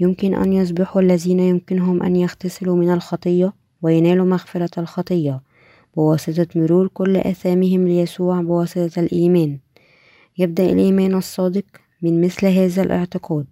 يمكن 0.00 0.34
أن 0.34 0.52
يصبحوا 0.52 1.02
الذين 1.02 1.40
يمكنهم 1.40 2.02
أن 2.02 2.16
يغتسلوا 2.16 2.76
من 2.76 2.90
الخطية 2.90 3.52
وينالوا 3.82 4.26
مغفرة 4.26 4.80
الخطية 4.80 5.42
بواسطة 5.96 6.46
مرور 6.56 6.88
كل 6.88 7.16
آثامهم 7.16 7.88
ليسوع 7.88 8.40
بواسطة 8.40 9.00
الإيمان. 9.00 9.58
يبدأ 10.38 10.72
الإيمان 10.72 11.14
الصادق 11.14 11.64
من 12.02 12.20
مثل 12.24 12.46
هذا 12.46 12.82
الاعتقاد. 12.82 13.46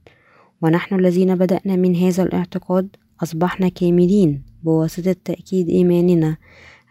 ونحن 0.62 0.94
الذين 0.94 1.34
بدأنا 1.34 1.76
من 1.76 1.96
هذا 1.96 2.22
الاعتقاد 2.22 2.96
أصبحنا 3.22 3.68
كاملين 3.68 4.42
بواسطة 4.62 5.16
تأكيد 5.24 5.68
إيماننا 5.68 6.36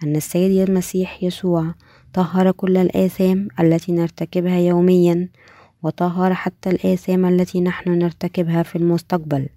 أن 0.04 0.15
السيد 0.15 0.69
المسيح 0.69 1.23
يسوع 1.23 1.73
طهر 2.13 2.51
كل 2.51 2.77
الآثام 2.77 3.47
التي 3.60 3.91
نرتكبها 3.91 4.60
يوميا 4.60 5.30
وطهر 5.84 6.34
حتى 6.34 6.69
الآثام 6.69 7.25
التي 7.25 7.62
نحن 7.62 7.89
نرتكبها 7.89 8.63
في 8.63 8.75
المستقبل. 8.75 9.49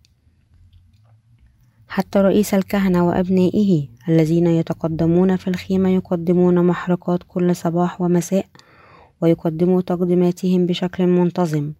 حتى 1.88 2.18
رئيس 2.18 2.54
الكهنة 2.54 3.06
وأبنائه 3.06 3.88
الذين 4.08 4.46
يتقدمون 4.46 5.36
في 5.36 5.48
الخيمة 5.48 5.88
يقدمون 5.88 6.66
محرقات 6.66 7.22
كل 7.28 7.56
صباح 7.56 8.00
ومساء 8.00 8.46
ويقدموا 9.24 9.80
تقديماتهم 9.80 10.66
بشكل 10.66 11.06
منتظم 11.06 11.72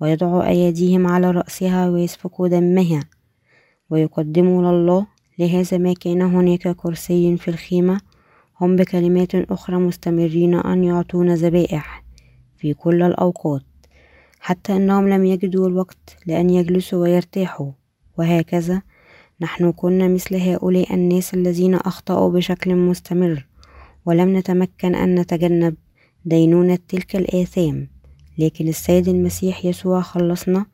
ويضعوا 0.00 0.48
أيديهم 0.48 1.06
على 1.06 1.30
رأسها 1.30 1.90
ويسفكوا 1.90 2.48
دمها. 2.48 3.00
ويقدموا 3.90 4.62
لله 4.62 5.06
لهذا 5.38 5.78
ما 5.78 5.92
كان 5.92 6.22
هناك 6.22 6.68
كرسي 6.68 7.36
في 7.36 7.48
الخيمة 7.48 8.00
هم 8.60 8.76
بكلمات 8.76 9.34
أخرى 9.34 9.76
مستمرين 9.76 10.54
أن 10.54 10.84
يعطون 10.84 11.34
ذبائح 11.34 12.04
في 12.56 12.74
كل 12.74 13.02
الأوقات 13.02 13.62
حتى 14.40 14.76
أنهم 14.76 15.08
لم 15.08 15.24
يجدوا 15.24 15.68
الوقت 15.68 16.16
لأن 16.26 16.50
يجلسوا 16.50 17.02
ويرتاحوا. 17.02 17.72
وهكذا 18.18 18.82
نحن 19.40 19.72
كنا 19.72 20.08
مثل 20.08 20.36
هؤلاء 20.36 20.94
الناس 20.94 21.34
الذين 21.34 21.74
أخطأوا 21.74 22.32
بشكل 22.32 22.74
مستمر 22.74 23.46
ولم 24.06 24.36
نتمكن 24.36 24.94
أن 24.94 25.14
نتجنب. 25.14 25.74
دينونة 26.24 26.78
تلك 26.88 27.16
الآثام 27.16 27.88
لكن 28.38 28.68
السيد 28.68 29.08
المسيح 29.08 29.64
يسوع 29.64 30.00
خلصنا 30.00 30.66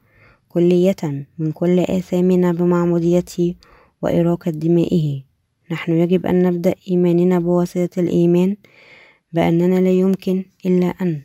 كلية 0.48 1.26
من 1.38 1.52
كل 1.52 1.78
آثامنا 1.78 2.52
بمعموديته 2.52 3.54
وإراقة 4.02 4.50
دمائه. 4.50 5.22
نحن 5.70 5.92
يجب 5.92 6.26
أن 6.26 6.42
نبدأ 6.42 6.74
إيماننا 6.88 7.38
بواسطة 7.38 8.00
الإيمان 8.00 8.57
بأننا 9.33 9.80
لا 9.80 9.90
يمكن 9.90 10.44
إلا 10.66 10.87
أن 10.87 11.22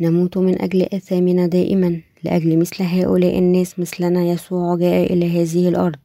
نموت 0.00 0.38
من 0.38 0.62
أجل 0.62 0.82
آثامنا 0.82 1.46
دائما 1.46 2.00
لأجل 2.24 2.58
مثل 2.58 2.82
هؤلاء 2.82 3.38
الناس 3.38 3.78
مثلنا 3.78 4.24
يسوع 4.24 4.76
جاء 4.76 5.12
إلى 5.12 5.42
هذه 5.42 5.68
الأرض 5.68 5.98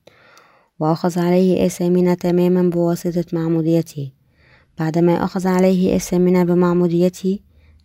وأخذ 0.79 1.19
عليه 1.19 1.65
آثامنا 1.65 2.13
تماما 2.13 2.69
بواسطة 2.69 3.25
معموديته. 3.33 4.16
بعدما 4.79 5.23
أخذ 5.23 5.47
عليه 5.47 5.95
آثامنا 5.95 6.43
بمعموديته 6.43 7.39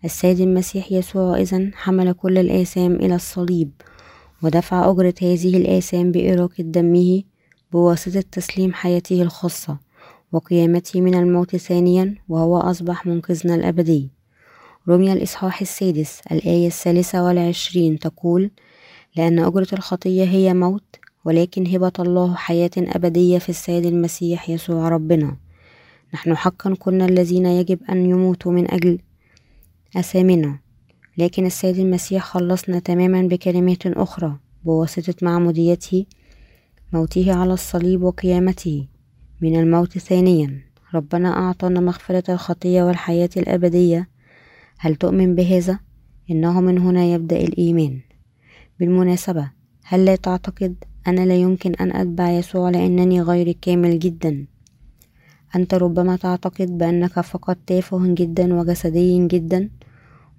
السيد 0.05 0.41
المسيح 0.41 0.93
يسوع 0.93 1.41
إذن 1.41 1.71
حمل 1.75 2.13
كل 2.13 2.39
الآثام 2.39 2.95
إلى 2.95 3.15
الصليب 3.15 3.71
ودفع 4.43 4.91
أجرة 4.91 5.15
هذه 5.23 5.57
الآثام 5.57 6.13
بإراقة 6.13 6.63
دمه 6.63 7.23
بواسطة 7.73 8.25
تسليم 8.33 8.73
حياته 8.73 9.23
الخاصة 9.23 9.79
وقيامته 10.33 11.01
من 11.01 11.15
الموت 11.15 11.57
ثانيا 11.57 12.15
وهو 12.29 12.59
أصبح 12.59 13.07
منقذنا 13.07 13.55
الأبدي. 13.55 14.11
رمي 14.89 15.13
الإصحاح 15.13 15.61
السادس 15.61 16.21
الآية 16.33 16.67
الثالثة 16.67 17.25
والعشرين 17.25 17.99
تقول 17.99 18.51
لأن 19.17 19.39
أجرة 19.39 19.69
الخطية 19.73 20.25
هي 20.25 20.55
موت 20.55 20.97
ولكن 21.25 21.67
هبة 21.67 21.93
الله 21.99 22.35
حياة 22.35 22.71
أبدية 22.79 23.39
في 23.39 23.49
السيد 23.49 23.87
المسيح 23.87 24.51
يسوع 24.51 24.89
ربنا. 24.89 25.37
نحن 26.15 26.37
حقا 26.37 26.75
كنا 26.75 27.05
الذين 27.05 27.47
يجب 27.47 27.79
أن 27.91 28.07
يموتوا 28.07 28.53
من 28.53 28.71
أجل 28.71 28.99
أثامنا 29.97 30.59
لكن 31.19 31.47
السيد 31.47 31.79
المسيح 31.79 32.25
خلصنا 32.25 32.79
تماما 32.79 33.23
بكلمات 33.23 33.87
أخرى 33.87 34.39
بواسطة 34.65 35.15
معموديته 35.23 36.07
موته 36.93 37.35
على 37.35 37.53
الصليب 37.53 38.03
وقيامته 38.03 38.87
من 39.41 39.57
الموت 39.61 39.99
ثانيا. 39.99 40.61
ربنا 40.95 41.29
أعطانا 41.29 41.81
مغفرة 41.81 42.33
الخطية 42.33 42.83
والحياة 42.83 43.31
الأبدية. 43.37 44.09
هل 44.79 44.97
تؤمن 44.97 45.35
بهذا؟ 45.35 45.79
إنه 46.31 46.61
من 46.61 46.79
هنا 46.79 47.05
يبدأ 47.05 47.37
الإيمان. 47.37 48.01
بالمناسبة 48.81 49.51
هل 49.85 50.05
لا 50.05 50.17
تعتقد 50.17 50.75
أنا 51.07 51.21
لا 51.27 51.37
يمكن 51.37 51.75
أن 51.75 51.97
أتبع 51.97 52.31
يسوع 52.31 52.71
لأنني 52.71 53.23
غير 53.23 53.53
كامل 53.53 53.99
جدا؟ 53.99 54.47
أنت 55.57 55.75
ربما 55.75 56.17
تعتقد 56.17 56.79
بأنك 56.79 57.21
فقط 57.21 57.59
تافه 57.67 58.15
جدا 58.15 58.55
وجسدي 58.55 59.27
جدا. 59.27 59.71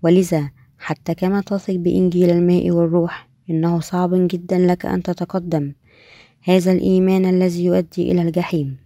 ولذا 0.04 0.50
حتى 0.78 1.16
كما 1.16 1.42
تثق 1.42 1.74
بإنجيل 1.76 2.30
الماء 2.30 2.72
والروح 2.72 3.30
إنه 3.50 3.80
صعب 3.80 4.10
جدا 4.14 4.58
لك 4.58 4.86
أن 4.86 5.04
تتقدم 5.04 5.74
هذا 6.44 6.72
الإيمان 6.72 7.26
الذي 7.26 7.66
يؤدي 7.66 8.12
إلى 8.12 8.22
الجحيم. 8.22 8.78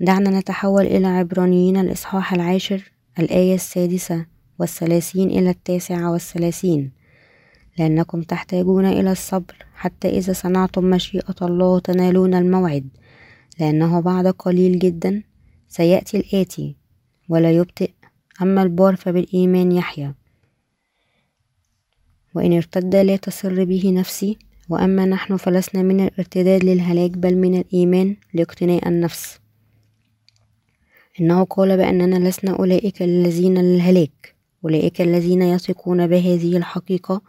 دعنا 0.00 0.38
نتحول 0.38 0.86
إلى 0.86 1.06
عبرانيين 1.06 1.76
الإصحاح 1.76 2.32
العاشر 2.32 2.92
الآية 3.18 3.54
السادسة 3.54 4.26
والثلاثين 4.58 5.30
إلى 5.30 5.50
التاسعة 5.50 6.10
والثلاثين. 6.12 7.02
لأنكم 7.78 8.22
تحتاجون 8.22 8.86
إلى 8.86 9.12
الصبر 9.12 9.54
حتى 9.74 10.08
إذا 10.08 10.32
صنعتم 10.32 10.84
مشيئة 10.84 11.34
الله 11.42 11.78
تنالون 11.78 12.34
الموعد 12.34 12.88
لأنه 13.60 14.00
بعد 14.00 14.26
قليل 14.26 14.78
جدا 14.78 15.22
سيأتي 15.72 16.16
الآتي 16.16 16.76
ولا 17.28 17.52
يبطئ 17.52 17.90
أما 18.42 18.62
البار 18.62 18.96
فبالإيمان 18.96 19.72
يحيى 19.72 20.14
وإن 22.34 22.52
ارتد 22.52 22.96
لا 22.96 23.16
تسر 23.16 23.64
به 23.64 23.90
نفسي 23.90 24.38
وأما 24.68 25.04
نحن 25.04 25.36
فلسنا 25.36 25.82
من 25.82 26.00
الارتداد 26.00 26.64
للهلاك 26.64 27.10
بل 27.10 27.36
من 27.36 27.58
الإيمان 27.58 28.16
لاقتناء 28.34 28.88
النفس. 28.88 29.38
إنه 31.20 31.44
قال 31.44 31.76
بأننا 31.76 32.28
لسنا 32.28 32.56
أولئك 32.56 33.02
الذين 33.02 33.58
للهلاك 33.58 34.34
أولئك 34.64 35.00
الذين 35.00 35.42
يثقون 35.42 36.06
بهذه 36.06 36.56
الحقيقة 36.56 37.22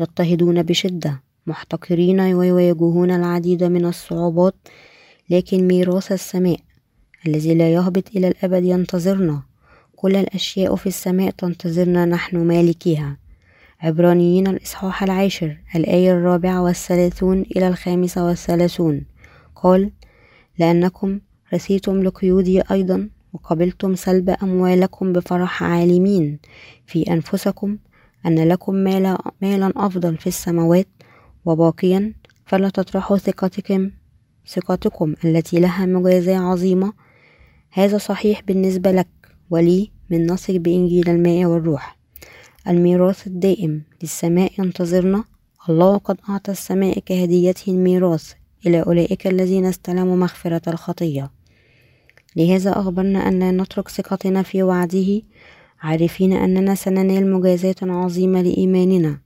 يضطهدون 0.00 0.62
بشدة 0.62 1.22
محتقرين 1.46 2.20
ويواجهون 2.20 3.10
العديد 3.10 3.64
من 3.64 3.84
الصعوبات 3.84 4.54
لكن 5.30 5.66
ميراث 5.66 6.12
السماء 6.12 6.67
الذي 7.26 7.54
لا 7.54 7.72
يهبط 7.72 8.08
إلى 8.16 8.28
الأبد 8.28 8.64
ينتظرنا. 8.64 9.42
كل 9.96 10.16
الأشياء 10.16 10.76
في 10.76 10.86
السماء 10.86 11.30
تنتظرنا 11.30 12.04
نحن 12.04 12.36
مالكيها. 12.36 13.16
عبرانيين 13.80 14.46
الإصحاح 14.46 15.02
العاشر 15.02 15.56
الآية 15.74 16.12
الرابعة 16.12 16.62
والثلاثون 16.62 17.40
إلى 17.40 17.68
الخامسة 17.68 18.26
والثلاثون. 18.26 19.02
قال 19.56 19.90
لأنكم 20.58 21.20
رثيتم 21.54 22.02
لقيودي 22.02 22.62
أيضا 22.70 23.08
وقبلتم 23.32 23.94
سلب 23.94 24.30
أموالكم 24.30 25.12
بفرح 25.12 25.62
عالمين. 25.62 26.38
في 26.86 27.02
أنفسكم 27.02 27.78
أن 28.26 28.48
لكم 28.48 28.74
مالا, 28.74 29.18
مالا 29.42 29.72
أفضل 29.76 30.16
في 30.16 30.26
السماوات 30.26 30.88
وباقيا 31.44 32.14
فلا 32.46 32.68
تطرحوا 32.68 33.16
ثقتكم 33.16 33.90
ثقتكم 34.48 35.14
التي 35.24 35.60
لها 35.60 35.86
مجازاة 35.86 36.38
عظيمة 36.38 36.92
هذا 37.70 37.98
صحيح 37.98 38.42
بالنسبة 38.42 38.92
لك 38.92 39.08
ولي 39.50 39.90
من 40.10 40.26
نثق 40.26 40.56
بإنجيل 40.56 41.08
الماء 41.08 41.44
والروح. 41.44 41.98
الميراث 42.68 43.26
الدائم 43.26 43.82
للسماء 44.02 44.52
ينتظرنا. 44.58 45.24
الله 45.68 45.96
قد 45.96 46.16
أعطى 46.28 46.52
السماء 46.52 46.98
كهديته 46.98 47.70
الميراث 47.70 48.32
إلى 48.66 48.82
أولئك 48.82 49.26
الذين 49.26 49.64
استلموا 49.64 50.16
مغفرة 50.16 50.62
الخطية. 50.68 51.30
لهذا 52.36 52.80
أخبرنا 52.80 53.28
أن 53.28 53.62
نترك 53.62 53.88
ثقتنا 53.88 54.42
في 54.42 54.62
وعده. 54.62 55.22
عارفين 55.80 56.32
أننا 56.32 56.74
سننال 56.74 57.32
مجازاة 57.32 57.76
عظيمة 57.82 58.42
لإيماننا. 58.42 59.20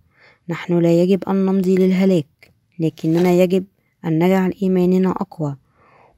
نحن 0.48 0.78
لا 0.78 1.02
يجب 1.02 1.24
أن 1.28 1.46
نمضي 1.46 1.74
للهلاك 1.74 2.52
لكننا 2.78 3.32
يجب 3.32 3.64
أن 4.04 4.24
نجعل 4.24 4.54
إيماننا 4.62 5.10
أقوى. 5.10 5.56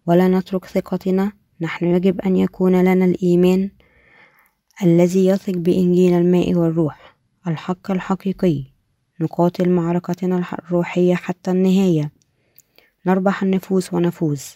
ولا 0.07 0.29
نترك 0.29 0.65
ثقتنا 0.65 1.33
نحن 1.61 1.87
يجب 1.87 2.21
أن 2.21 2.37
يكون 2.37 2.85
لنا 2.85 3.05
الإيمان 3.05 3.71
الذي 4.83 5.27
يثق 5.27 5.53
بإنجيل 5.57 6.12
الماء 6.12 6.55
والروح 6.55 7.17
الحق 7.47 7.90
الحقيقي 7.90 8.64
نقاتل 9.21 9.71
معركتنا 9.71 10.45
الروحية 10.53 11.14
حتى 11.14 11.51
النهاية 11.51 12.12
نربح 13.07 13.43
النفوس 13.43 13.95
ونفوز. 13.95 14.55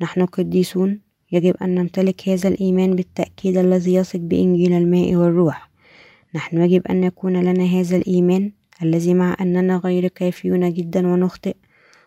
نحن 0.00 0.26
قديسون 0.26 1.00
يجب 1.32 1.56
أن 1.62 1.74
نمتلك 1.74 2.28
هذا 2.28 2.48
الإيمان 2.48 2.96
بالتأكيد 2.96 3.56
الذي 3.56 3.94
يثق 3.94 4.18
بإنجيل 4.18 4.72
الماء 4.72 5.16
والروح. 5.16 5.70
نحن 6.34 6.62
يجب 6.62 6.86
أن 6.86 7.04
يكون 7.04 7.42
لنا 7.42 7.64
هذا 7.64 7.96
الإيمان 7.96 8.52
الذي 8.82 9.14
مع 9.14 9.36
أننا 9.40 9.76
غير 9.76 10.08
كافيون 10.08 10.72
جدا 10.72 11.06
ونخطئ 11.06 11.56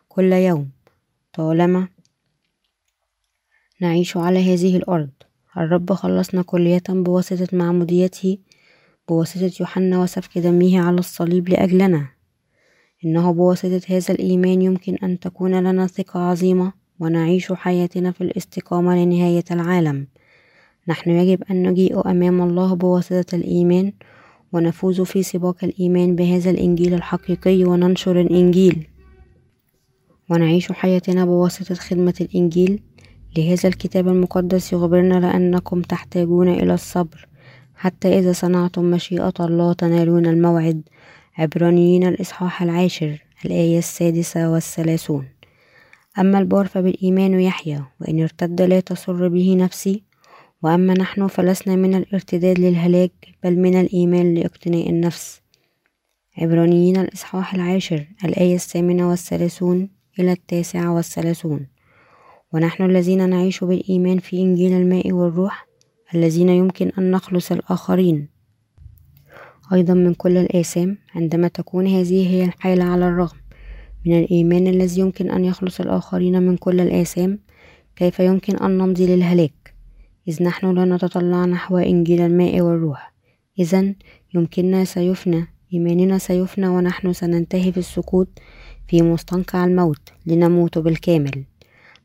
كل 0.08 0.34
يوم 0.34 0.70
طالما 1.34 1.88
نعيش 3.82 4.18
على 4.18 4.54
هذه 4.54 4.78
الأرض. 4.78 5.10
الرب 5.58 5.94
خلصنا 5.94 6.42
كلية 6.42 6.84
بواسطة 6.90 7.58
معموديته 7.58 8.38
بواسطة 9.10 9.52
يوحنا 9.60 10.02
وسفك 10.02 10.38
دمه 10.38 10.80
على 10.80 11.00
الصليب 11.00 11.50
لأجلنا. 11.50 12.08
إنه 13.06 13.32
بواسطة 13.32 13.82
هذا 13.88 14.14
الإيمان 14.14 14.62
يمكن 14.62 14.96
أن 15.04 15.20
تكون 15.20 15.56
لنا 15.56 15.88
ثقة 15.88 16.20
عظيمة 16.20 16.74
ونعيش 17.00 17.52
حياتنا 17.52 18.12
في 18.12 18.22
الاستقامة 18.22 18.96
لنهاية 18.96 19.44
العالم. 19.52 20.08
نحن 20.88 21.10
يجب 21.10 21.44
أن 21.52 21.70
نجيء 21.70 22.10
أمام 22.12 22.42
الله 22.42 22.74
بواسطة 22.76 23.36
الإيمان 23.36 23.94
ونفوز 24.54 25.02
في 25.02 25.24
سباق 25.24 25.64
الإيمان 25.64 26.16
بهذا 26.16 26.50
الإنجيل 26.50 26.94
الحقيقي 26.94 27.64
وننشر 27.64 28.22
الإنجيل. 28.22 28.88
ونعيش 30.30 30.72
حياتنا 30.72 31.26
بواسطة 31.26 31.76
خدمة 31.76 32.14
الإنجيل 32.22 32.82
لهذا 33.38 33.70
الكتاب 33.70 34.08
المقدس 34.08 34.74
يخبرنا 34.74 35.20
لأنكم 35.20 35.82
تحتاجون 35.82 36.48
إلى 36.48 36.74
الصبر 36.74 37.28
حتى 37.76 38.20
إذا 38.20 38.34
صنعتم 38.34 38.86
مشيئة 38.92 39.34
الله 39.40 39.74
تنالون 39.74 40.26
الموعد. 40.26 40.82
عبرانيين 41.38 42.08
الإصحاح 42.08 42.62
العاشر 42.62 43.24
الآية 43.46 43.78
السادسة 43.78 44.52
والثلاثون. 44.52 45.28
أما 46.20 46.40
البار 46.40 46.66
فبالإيمان 46.68 47.40
يحيى 47.40 47.84
وإن 48.02 48.22
ارتد 48.22 48.62
لا 48.62 48.80
تسر 48.80 49.28
به 49.28 49.56
نفسي. 49.56 50.04
وأما 50.64 50.94
نحن 50.94 51.28
فلسنا 51.28 51.76
من 51.76 51.96
الارتداد 51.96 52.60
للهلاك 52.60 53.12
بل 53.44 53.60
من 53.60 53.80
الإيمان 53.80 54.34
لاقتناء 54.34 54.90
النفس. 54.90 55.42
عبرانيين 56.38 56.98
الإصحاح 56.98 57.54
العاشر 57.54 58.08
الآية 58.26 58.56
الثامنة 58.56 59.10
والثلاثون 59.10 59.90
إلى 60.20 60.32
التاسعة 60.32 60.94
والثلاثون. 60.94 61.73
ونحن 62.54 62.86
الذين 62.86 63.30
نعيش 63.30 63.64
بالإيمان 63.64 64.20
في 64.20 64.42
إنجيل 64.42 64.74
الماء 64.74 65.12
والروح 65.12 65.68
الذين 66.16 66.50
يمكن 66.50 66.92
أن 66.98 67.12
نخلص 67.12 67.52
الآخرين. 67.52 68.28
أيضا 69.74 69.94
من 69.94 70.14
كل 70.14 70.38
الآثام 70.38 70.98
عندما 71.16 71.48
تكون 71.48 71.88
هذه 71.88 72.30
هي 72.30 72.46
الحالة 72.46 72.84
على 72.84 73.08
الرغم 73.08 73.38
من 74.06 74.20
الإيمان 74.20 74.68
الذي 74.68 75.02
يمكن 75.02 75.32
أن 75.32 75.46
يخلص 75.46 75.80
الآخرين 75.80 76.44
من 76.44 76.58
كل 76.58 76.82
الآثام 76.82 77.40
كيف 77.96 78.20
يمكن 78.20 78.56
أن 78.56 78.78
نمضي 78.78 79.16
للهلاك؟ 79.16 79.76
إذ 80.28 80.44
نحن 80.44 80.76
لا 80.76 80.86
نتطلع 80.86 81.46
نحو 81.46 81.78
إنجيل 81.78 82.22
الماء 82.22 82.62
والروح. 82.62 83.14
إذا 83.60 83.96
يمكننا 84.36 84.86
سيفنى 84.86 85.48
إيماننا 85.74 86.18
سيفنى 86.18 86.68
ونحن 86.68 87.14
سننتهي 87.14 87.72
في 87.72 87.78
السقوط 87.78 88.28
في 88.88 89.02
مستنقع 89.02 89.66
الموت 89.66 90.10
لنموت 90.26 90.78
بالكامل. 90.78 91.46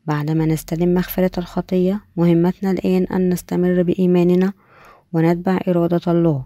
بعدما 0.09 0.45
نستلم 0.45 0.93
مغفرة 0.93 1.31
الخطية 1.37 2.01
مهمتنا 2.17 2.71
الآن 2.71 3.03
أن 3.03 3.29
نستمر 3.29 3.83
بإيماننا 3.83 4.53
ونتبع 5.13 5.59
إرادة 5.67 6.11
الله. 6.11 6.45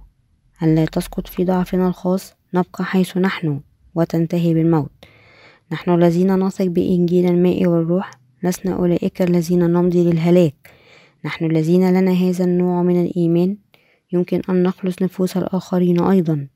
أن 0.63 0.75
لا 0.75 0.85
تسقط 0.85 1.27
في 1.27 1.45
ضعفنا 1.45 1.87
الخاص 1.87 2.33
نبقى 2.53 2.85
حيث 2.85 3.17
نحن 3.17 3.61
وتنتهي 3.95 4.53
بالموت. 4.53 4.91
نحن 5.71 5.91
الذين 5.95 6.39
نثق 6.39 6.65
بإنجيل 6.65 7.25
الماء 7.25 7.67
والروح 7.67 8.11
لسنا 8.43 8.75
أولئك 8.75 9.21
الذين 9.21 9.71
نمضي 9.71 10.11
للهلاك. 10.11 10.69
نحن 11.25 11.45
الذين 11.45 11.93
لنا 11.93 12.11
هذا 12.11 12.43
النوع 12.45 12.83
من 12.83 13.05
الإيمان 13.05 13.57
يمكن 14.13 14.41
أن 14.49 14.63
نخلص 14.63 15.01
نفوس 15.01 15.37
الآخرين 15.37 16.01
أيضا. 16.01 16.47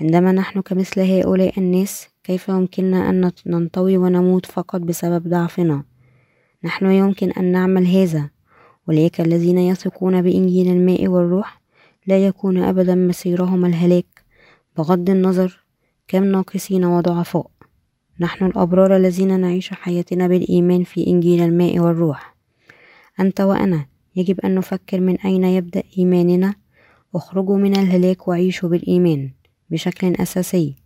عندما 0.00 0.32
نحن 0.32 0.60
كمثل 0.60 1.00
هؤلاء 1.00 1.58
الناس 1.58 2.08
كيف 2.24 2.48
يمكننا 2.48 3.10
أن 3.10 3.32
ننطوي 3.46 3.96
ونموت 3.96 4.46
فقط 4.46 4.80
بسبب 4.80 5.28
ضعفنا؟ 5.28 5.89
نحن 6.64 6.90
يمكن 6.90 7.30
أن 7.30 7.52
نعمل 7.52 7.86
هذا. 7.86 8.30
أولئك 8.88 9.20
الذين 9.20 9.58
يثقون 9.58 10.22
بإنجيل 10.22 10.68
الماء 10.68 11.08
والروح 11.08 11.60
لا 12.06 12.26
يكون 12.26 12.62
أبدا 12.62 12.94
مسيرهم 12.94 13.64
الهلاك. 13.64 14.24
بغض 14.76 15.10
النظر 15.10 15.64
كم 16.08 16.24
ناقصين 16.24 16.84
وضعفاء. 16.84 17.50
نحن 18.20 18.44
الأبرار 18.46 18.96
الذين 18.96 19.40
نعيش 19.40 19.70
حياتنا 19.72 20.28
بالإيمان 20.28 20.84
في 20.84 21.06
إنجيل 21.06 21.42
الماء 21.42 21.78
والروح. 21.78 22.36
أنت 23.20 23.40
وأنا 23.40 23.86
يجب 24.16 24.40
أن 24.40 24.54
نفكر 24.54 25.00
من 25.00 25.16
أين 25.16 25.44
يبدأ 25.44 25.82
إيماننا. 25.98 26.54
اخرجوا 27.14 27.58
من 27.58 27.76
الهلاك 27.76 28.28
وعيشوا 28.28 28.68
بالإيمان 28.68 29.30
بشكل 29.70 30.14
أساسي. 30.14 30.76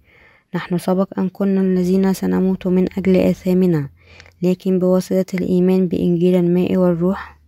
نحن 0.55 0.79
سبق 0.79 1.18
أن 1.18 1.29
كنا 1.29 1.61
الذين 1.61 2.12
سنموت 2.12 2.66
من 2.66 2.87
أجل 2.99 3.16
آثامنا. 3.16 3.89
لكن 4.42 4.78
بواسطة 4.78 5.26
الإيمان 5.34 5.88
بإنجيل 5.88 6.34
الماء 6.34 6.76
والروح 6.76 7.40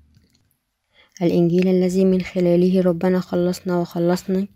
الإنجيل 1.22 1.68
الذي 1.68 2.04
من 2.04 2.20
خلاله 2.20 2.82
ربنا 2.82 3.20
خلصنا 3.20 3.78
وخلصني 3.78 4.48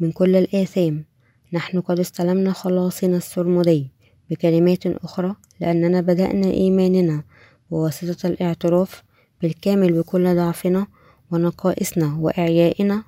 من 0.00 0.12
كل 0.12 0.36
الآثام. 0.36 1.04
نحن 1.52 1.80
قد 1.80 2.00
استلمنا 2.00 2.52
خلاصنا 2.52 3.16
السرمدي 3.16 3.90
بكلمات 4.30 4.86
أخرى 4.86 5.34
لأننا 5.60 6.00
بدأنا 6.00 6.46
إيماننا 6.46 7.24
بواسطة 7.70 8.26
الاعتراف 8.26 9.02
بالكامل 9.42 9.92
بكل 9.92 10.36
ضعفنا 10.36 10.86
ونقائصنا 11.30 12.16
وإعيائنا 12.20 13.02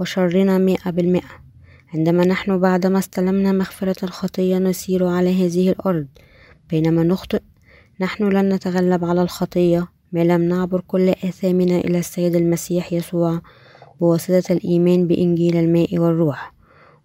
وشرنا 0.00 0.58
مئة 0.58 0.90
بالمئة. 0.90 1.44
عندما 1.94 2.24
نحن 2.24 2.58
بعدما 2.58 2.98
استلمنا 2.98 3.52
مغفرة 3.52 4.04
الخطية 4.04 4.58
نسير 4.58 5.06
على 5.06 5.46
هذه 5.46 5.70
الأرض 5.70 6.06
بينما 6.70 7.02
نخطئ 7.02 7.40
نحن 8.00 8.28
لن 8.28 8.54
نتغلب 8.54 9.04
على 9.04 9.22
الخطية 9.22 9.88
ما 10.12 10.24
لم 10.24 10.42
نعبر 10.42 10.80
كل 10.80 11.08
آثامنا 11.08 11.78
إلى 11.78 11.98
السيد 11.98 12.36
المسيح 12.36 12.92
يسوع 12.92 13.40
بواسطة 14.00 14.52
الإيمان 14.52 15.06
بإنجيل 15.06 15.56
الماء 15.56 15.98
والروح 15.98 16.54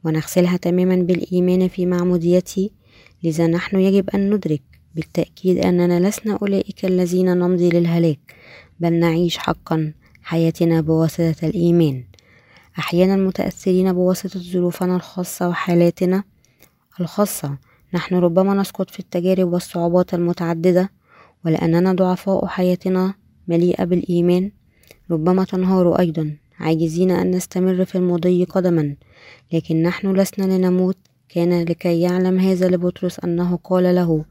ونغسلها 0.03 0.57
تماما 0.57 0.95
بالإيمان 0.95 1.67
في 1.67 1.85
معموديته 1.85 2.69
لذا 3.23 3.47
نحن 3.47 3.79
يجب 3.79 4.09
أن 4.09 4.33
ندرك 4.33 4.61
بالتأكيد 4.95 5.57
أننا 5.57 6.07
لسنا 6.07 6.37
أولئك 6.41 6.85
الذين 6.85 7.37
نمضي 7.37 7.69
للهلاك 7.69 8.35
بل 8.79 8.93
نعيش 8.93 9.37
حقا 9.37 9.93
حياتنا 10.21 10.81
بواسطة 10.81 11.35
الإيمان. 11.43 12.03
أحيانا 12.79 13.15
متأثرين 13.15 13.93
بواسطة 13.93 14.39
ظروفنا 14.39 14.95
الخاصة 14.95 15.49
وحالاتنا 15.49 16.23
الخاصة 16.99 17.57
نحن 17.93 18.15
ربما 18.15 18.53
نسقط 18.53 18.89
في 18.89 18.99
التجارب 18.99 19.53
والصعوبات 19.53 20.13
المتعددة 20.13 20.89
ولأننا 21.45 21.93
ضعفاء 21.93 22.45
حياتنا 22.45 23.13
مليئة 23.47 23.83
بالإيمان 23.83 24.51
ربما 25.11 25.43
تنهار 25.43 25.99
أيضا 25.99 26.37
عاجزين 26.59 27.11
أن 27.11 27.31
نستمر 27.31 27.85
في 27.85 27.95
المضي 27.95 28.43
قدما 28.43 28.95
لكن 29.53 29.83
نحن 29.83 30.15
لسنا 30.15 30.57
لنموت. 30.57 30.97
كان 31.29 31.63
لكي 31.63 32.01
يعلم 32.01 32.39
هذا 32.39 32.67
لبطرس 32.67 33.19
أنه 33.19 33.59
قال 33.63 33.95
له 33.95 34.25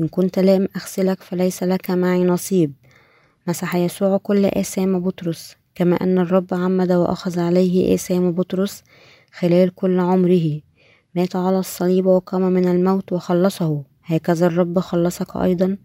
إن 0.00 0.08
كنت 0.08 0.38
لم 0.38 0.68
أغسلك 0.76 1.22
فليس 1.22 1.62
لك 1.62 1.90
معي 1.90 2.24
نصيب. 2.24 2.72
مسح 3.48 3.76
يسوع 3.76 4.16
كل 4.16 4.44
آثام 4.44 5.00
بطرس 5.00 5.56
كما 5.74 5.96
أن 5.96 6.18
الرب 6.18 6.46
عمد 6.52 6.92
وأخذ 6.92 7.40
عليه 7.40 7.94
آثام 7.94 8.32
بطرس 8.32 8.82
خلال 9.32 9.74
كل 9.74 10.00
عمره. 10.00 10.60
مات 11.14 11.36
على 11.36 11.58
الصليب 11.58 12.06
وقام 12.06 12.42
من 12.42 12.68
الموت 12.68 13.12
وخلصه. 13.12 13.82
هكذا 14.04 14.46
الرب 14.46 14.78
خلصك 14.78 15.36
أيضا 15.36 15.76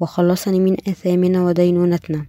وخلصني 0.00 0.60
من 0.60 0.76
آثامنا 0.88 1.44
ودينونتنا. 1.44 2.26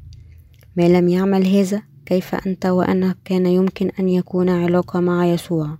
ما 0.78 0.90
لم 0.90 1.10
يعمل 1.10 1.48
هذا 1.48 1.82
كيف 2.06 2.36
أنت 2.36 2.66
وأنا 2.66 3.16
كان 3.26 3.46
يمكن 3.46 3.92
أن 4.00 4.10
يكون 4.10 4.50
علاقة 4.50 5.00
مع 5.00 5.26
يسوع؟ 5.26 5.78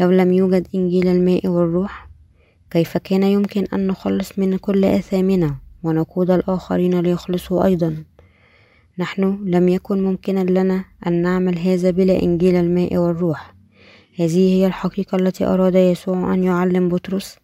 لو 0.00 0.10
لم 0.10 0.32
يوجد 0.32 0.68
إنجيل 0.74 1.08
الماء 1.08 1.46
والروح 1.46 2.08
كيف 2.70 2.96
كان 2.96 3.22
يمكن 3.22 3.66
أن 3.74 3.86
نخلص 3.86 4.38
من 4.38 4.56
كل 4.56 4.84
آثامنا 4.84 5.56
ونقود 5.82 6.30
الآخرين 6.30 7.00
ليخلصوا 7.00 7.64
أيضا؟ 7.64 8.04
نحن 8.98 9.44
لم 9.44 9.68
يكن 9.68 10.04
ممكنا 10.04 10.40
لنا 10.40 10.84
أن 11.06 11.22
نعمل 11.22 11.58
هذا 11.58 11.90
بلا 11.90 12.22
إنجيل 12.22 12.56
الماء 12.56 12.96
والروح. 12.96 13.53
هذه 14.18 14.54
هي 14.54 14.66
الحقيقة 14.66 15.16
التي 15.16 15.44
أراد 15.44 15.74
يسوع 15.74 16.34
أن 16.34 16.44
يعلم 16.44 16.88
بطرس. 16.88 17.36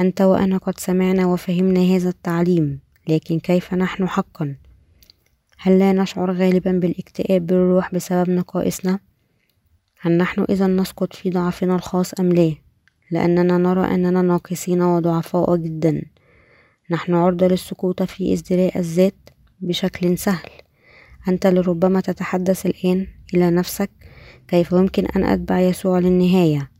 أنت 0.00 0.20
وأنا 0.20 0.58
قد 0.58 0.78
سمعنا 0.78 1.26
وفهمنا 1.26 1.80
هذا 1.80 2.08
التعليم 2.08 2.80
لكن 3.08 3.38
كيف 3.38 3.74
نحن 3.74 4.08
حقا؟ 4.08 4.56
هل 5.58 5.78
لا 5.78 5.92
نشعر 5.92 6.32
غالبا 6.32 6.72
بالاكتئاب 6.72 7.46
بالروح 7.46 7.94
بسبب 7.94 8.30
نقائصنا؟ 8.30 8.98
هل 10.00 10.12
نحن 10.16 10.46
إذا 10.50 10.66
نسقط 10.66 11.12
في 11.12 11.30
ضعفنا 11.30 11.74
الخاص 11.74 12.14
أم 12.20 12.32
لا؟ 12.32 12.54
لأننا 13.10 13.58
نرى 13.58 13.94
أننا 13.94 14.22
ناقصين 14.22 14.82
وضعفاء 14.82 15.56
جدا. 15.56 16.02
نحن 16.90 17.14
عرضة 17.14 17.46
للسقوط 17.46 18.02
في 18.02 18.32
ازدراء 18.32 18.78
الذات 18.78 19.30
بشكل 19.60 20.18
سهل. 20.18 20.50
أنت 21.28 21.46
لربما 21.46 22.00
تتحدث 22.00 22.66
الآن 22.66 23.06
إلى 23.34 23.50
نفسك 23.50 23.90
كيف 24.48 24.72
يمكن 24.72 25.06
أن 25.06 25.24
أتبع 25.24 25.60
يسوع 25.60 25.98
للنهاية؟ 25.98 26.70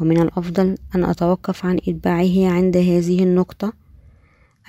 ومن 0.00 0.20
الأفضل 0.22 0.74
أن 0.94 1.04
أتوقف 1.04 1.66
عن 1.66 1.76
إتباعه 1.88 2.52
عند 2.52 2.76
هذه 2.76 3.22
النقطة. 3.22 3.72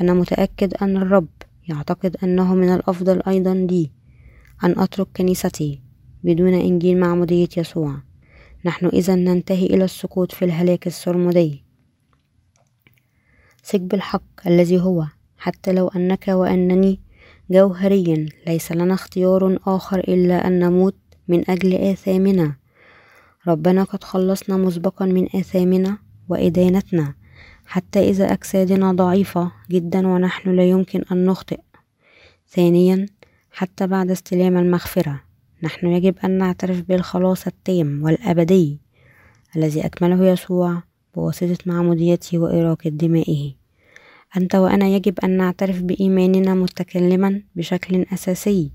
أنا 0.01 0.13
متأكد 0.13 0.73
أن 0.81 0.97
الرب 0.97 1.27
يعتقد 1.67 2.17
أنه 2.23 2.55
من 2.55 2.73
الأفضل 2.73 3.21
أيضا 3.27 3.53
لي 3.53 3.91
أن 4.63 4.79
أترك 4.79 5.07
كنيستي 5.17 5.81
بدون 6.23 6.53
إنجيل 6.53 6.99
معمودية 6.99 7.47
يسوع. 7.57 7.95
نحن 8.65 8.85
إذا 8.85 9.15
ننتهي 9.15 9.65
إلى 9.65 9.83
السقوط 9.83 10.31
في 10.31 10.45
الهلاك 10.45 10.87
السرمدي. 10.87 11.63
ثق 13.63 13.79
بالحق 13.79 14.47
الذي 14.47 14.81
هو 14.81 15.05
حتى 15.37 15.71
لو 15.71 15.87
أنك 15.87 16.27
وأنني 16.27 16.99
جوهريا 17.51 18.29
ليس 18.47 18.71
لنا 18.71 18.93
اختيار 18.93 19.59
آخر 19.67 19.99
إلا 19.99 20.47
أن 20.47 20.59
نموت 20.59 20.95
من 21.27 21.49
أجل 21.49 21.73
آثامنا. 21.73 22.55
ربنا 23.47 23.83
قد 23.83 24.03
خلصنا 24.03 24.57
مسبقا 24.57 25.05
من 25.05 25.27
آثامنا 25.35 25.97
وإدانتنا 26.29 27.13
حتى 27.65 28.09
إذا 28.09 28.33
أجسادنا 28.33 28.91
ضعيفة 28.91 29.51
جدا 29.71 30.07
ونحن 30.07 30.55
لا 30.55 30.69
يمكن 30.69 31.03
أن 31.11 31.25
نخطئ. 31.25 31.59
ثانيا 32.49 33.05
حتى 33.51 33.87
بعد 33.87 34.11
استلام 34.11 34.57
المغفرة 34.57 35.21
نحن 35.63 35.87
يجب 35.87 36.15
أن 36.23 36.31
نعترف 36.31 36.81
بالخلاص 36.81 37.47
التام 37.47 38.03
والأبدي 38.03 38.79
الذي 39.55 39.85
أكمله 39.85 40.25
يسوع 40.25 40.83
بواسطة 41.15 41.57
معموديته 41.65 42.37
وإراقة 42.37 42.89
دمائه. 42.89 43.53
أنت 44.37 44.55
وأنا 44.55 44.87
يجب 44.87 45.19
أن 45.19 45.37
نعترف 45.37 45.81
بإيماننا 45.81 46.53
متكلما 46.53 47.41
بشكل 47.55 48.05
أساسي. 48.13 48.71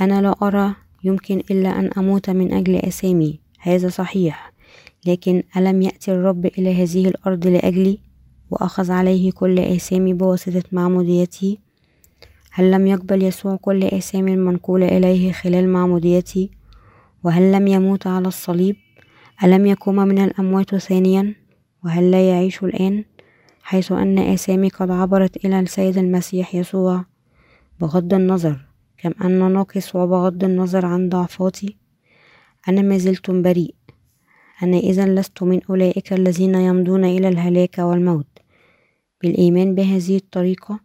أنا 0.00 0.22
لا 0.22 0.34
أرى 0.42 0.74
يمكن 1.04 1.42
إلا 1.50 1.78
أن 1.78 1.90
أموت 1.98 2.30
من 2.30 2.52
أجل 2.52 2.76
أسامي. 2.76 3.40
هذا 3.58 3.88
صحيح. 3.88 4.52
لكن 5.06 5.42
ألم 5.56 5.82
يأتي 5.82 6.12
الرب 6.12 6.46
إلى 6.46 6.82
هذه 6.82 7.08
الأرض 7.08 7.46
لأجلي؟ 7.46 7.98
وأخذ 8.50 8.90
عليه 8.90 9.32
كل 9.32 9.58
آثامي 9.58 10.14
بواسطة 10.14 10.62
معموديته 10.72 11.56
هل 12.50 12.70
لم 12.70 12.86
يقبل 12.86 13.22
يسوع 13.22 13.56
كل 13.56 13.84
آثام 13.84 14.28
المنقولة 14.28 14.88
إليه 14.88 15.32
خلال 15.32 15.68
معموديته 15.68 16.48
وهل 17.24 17.52
لم 17.52 17.66
يموت 17.66 18.06
على 18.06 18.28
الصليب؟ 18.28 18.76
ألم 19.44 19.66
يقوم 19.66 19.96
من 19.96 20.18
الأموات 20.18 20.74
ثانيا؟ 20.74 21.34
وهل 21.84 22.10
لا 22.10 22.28
يعيش 22.28 22.62
الآن؟ 22.62 23.04
حيث 23.62 23.92
أن 23.92 24.18
آثامي 24.18 24.68
قد 24.68 24.90
عبرت 24.90 25.44
إلى 25.44 25.60
السيد 25.60 25.98
المسيح 25.98 26.54
يسوع. 26.54 27.04
بغض 27.80 28.14
النظر. 28.14 28.71
كم 29.02 29.12
أن 29.24 29.52
ناقص 29.52 29.96
وبغض 29.96 30.44
النظر 30.44 30.86
عن 30.86 31.08
ضعفاتي. 31.08 31.76
أنا 32.68 32.82
ما 32.82 32.98
زلت 32.98 33.30
بريء. 33.30 33.74
أنا 34.62 34.76
إذا 34.76 35.06
لست 35.06 35.42
من 35.42 35.60
أولئك 35.70 36.12
الذين 36.12 36.54
يمضون 36.54 37.04
إلى 37.04 37.28
الهلاك 37.28 37.78
والموت. 37.78 38.26
بالإيمان 39.22 39.74
بهذه 39.74 40.16
الطريقة 40.16 40.80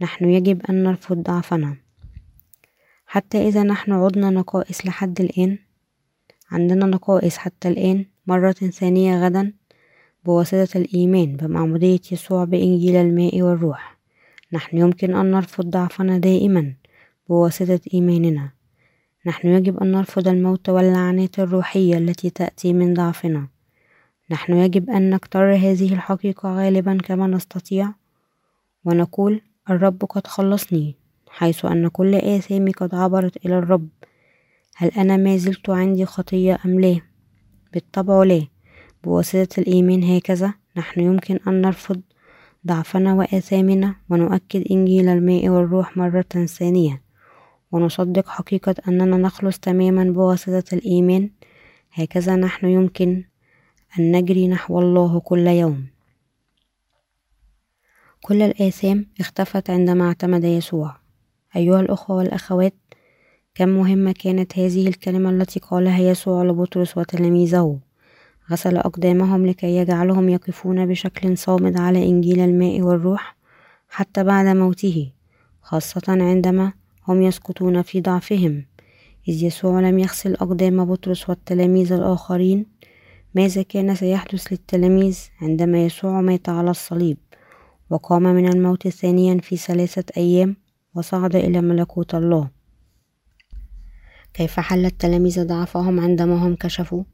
نحن 0.00 0.24
يجب 0.24 0.62
أن 0.70 0.82
نرفض 0.82 1.16
ضعفنا. 1.16 1.76
حتى 3.06 3.48
إذا 3.48 3.62
نحن 3.62 3.92
عدنا 3.92 4.30
نقائص 4.30 4.86
لحد 4.86 5.20
الآن 5.20 5.58
عندنا 6.50 6.86
نقائص 6.86 7.36
حتى 7.36 7.68
الآن 7.68 8.06
مرة 8.26 8.52
ثانية 8.52 9.26
غدا 9.26 9.52
بواسطة 10.24 10.78
الإيمان 10.78 11.36
بمعمودية 11.36 12.00
يسوع 12.12 12.44
بإنجيل 12.44 12.96
الماء 12.96 13.42
والروح. 13.42 13.98
نحن 14.52 14.78
يمكن 14.78 15.14
أن 15.14 15.30
نرفض 15.30 15.70
ضعفنا 15.70 16.18
دائما. 16.18 16.74
بواسطة 17.30 17.80
إيماننا. 17.94 18.50
نحن 19.26 19.48
يجب 19.48 19.78
أن 19.78 19.92
نرفض 19.92 20.28
الموت 20.28 20.68
واللعنات 20.68 21.38
الروحية 21.38 21.98
التي 21.98 22.30
تأتي 22.30 22.72
من 22.72 22.94
ضعفنا. 22.94 23.48
نحن 24.30 24.52
يجب 24.52 24.90
أن 24.90 25.10
نكتر 25.10 25.54
هذه 25.54 25.92
الحقيقة 25.92 26.54
غالبا 26.56 26.98
كما 27.04 27.26
نستطيع. 27.26 27.92
ونقول 28.84 29.40
الرب 29.70 30.04
قد 30.04 30.26
خلصني 30.26 30.94
حيث 31.28 31.64
أن 31.64 31.88
كل 31.88 32.14
آثامي 32.14 32.72
قد 32.72 32.94
عبرت 32.94 33.46
إلى 33.46 33.58
الرب. 33.58 33.88
هل 34.76 34.88
أنا 34.88 35.16
ما 35.16 35.36
زلت 35.36 35.70
عندي 35.70 36.04
خطية 36.06 36.58
أم 36.64 36.80
لا؟ 36.80 37.00
بالطبع 37.72 38.22
لا. 38.22 38.46
بواسطة 39.04 39.60
الإيمان 39.60 40.04
هكذا 40.04 40.54
نحن 40.76 41.00
يمكن 41.00 41.38
أن 41.48 41.60
نرفض 41.60 42.00
ضعفنا 42.66 43.14
وآثامنا 43.14 43.94
ونؤكد 44.10 44.64
إنجيل 44.70 45.08
الماء 45.08 45.48
والروح 45.48 45.96
مرة 45.96 46.46
ثانية. 46.46 47.09
ونصدق 47.72 48.28
حقيقة 48.28 48.74
أننا 48.88 49.16
نخلص 49.16 49.58
تماما 49.58 50.04
بواسطة 50.04 50.74
الإيمان. 50.74 51.30
هكذا 51.92 52.36
نحن 52.36 52.66
يمكن 52.66 53.24
أن 53.98 54.16
نجري 54.16 54.48
نحو 54.48 54.80
الله 54.80 55.20
كل 55.20 55.46
يوم. 55.46 55.86
كل 58.20 58.42
الآثام 58.42 59.06
اختفت 59.20 59.70
عندما 59.70 60.06
اعتمد 60.08 60.44
يسوع. 60.44 60.96
أيها 61.56 61.80
الأخوة 61.80 62.16
والأخوات 62.16 62.74
كم 63.54 63.68
مهمة 63.68 64.12
كانت 64.12 64.58
هذه 64.58 64.88
الكلمة 64.88 65.30
التي 65.30 65.60
قالها 65.60 65.98
يسوع 65.98 66.42
لبطرس 66.42 66.98
وتلاميذه؟ 66.98 67.80
غسل 68.50 68.76
أقدامهم 68.76 69.46
لكي 69.46 69.76
يجعلهم 69.76 70.28
يقفون 70.28 70.86
بشكل 70.86 71.38
صامد 71.38 71.76
على 71.76 72.06
إنجيل 72.06 72.40
الماء 72.40 72.80
والروح 72.80 73.36
حتى 73.88 74.24
بعد 74.24 74.46
موته 74.46 75.12
خاصة 75.62 76.02
عندما 76.08 76.72
هم 77.10 77.22
يسقطون 77.22 77.82
في 77.82 78.00
ضعفهم. 78.00 78.64
إذ 79.28 79.42
يسوع 79.42 79.80
لم 79.80 79.98
يغسل 79.98 80.34
أقدام 80.34 80.84
بطرس 80.84 81.28
والتلاميذ 81.28 81.92
الآخرين 81.92 82.66
ماذا 83.34 83.62
كان 83.62 83.94
سيحدث 83.94 84.46
للتلاميذ 84.52 85.18
عندما 85.40 85.84
يسوع 85.84 86.20
مات 86.20 86.48
على 86.48 86.70
الصليب؟ 86.70 87.16
وقام 87.90 88.22
من 88.22 88.48
الموت 88.48 88.88
ثانيا 88.88 89.38
في 89.40 89.56
ثلاثة 89.56 90.04
أيام 90.16 90.56
وصعد 90.94 91.36
إلى 91.36 91.60
ملكوت 91.60 92.14
الله. 92.14 92.48
كيف 94.34 94.60
حل 94.60 94.86
التلاميذ 94.86 95.46
ضعفهم 95.46 96.00
عندما 96.00 96.46
هم 96.46 96.56
كشفوا؟ 96.56 97.04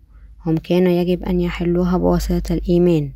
هم 0.47 0.57
كان 0.57 0.87
يجب 0.87 1.23
أن 1.23 1.41
يحلوها 1.41 1.99
بواسطة 1.99 2.53
الإيمان 2.55 3.13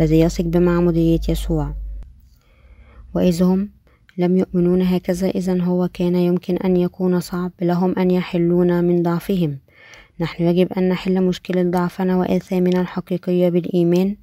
الذي 0.00 0.20
يثق 0.20 0.44
بمعمودية 0.44 1.20
يسوع. 1.28 1.74
وإذ 3.14 3.42
هم 3.42 3.70
لم 4.18 4.36
يؤمنون 4.36 4.82
هكذا 4.82 5.28
إذا 5.28 5.62
هو 5.62 5.88
كان 5.94 6.16
يمكن 6.16 6.56
أن 6.56 6.76
يكون 6.76 7.20
صعب 7.20 7.52
لهم 7.62 7.98
أن 7.98 8.10
يحلون 8.10 8.84
من 8.84 9.02
ضعفهم. 9.02 9.58
نحن 10.20 10.44
يجب 10.44 10.72
أن 10.72 10.88
نحل 10.88 11.22
مشكلة 11.22 11.62
ضعفنا 11.62 12.16
وآثامنا 12.16 12.80
الحقيقية 12.80 13.48
بالإيمان 13.48 14.16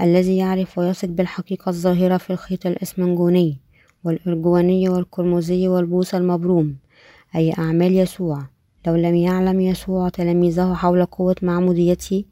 الذي 0.00 0.36
يعرف 0.36 0.78
ويثق 0.78 1.08
بالحقيقة 1.08 1.68
الظاهرة 1.68 2.16
في 2.16 2.30
الخيط 2.30 2.66
الإسمنجوني 2.66 3.58
والأرجواني 4.04 4.88
والقرمزي 4.88 5.68
والبوص 5.68 6.14
المبروم 6.14 6.76
أي 7.36 7.52
أعمال 7.58 7.96
يسوع. 7.96 8.46
لو 8.86 8.96
لم 8.96 9.14
يعلم 9.14 9.60
يسوع 9.60 10.08
تلاميذه 10.08 10.74
حول 10.74 11.04
قوة 11.04 11.36
معموديته 11.42 12.24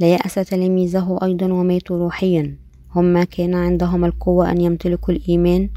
ليأس 0.00 0.34
تلاميذه 0.34 1.18
أيضا 1.22 1.52
وماتوا 1.52 1.98
روحيا. 1.98 2.65
هم 2.96 3.22
كان 3.22 3.54
عندهم 3.54 4.04
القوة 4.04 4.50
أن 4.50 4.60
يمتلكوا 4.60 5.14
الإيمان 5.14 5.68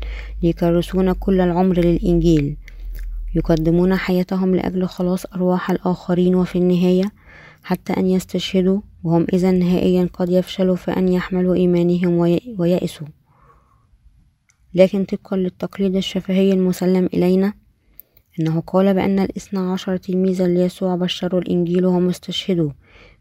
ليكرسون 0.43 1.13
كل 1.13 1.41
العمر 1.41 1.79
للإنجيل. 1.79 2.57
يقدمون 3.35 3.95
حياتهم 3.95 4.55
لأجل 4.55 4.87
خلاص 4.87 5.25
أرواح 5.25 5.71
الآخرين 5.71 6.35
وفي 6.35 6.57
النهاية 6.57 7.11
حتى 7.63 7.93
أن 7.93 8.07
يستشهدوا 8.07 8.81
وهم 9.03 9.25
إذا 9.33 9.51
نهائيا 9.51 10.09
قد 10.13 10.29
يفشلوا 10.29 10.75
في 10.75 10.91
أن 10.91 11.07
يحملوا 11.07 11.55
إيمانهم 11.55 12.17
ويأسوا. 12.57 13.07
لكن 14.73 15.03
طبقا 15.03 15.37
للتقليد 15.37 15.95
الشفهي 15.95 16.53
المسلم 16.53 17.09
إلينا 17.13 17.53
إنه 18.39 18.59
قال 18.59 18.93
بأن 18.93 19.19
الاثنى 19.19 19.59
عشر 19.59 19.97
تلميذا 19.97 20.47
ليسوع 20.47 20.95
بشروا 20.95 21.41
الإنجيل 21.41 21.85
وهم 21.85 22.09
استشهدوا 22.09 22.71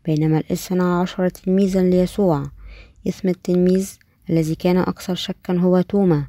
بينما 0.05 0.39
الاثنى 0.39 0.83
عشر 0.83 1.29
تلميذا 1.29 1.83
ليسوع 1.83 2.43
اسم 3.07 3.29
التلميذ 3.29 3.91
الذي 4.31 4.55
كان 4.55 4.77
أكثر 4.77 5.15
شكا 5.15 5.59
هو 5.59 5.81
توما 5.81 6.27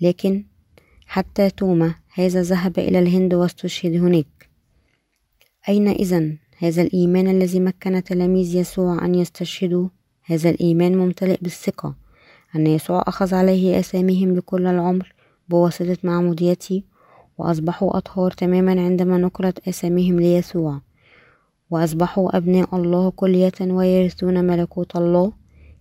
لكن 0.00 0.44
حتى 1.06 1.50
توما 1.50 1.94
هذا 2.14 2.42
ذهب 2.42 2.78
إلى 2.78 2.98
الهند 2.98 3.34
واستشهد 3.34 3.96
هناك. 3.96 4.48
أين 5.68 5.88
إذن 5.88 6.38
هذا 6.58 6.82
الإيمان 6.82 7.28
الذي 7.28 7.60
مكن 7.60 8.04
تلاميذ 8.04 8.56
يسوع 8.56 9.04
أن 9.04 9.14
يستشهدوا 9.14 9.88
هذا 10.24 10.50
الإيمان 10.50 10.96
ممتلئ 10.98 11.36
بالثقة 11.42 11.94
أن 12.56 12.66
يسوع 12.66 13.04
أخذ 13.06 13.34
عليه 13.34 13.78
أساميهم 13.78 14.36
لكل 14.36 14.66
العمر 14.66 15.14
بواسطة 15.48 15.96
معموديته 16.02 16.82
وأصبحوا 17.38 17.96
أطهار 17.98 18.30
تماما 18.30 18.84
عندما 18.84 19.18
نقلت 19.18 19.68
أساميهم 19.68 20.20
ليسوع. 20.20 20.80
وأصبحوا 21.70 22.36
أبناء 22.36 22.76
الله 22.76 23.10
كلية 23.10 23.52
ويرثون 23.60 24.44
ملكوت 24.44 24.96
الله 24.96 25.32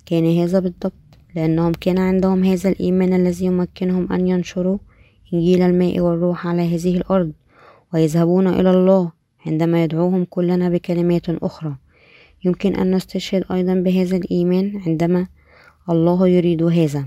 كان 0.05 0.39
هذا 0.39 0.59
بالضبط 0.59 0.93
لأنهم 1.35 1.71
كان 1.71 1.97
عندهم 1.97 2.43
هذا 2.43 2.69
الإيمان 2.69 3.13
الذي 3.13 3.45
يمكنهم 3.45 4.13
أن 4.13 4.27
ينشروا 4.27 4.77
إنجيل 5.33 5.61
الماء 5.61 5.99
والروح 5.99 6.47
على 6.47 6.75
هذه 6.75 6.97
الأرض 6.97 7.31
ويذهبون 7.93 8.47
إلى 8.47 8.71
الله 8.71 9.11
عندما 9.45 9.83
يدعوهم 9.83 10.25
كلنا 10.29 10.69
بكلمات 10.69 11.29
أخرى. 11.29 11.75
يمكن 12.43 12.75
أن 12.75 12.95
نستشهد 12.95 13.43
أيضا 13.51 13.73
بهذا 13.73 14.17
الإيمان 14.17 14.81
عندما 14.85 15.27
الله 15.89 16.27
يريد 16.27 16.63
هذا. 16.63 17.05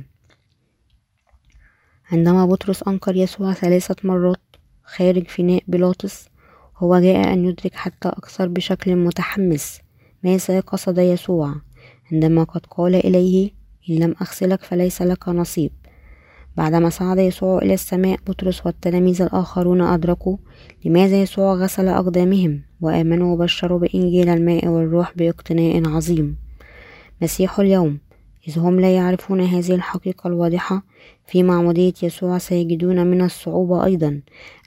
عندما 2.12 2.46
بطرس 2.46 2.82
أنكر 2.82 3.16
يسوع 3.16 3.52
ثلاثة 3.52 3.96
مرات 4.04 4.40
خارج 4.84 5.28
فناء 5.28 5.62
بيلاطس 5.66 6.28
هو 6.76 6.98
جاء 6.98 7.32
أن 7.32 7.44
يدرك 7.44 7.74
حتى 7.74 8.08
أكثر 8.08 8.48
بشكل 8.48 8.96
متحمس 8.96 9.80
ماذا 10.22 10.60
قصد 10.60 10.98
يسوع. 10.98 11.54
عندما 12.12 12.44
قد 12.44 12.66
قال 12.66 12.94
إليه 12.94 13.50
إن 13.90 13.94
لم 13.94 14.14
أغسلك 14.22 14.62
فليس 14.62 15.02
لك 15.02 15.28
نصيب. 15.28 15.70
بعدما 16.56 16.90
صعد 16.90 17.18
يسوع 17.18 17.58
إلى 17.58 17.74
السماء 17.74 18.18
بطرس 18.26 18.66
والتلاميذ 18.66 19.22
الآخرون 19.22 19.80
أدركوا 19.80 20.36
لماذا 20.84 21.22
يسوع 21.22 21.54
غسل 21.54 21.88
أقدامهم 21.88 22.62
وآمنوا 22.80 23.34
وبشروا 23.34 23.78
بإنجيل 23.78 24.28
الماء 24.28 24.68
والروح 24.68 25.12
باقتناء 25.16 25.88
عظيم. 25.88 26.36
مسيح 27.22 27.60
اليوم 27.60 27.98
إذ 28.48 28.58
هم 28.58 28.80
لا 28.80 28.94
يعرفون 28.94 29.40
هذه 29.40 29.74
الحقيقة 29.74 30.28
الواضحة 30.28 30.82
في 31.26 31.42
معمودية 31.42 31.92
يسوع 32.02 32.38
سيجدون 32.38 33.06
من 33.06 33.22
الصعوبة 33.22 33.84
أيضا 33.84 34.20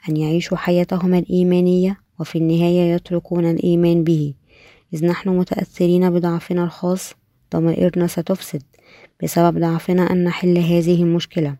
أن 0.09 0.17
يعيشوا 0.17 0.57
حياتهم 0.57 1.13
الإيمانية 1.13 1.97
وفي 2.19 2.37
النهاية 2.37 2.93
يتركون 2.93 3.45
الإيمان 3.45 4.03
به. 4.03 4.33
إذ 4.93 5.05
نحن 5.05 5.29
متأثرين 5.29 6.09
بضعفنا 6.09 6.63
الخاص 6.63 7.13
ضمائرنا 7.53 8.07
ستفسد 8.07 8.63
بسبب 9.23 9.59
ضعفنا 9.59 10.11
أن 10.11 10.23
نحل 10.23 10.57
هذه 10.57 11.03
المشكلة. 11.03 11.55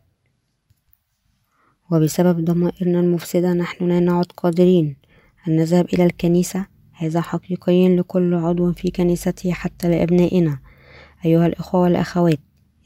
وبسبب 1.92 2.46
ضمائرنا 2.46 3.00
المفسدة 3.00 3.54
نحن 3.54 3.88
لا 3.88 4.00
نعد 4.00 4.26
قادرين 4.26 4.96
أن 5.48 5.56
نذهب 5.56 5.86
إلى 5.94 6.06
الكنيسة. 6.06 6.66
هذا 6.94 7.22
حقيقي 7.22 7.96
لكل 7.96 8.34
عضو 8.34 8.74
في 8.74 8.92
كنيسته 8.92 9.52
حتى 9.52 9.90
لأبنائنا. 9.90 10.60
أيها 11.26 11.48
الإخوة 11.48 11.82
والأخوات 11.82 12.40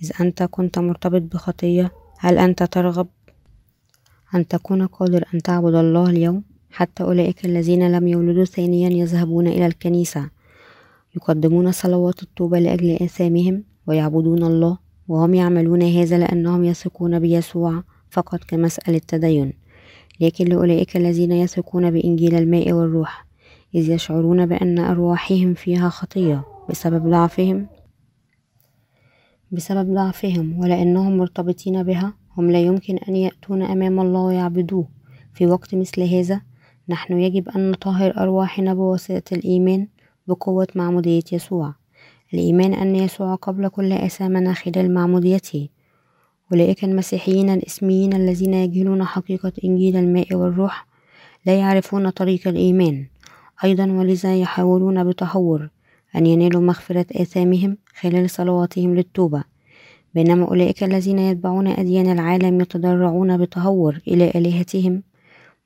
إذا 0.04 0.16
أنت 0.22 0.44
كنت 0.44 0.80
مرتبط 0.80 1.22
بخطية 1.22 1.92
هل 2.20 2.38
أنت 2.38 2.64
ترغب 2.64 3.08
أن 4.36 4.48
تكون 4.48 4.88
قادر 4.88 5.26
أن 5.34 5.42
تعبد 5.42 5.76
الله 5.76 6.10
اليوم؟ 6.10 6.44
حتى 6.72 7.04
أولئك 7.04 7.46
الذين 7.46 7.92
لم 7.92 8.08
يولدوا 8.08 8.46
ثانيا 8.46 8.90
يذهبون 8.90 9.48
إلى 9.48 9.66
الكنيسة. 9.66 10.30
يقدمون 11.16 11.72
صلوات 11.72 12.24
التوبة 12.24 12.60
لأجل 12.60 12.92
آثامهم 13.02 13.64
ويعبدون 13.88 14.44
الله 14.44 14.78
وهم 15.08 15.34
يعملون 15.34 15.84
هذا 15.84 16.18
لأنهم 16.18 16.64
يثقون 16.64 17.20
بيسوع 17.20 17.84
فقط 18.10 18.44
كمسألة 18.44 19.02
تدين 19.08 19.54
لكن 20.20 20.46
لأولئك 20.46 20.98
الذين 20.98 21.32
يثقون 21.32 21.92
بإنجيل 21.92 22.36
الماء 22.36 22.72
والروح 22.72 23.26
إذ 23.76 23.90
يشعرون 23.90 24.46
بأن 24.46 24.80
أرواحهم 24.80 25.54
فيها 25.54 25.90
خطية 25.90 26.44
بسبب 26.70 27.10
ضعفهم. 27.10 27.68
بسبب 29.52 29.94
ضعفهم 29.94 30.60
ولأنهم 30.60 31.18
مرتبطين 31.18 31.84
بها 31.84 32.14
هم 32.38 32.52
لا 32.52 32.62
يمكن 32.62 32.98
أن 32.98 33.16
يأتون 33.16 33.62
أمام 33.62 34.00
الله 34.00 34.22
ويعبدوه. 34.22 34.88
في 35.34 35.48
وقت 35.48 35.76
مثل 35.76 36.02
هذا 36.02 36.42
نحن 36.90 37.14
يجب 37.14 37.50
أن 37.50 37.72
نطهر 37.72 38.18
أرواحنا 38.18 38.74
بواسطة 38.74 39.36
الإيمان 39.36 39.88
بقوة 40.32 40.68
معمودية 40.76 41.24
يسوع. 41.32 41.74
الإيمان 42.34 42.74
أن 42.74 42.96
يسوع 42.96 43.36
قبل 43.36 43.68
كل 43.68 43.94
أثامنا 43.94 44.54
خلال 44.54 44.94
معموديته 44.94 45.70
أولئك 46.52 46.84
المسيحيين 46.84 47.50
الإسميين 47.50 48.14
الذين 48.14 48.54
يجهلون 48.54 49.04
حقيقة 49.04 49.52
إنجيل 49.64 49.98
الماء 49.98 50.36
والروح 50.36 50.88
لا 51.46 51.60
يعرفون 51.60 52.10
طريق 52.10 52.48
الإيمان. 52.48 53.06
أيضا 53.64 53.92
ولذا 53.92 54.36
يحاولون 54.36 55.04
بتهور 55.04 55.70
أن 56.16 56.26
ينالوا 56.26 56.62
مغفرة 56.62 57.06
آثامهم 57.12 57.78
خلال 58.00 58.30
صلواتهم 58.30 58.96
للتوبة. 58.96 59.44
بينما 60.16 60.48
أولئك 60.48 60.84
الذين 60.84 61.20
يتبعون 61.20 61.68
أديان 61.68 62.12
العالم 62.12 62.62
يتضرعون 62.62 63.38
بتهور 63.38 64.00
إلى 64.08 64.32
آلهتهم. 64.36 65.04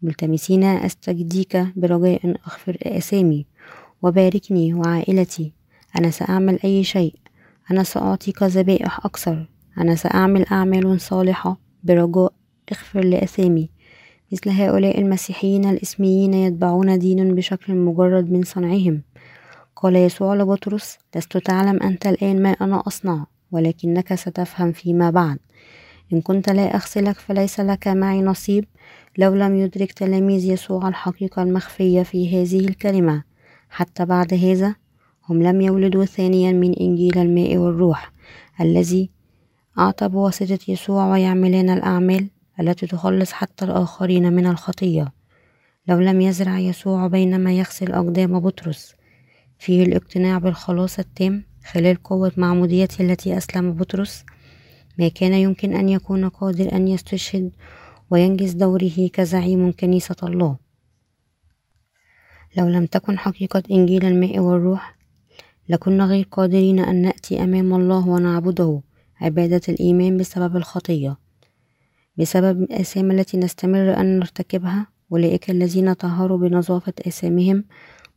ملتمسين 0.01 0.63
أستجديك 0.63 1.65
برجاء 1.75 2.35
أغفر 2.47 2.77
آثامي. 2.83 3.45
وباركني 4.05 4.73
وعائلتي. 4.73 5.53
أنا 5.99 6.09
سأعمل 6.09 6.59
أي 6.63 6.83
شيء. 6.83 7.15
أنا 7.71 7.83
سأعطيك 7.83 8.43
ذبائح 8.43 9.05
أكثر. 9.05 9.49
أنا 9.77 9.95
سأعمل 9.95 10.45
أعمال 10.51 11.01
صالحة 11.01 11.57
برجاء. 11.83 12.33
اغفر 12.71 13.03
لأثامي. 13.03 13.69
مثل 14.31 14.49
هؤلاء 14.49 15.01
المسيحيين 15.01 15.69
الإسميين 15.69 16.33
يتبعون 16.33 16.99
دين 16.99 17.35
بشكل 17.35 17.75
مجرد 17.75 18.31
من 18.31 18.43
صنعهم. 18.43 19.01
قال 19.75 19.95
يسوع 19.95 20.35
لبطرس 20.35 20.97
لست 21.15 21.37
تعلم 21.37 21.83
أنت 21.83 22.07
الآن 22.07 22.43
ما 22.43 22.49
أنا 22.49 22.83
أصنع 22.87 23.25
ولكنك 23.51 24.15
ستفهم 24.15 24.71
فيما 24.71 25.09
بعد. 25.09 25.37
إن 26.13 26.21
كنت 26.21 26.49
لا 26.49 26.75
أغسلك 26.75 27.15
فليس 27.19 27.59
لك 27.59 27.87
معي 27.87 28.21
نصيب. 28.21 28.65
لو 29.17 29.35
لم 29.35 29.55
يدرك 29.55 29.91
تلاميذ 29.91 30.45
يسوع 30.45 30.87
الحقيقة 30.87 31.43
المخفية 31.43 32.03
في 32.03 32.41
هذه 32.41 32.59
الكلمة. 32.59 33.34
حتى 33.75 34.05
بعد 34.05 34.33
هذا 34.33 34.75
هم 35.29 35.43
لم 35.43 35.61
يولدوا 35.61 36.05
ثانيا 36.05 36.51
من 36.51 36.73
إنجيل 36.73 37.17
الماء 37.17 37.57
والروح 37.57 38.11
الذي 38.61 39.09
أعطى 39.79 40.07
بواسطة 40.07 40.59
يسوع 40.67 41.11
ويعملان 41.11 41.69
الأعمال 41.69 42.29
التي 42.59 42.87
تخلص 42.87 43.31
حتى 43.31 43.65
الآخرين 43.65 44.33
من 44.33 44.47
الخطية. 44.47 45.13
لو 45.87 45.99
لم 45.99 46.21
يزرع 46.21 46.59
يسوع 46.59 47.07
بينما 47.07 47.53
يغسل 47.53 47.91
أقدام 47.91 48.39
بطرس 48.39 48.93
فيه 49.59 49.83
الاقتناع 49.83 50.37
بالخلاص 50.37 50.99
التام 50.99 51.43
خلال 51.71 52.03
قوة 52.03 52.31
معموديته 52.37 53.01
التي 53.01 53.37
أسلم 53.37 53.73
بطرس 53.73 54.25
ما 54.99 55.07
كان 55.07 55.33
يمكن 55.33 55.75
أن 55.75 55.89
يكون 55.89 56.29
قادر 56.29 56.75
أن 56.75 56.87
يستشهد 56.87 57.51
وينجز 58.11 58.51
دوره 58.51 59.09
كزعيم 59.13 59.71
كنيسة 59.71 60.15
الله. 60.23 60.64
لو 62.57 62.67
لم 62.67 62.85
تكن 62.85 63.17
حقيقة 63.17 63.63
إنجيل 63.71 64.05
الماء 64.05 64.39
والروح 64.39 64.95
لكنا 65.69 66.05
غير 66.05 66.27
قادرين 66.31 66.79
أن 66.79 67.01
نأتي 67.01 67.43
أمام 67.43 67.73
الله 67.73 68.07
ونعبده 68.07 68.81
عبادة 69.21 69.61
الإيمان 69.69 70.17
بسبب 70.17 70.55
الخطية. 70.57 71.17
بسبب 72.17 72.61
الآثام 72.61 73.11
التي 73.11 73.37
نستمر 73.37 73.99
أن 73.99 74.19
نرتكبها 74.19 74.87
أولئك 75.11 75.49
الذين 75.49 75.93
طهروا 75.93 76.37
بنظافة 76.37 76.93
آثامهم 77.07 77.63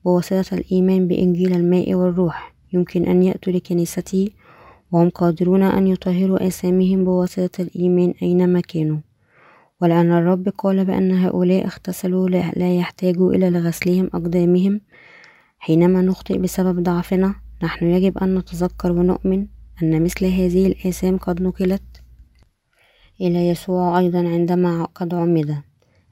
بواسطة 0.04 0.54
الإيمان 0.54 1.08
بإنجيل 1.08 1.52
الماء 1.52 1.94
والروح. 1.94 2.54
يمكن 2.72 3.04
أن 3.04 3.22
يأتوا 3.22 3.52
لكنيستي 3.52 4.32
وهم 4.92 5.10
قادرون 5.10 5.62
أن 5.62 5.86
يطهروا 5.86 6.46
آثامهم 6.46 7.04
بواسطة 7.04 7.62
الإيمان 7.62 8.14
أينما 8.22 8.60
كانوا. 8.60 8.98
ولأن 9.80 10.12
الرب 10.12 10.48
قال 10.48 10.84
بأن 10.84 11.12
هؤلاء 11.12 11.64
اغتسلوا 11.64 12.28
لا 12.28 12.76
يحتاجوا 12.76 13.32
إلى 13.32 13.50
لغسلهم 13.50 14.10
أقدامهم. 14.14 14.80
حينما 15.58 16.02
نخطئ 16.02 16.38
بسبب 16.38 16.82
ضعفنا 16.82 17.34
نحن 17.62 17.86
يجب 17.86 18.18
أن 18.18 18.34
نتذكر 18.38 18.92
ونؤمن 18.92 19.46
أن 19.82 20.02
مثل 20.02 20.24
هذه 20.26 20.66
الآثام 20.66 21.18
قد 21.18 21.42
نقلت 21.42 21.82
إلى 23.20 23.48
يسوع 23.48 23.98
أيضا 23.98 24.18
عندما 24.18 24.84
قد 24.84 25.14
عمد. 25.14 25.62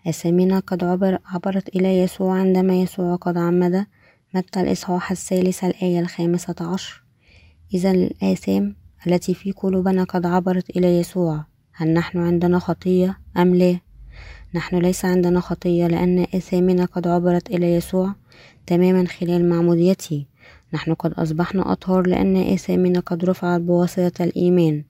أسامينا 0.07 0.59
قد 0.59 0.85
عبر 0.85 1.19
عبرت 1.27 1.69
إلى 1.69 1.99
يسوع 1.99 2.39
عندما 2.39 2.83
يسوع 2.83 3.17
قد 3.17 3.37
عمد. 3.39 3.87
متى 4.35 4.61
الإصحاح 4.61 5.11
الثالث 5.11 5.65
الآية 5.65 6.01
الخامسة 6.01 6.55
عشر؟ 6.61 7.03
إذا 7.75 7.91
الآثام 7.91 8.77
التي 9.07 9.35
في 9.35 9.53
قلوبنا 9.53 10.05
قد 10.05 10.27
عبرت 10.27 10.71
إلى 10.71 10.99
يسوع. 10.99 11.56
هل 11.79 11.93
نحن 11.93 12.19
عندنا 12.19 12.59
خطية 12.59 13.19
أم 13.37 13.55
لا؟ 13.55 13.79
نحن 14.55 14.77
ليس 14.77 15.05
عندنا 15.05 15.41
خطية 15.41 15.87
لأن 15.87 16.27
آثامنا 16.35 16.85
قد 16.85 17.07
عبرت 17.07 17.51
إلى 17.51 17.75
يسوع 17.75 18.13
تماما 18.67 19.07
خلال 19.07 19.49
معموديته. 19.49 20.25
نحن 20.73 20.95
قد 20.95 21.13
أصبحنا 21.13 21.73
أطهار 21.73 22.07
لأن 22.07 22.37
آثامنا 22.37 23.01
قد 23.01 23.25
رفعت 23.25 23.61
بواسطة 23.61 24.25
الإيمان. 24.25 24.85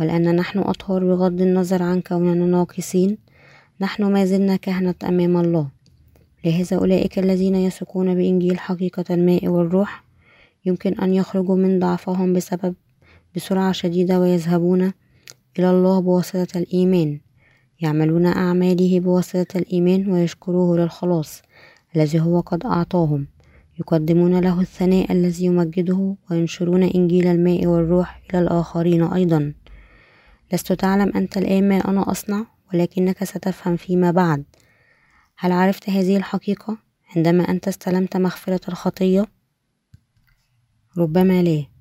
ولأن 0.00 0.36
نحن 0.36 0.58
أطهار 0.58 1.04
بغض 1.04 1.40
النظر 1.40 1.82
عن 1.82 2.00
كوننا 2.00 2.46
ناقصين 2.46 3.18
نحن 3.80 4.04
ما 4.04 4.24
زلنا 4.24 4.56
كهنة 4.56 4.94
أمام 5.04 5.36
الله. 5.36 5.68
لهذا 6.44 6.76
أولئك 6.76 7.18
الذين 7.18 7.54
يثقون 7.54 8.14
بإنجيل 8.14 8.58
حقيقة 8.58 9.04
الماء 9.10 9.48
والروح 9.48 10.04
يمكن 10.64 10.94
أن 10.94 11.14
يخرجوا 11.14 11.56
من 11.56 11.78
ضعفهم 11.78 12.32
بسبب 12.32 12.74
بسرعة 13.36 13.72
شديدة 13.72 14.20
ويذهبون 14.20 14.92
إلى 15.58 15.70
الله 15.70 16.00
بواسطة 16.00 16.58
الإيمان. 16.58 17.20
يعملون 17.80 18.26
أعماله 18.26 19.00
بواسطة 19.00 19.58
الإيمان 19.58 20.10
ويشكروه 20.12 20.78
للخلاص 20.78 21.42
الذي 21.96 22.20
هو 22.20 22.40
قد 22.40 22.66
أعطاهم. 22.66 23.26
يقدمون 23.80 24.40
له 24.40 24.60
الثناء 24.60 25.12
الذي 25.12 25.44
يمجده 25.44 26.16
وينشرون 26.30 26.82
إنجيل 26.82 27.26
الماء 27.26 27.66
والروح 27.66 28.22
إلى 28.30 28.38
الآخرين 28.42 29.02
أيضا. 29.02 29.54
لست 30.52 30.72
تعلم 30.72 31.12
أنت 31.16 31.36
الآن 31.36 31.68
ما 31.68 31.78
أنا 31.78 32.10
أصنع 32.10 32.46
ولكنك 32.74 33.24
ستفهم 33.24 33.76
فيما 33.76 34.10
بعد. 34.10 34.44
هل 35.38 35.52
عرفت 35.52 35.90
هذه 35.90 36.16
الحقيقة؟ 36.16 36.78
عندما 37.16 37.50
أنت 37.50 37.68
استلمت 37.68 38.16
مغفرة 38.16 38.60
الخطية؟ 38.68 39.26
ربما 40.98 41.42
لا. 41.42 41.71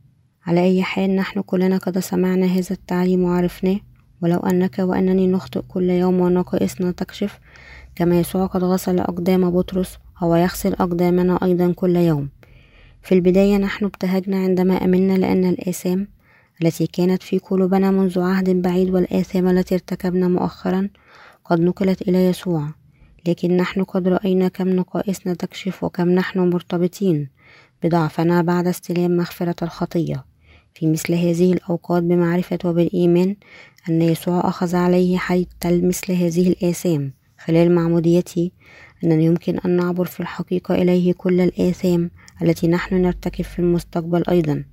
على 0.45 0.63
أي 0.63 0.83
حال 0.83 1.15
نحن 1.15 1.41
كلنا 1.41 1.77
قد 1.77 1.99
سمعنا 1.99 2.45
هذا 2.45 2.71
التعليم 2.71 3.23
وعرفناه. 3.23 3.79
ولو 4.21 4.37
أنك 4.37 4.79
وأنني 4.79 5.27
نخطئ 5.27 5.61
كل 5.61 5.89
يوم 5.89 6.19
ونقائصنا 6.19 6.91
تكشف 6.91 7.39
كما 7.95 8.19
يسوع 8.19 8.45
قد 8.45 8.63
غسل 8.63 8.99
أقدام 8.99 9.51
بطرس 9.51 9.97
هو 10.17 10.35
يغسل 10.35 10.73
أقدامنا 10.73 11.39
أيضا 11.43 11.73
كل 11.73 11.95
يوم. 11.95 12.29
في 13.01 13.15
البداية 13.15 13.57
نحن 13.57 13.85
ابتهجنا 13.85 14.37
عندما 14.37 14.85
أمنا 14.85 15.13
لأن 15.17 15.45
الآثام 15.45 16.07
التي 16.61 16.87
كانت 16.87 17.23
في 17.23 17.39
قلوبنا 17.39 17.91
منذ 17.91 18.19
عهد 18.19 18.49
بعيد 18.49 18.89
والآثام 18.89 19.47
التي 19.47 19.75
ارتكبنا 19.75 20.27
مؤخرا 20.27 20.89
قد 21.45 21.59
نقلت 21.59 22.01
إلى 22.01 22.25
يسوع. 22.25 22.67
لكن 23.27 23.57
نحن 23.57 23.83
قد 23.83 24.07
رأينا 24.07 24.47
كم 24.47 24.69
نقائصنا 24.69 25.33
تكشف 25.33 25.83
وكم 25.83 26.09
نحن 26.09 26.39
مرتبطين 26.39 27.29
بضعفنا 27.83 28.41
بعد 28.41 28.67
استلام 28.67 29.17
مغفرة 29.17 29.55
الخطية. 29.61 30.30
في 30.73 30.87
مثل 30.87 31.13
هذه 31.13 31.53
الأوقات 31.53 32.03
بمعرفة 32.03 32.59
وبالإيمان 32.65 33.35
أن 33.89 34.01
يسوع 34.01 34.47
أخذ 34.47 34.75
عليه 34.75 35.17
حيث 35.17 35.47
مثل 35.65 36.11
هذه 36.11 36.47
الآثام. 36.47 37.13
خلال 37.37 37.75
معموديته 37.75 38.51
أننا 39.03 39.23
يمكن 39.23 39.59
أن 39.65 39.69
نعبر 39.69 40.05
في 40.05 40.19
الحقيقة 40.19 40.75
إليه 40.75 41.13
كل 41.13 41.41
الآثام 41.41 42.11
التي 42.41 42.67
نحن 42.67 42.95
نرتكب 42.95 43.43
في 43.43 43.59
المستقبل 43.59 44.23
أيضا. 44.29 44.63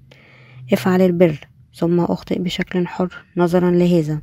افعل 0.72 1.02
البر 1.02 1.48
ثم 1.74 2.00
أخطئ 2.00 2.38
بشكل 2.38 2.86
حر 2.86 3.24
نظرا 3.36 3.70
لهذا. 3.70 4.22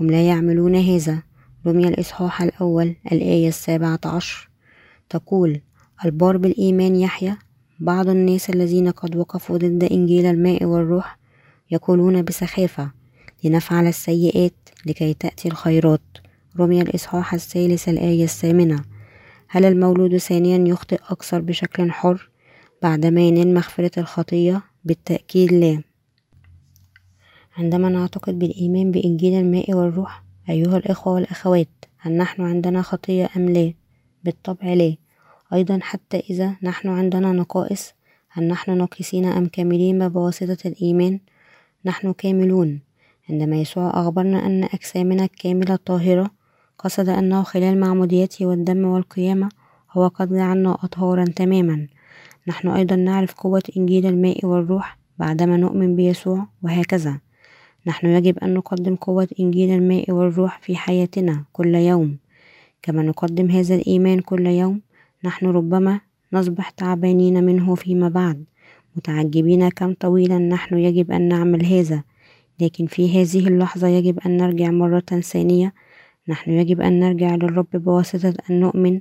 هم 0.00 0.10
لا 0.10 0.28
يعملون 0.28 0.76
هذا. 0.76 1.22
رمي 1.66 1.88
الإصحاح 1.88 2.42
الأول 2.42 2.96
الآية 3.12 3.48
السابعة 3.48 4.00
عشر. 4.04 4.50
تقول 5.08 5.60
البار 6.04 6.36
بالإيمان 6.36 6.96
يحيى 6.96 7.36
بعض 7.82 8.08
الناس 8.08 8.50
الذين 8.50 8.90
قد 8.90 9.16
وقفوا 9.16 9.58
ضد 9.58 9.84
إنجيل 9.84 10.26
الماء 10.26 10.64
والروح 10.64 11.18
يقولون 11.70 12.22
بسخافة 12.22 12.90
لنفعل 13.44 13.86
السيئات 13.86 14.54
لكي 14.86 15.14
تأتي 15.14 15.48
الخيرات. 15.48 16.00
رمي 16.58 16.82
الإصحاح 16.82 17.34
الثالث 17.34 17.88
الآية 17.88 18.24
الثامنة. 18.24 18.84
هل 19.48 19.64
المولود 19.64 20.16
ثانيا 20.16 20.68
يخطئ 20.68 20.98
أكثر 21.10 21.40
بشكل 21.40 21.92
حر 21.92 22.30
بعدما 22.82 23.20
ينال 23.20 23.54
مغفرة 23.54 24.00
الخطية؟ 24.00 24.62
بالتأكيد 24.84 25.52
لا. 25.52 25.82
عندما 27.56 27.88
نعتقد 27.88 28.38
بالإيمان 28.38 28.90
بإنجيل 28.90 29.34
الماء 29.34 29.74
والروح 29.74 30.24
أيها 30.48 30.76
الإخوة 30.76 31.14
والأخوات 31.14 31.68
هل 31.98 32.16
نحن 32.16 32.42
عندنا 32.42 32.82
خطية 32.82 33.30
أم 33.36 33.48
لا؟ 33.48 33.74
بالطبع 34.24 34.72
لا. 34.72 35.01
أيضا 35.52 35.78
حتى 35.82 36.18
إذا 36.30 36.56
نحن 36.62 36.88
عندنا 36.88 37.32
نقائص 37.32 37.94
هل 38.28 38.48
نحن 38.48 38.78
ناقصين 38.78 39.24
أم 39.24 39.46
كاملين 39.46 40.08
بواسطة 40.08 40.68
الإيمان؟ 40.68 41.20
نحن 41.84 42.12
كاملون. 42.12 42.80
عندما 43.30 43.56
يسوع 43.56 43.90
أخبرنا 44.00 44.46
أن 44.46 44.64
أجسامنا 44.64 45.24
الكاملة 45.24 45.76
طاهرة 45.76 46.30
قصد 46.78 47.08
أنه 47.08 47.42
خلال 47.42 47.80
معموديته 47.80 48.46
والدم 48.46 48.84
والقيامة 48.84 49.48
هو 49.90 50.08
قد 50.08 50.34
جعلنا 50.34 50.74
أطهارا 50.74 51.24
تماما. 51.24 51.86
نحن 52.48 52.68
أيضا 52.68 52.96
نعرف 52.96 53.34
قوة 53.34 53.62
إنجيل 53.76 54.06
الماء 54.06 54.46
والروح 54.46 54.98
بعدما 55.18 55.56
نؤمن 55.56 55.96
بيسوع 55.96 56.46
وهكذا. 56.62 57.20
نحن 57.86 58.06
يجب 58.06 58.38
أن 58.38 58.54
نقدم 58.54 58.94
قوة 58.96 59.28
إنجيل 59.40 59.70
الماء 59.70 60.10
والروح 60.10 60.60
في 60.62 60.76
حياتنا 60.76 61.44
كل 61.52 61.74
يوم. 61.74 62.18
كما 62.82 63.02
نقدم 63.02 63.50
هذا 63.50 63.74
الإيمان 63.74 64.20
كل 64.20 64.46
يوم 64.46 64.80
نحن 65.24 65.46
ربما 65.46 66.00
نصبح 66.32 66.70
تعبانين 66.70 67.44
منه 67.44 67.74
فيما 67.74 68.08
بعد 68.08 68.44
متعجبين 68.96 69.68
كم 69.68 69.94
طويلا 69.94 70.38
نحن 70.38 70.78
يجب 70.78 71.10
أن 71.10 71.28
نعمل 71.28 71.66
هذا 71.66 72.02
لكن 72.60 72.86
في 72.86 73.22
هذه 73.22 73.48
اللحظة 73.48 73.88
يجب 73.88 74.18
أن 74.26 74.36
نرجع 74.36 74.70
مرة 74.70 75.00
ثانية. 75.00 75.74
نحن 76.28 76.50
يجب 76.50 76.80
أن 76.80 77.00
نرجع 77.00 77.34
للرب 77.34 77.66
بواسطة 77.72 78.34
أن 78.50 78.60
نؤمن 78.60 79.00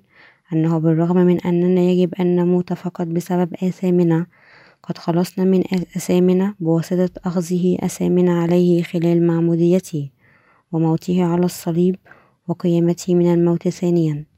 أنه 0.53 0.78
بالرغم 0.78 1.17
من 1.17 1.39
أننا 1.39 1.82
يجب 1.82 2.13
أن 2.15 2.36
نموت 2.36 2.74
فقط 2.74 3.07
بسبب 3.07 3.53
آثامنا 3.63 4.26
قد 4.84 4.97
خلصنا 4.97 5.45
من 5.45 5.63
أثامنا 5.95 6.55
بواسطة 6.59 7.09
أخذه 7.26 7.78
أثامنا 7.80 8.41
عليه 8.41 8.84
خلال 8.84 9.28
معموديته 9.28 10.09
وموته 10.72 11.24
على 11.24 11.45
الصليب 11.45 11.95
وقيامته 12.47 13.15
من 13.15 13.34
الموت 13.34 13.67
ثانيا. 13.67 14.30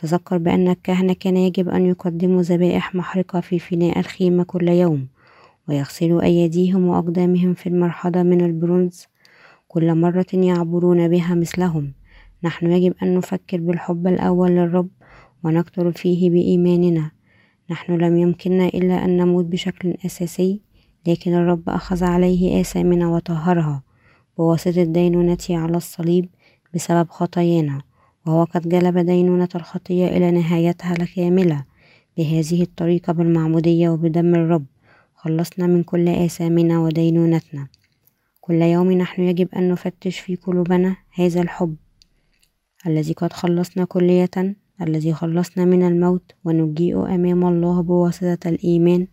تذكر 0.00 0.38
بأن 0.38 0.68
الكهنة 0.68 1.12
كان 1.12 1.36
يجب 1.36 1.68
أن 1.68 1.86
يقدموا 1.86 2.42
ذبائح 2.42 2.94
محرقة 2.94 3.40
في 3.40 3.58
فناء 3.58 3.98
الخيمة 3.98 4.44
كل 4.44 4.68
يوم 4.68 5.08
ويغسلوا 5.68 6.22
أيديهم 6.22 6.86
وأقدامهم 6.86 7.54
في 7.54 7.68
المرحضة 7.68 8.22
من 8.22 8.44
البرونز. 8.44 9.06
كل 9.68 9.94
مرة 9.94 10.26
يعبرون 10.32 11.08
بها 11.08 11.34
مثلهم. 11.34 11.92
نحن 12.42 12.70
يجب 12.70 12.94
أن 13.02 13.14
نفكر 13.14 13.60
بالحب 13.60 14.06
الأول 14.06 14.50
للرب 14.50 14.88
ونكتر 15.44 15.92
فيه 15.92 16.30
بإيماننا. 16.30 17.10
نحن 17.70 17.92
لم 17.92 18.16
يمكننا 18.16 18.66
إلا 18.66 19.04
أن 19.04 19.16
نموت 19.16 19.44
بشكل 19.44 19.94
أساسي 20.06 20.60
لكن 21.06 21.34
الرب 21.34 21.68
أخذ 21.68 22.04
عليه 22.04 22.60
آثامنا 22.60 23.08
وطهرها. 23.08 23.82
بواسطة 24.38 24.84
دينونته 24.84 25.56
على 25.56 25.76
الصليب 25.76 26.28
بسبب 26.74 27.10
خطايانا. 27.10 27.89
وهو 28.30 28.44
قد 28.44 28.68
جلب 28.68 28.98
دينونة 28.98 29.48
الخطية 29.54 30.06
إلى 30.06 30.30
نهايتها 30.30 30.92
الكاملة 30.92 31.64
بهذه 32.16 32.62
الطريقة 32.62 33.12
بالمعمودية 33.12 33.88
وبدم 33.88 34.34
الرب. 34.34 34.64
خلصنا 35.14 35.66
من 35.66 35.82
كل 35.82 36.08
آثامنا 36.08 36.78
ودينونتنا. 36.78 37.66
كل 38.40 38.62
يوم 38.62 38.92
نحن 38.92 39.22
يجب 39.22 39.48
أن 39.56 39.70
نفتش 39.70 40.18
في 40.18 40.36
قلوبنا 40.36 40.96
هذا 41.14 41.40
الحب 41.40 41.76
الذي 42.86 43.12
قد 43.12 43.32
خلصنا 43.32 43.84
كلية 43.84 44.54
الذي 44.82 45.12
خلصنا 45.12 45.64
من 45.64 45.82
الموت 45.82 46.32
ونجيء 46.44 47.14
أمام 47.14 47.46
الله 47.46 47.82
بواسطة 47.82 48.48
الإيمان 48.48 49.06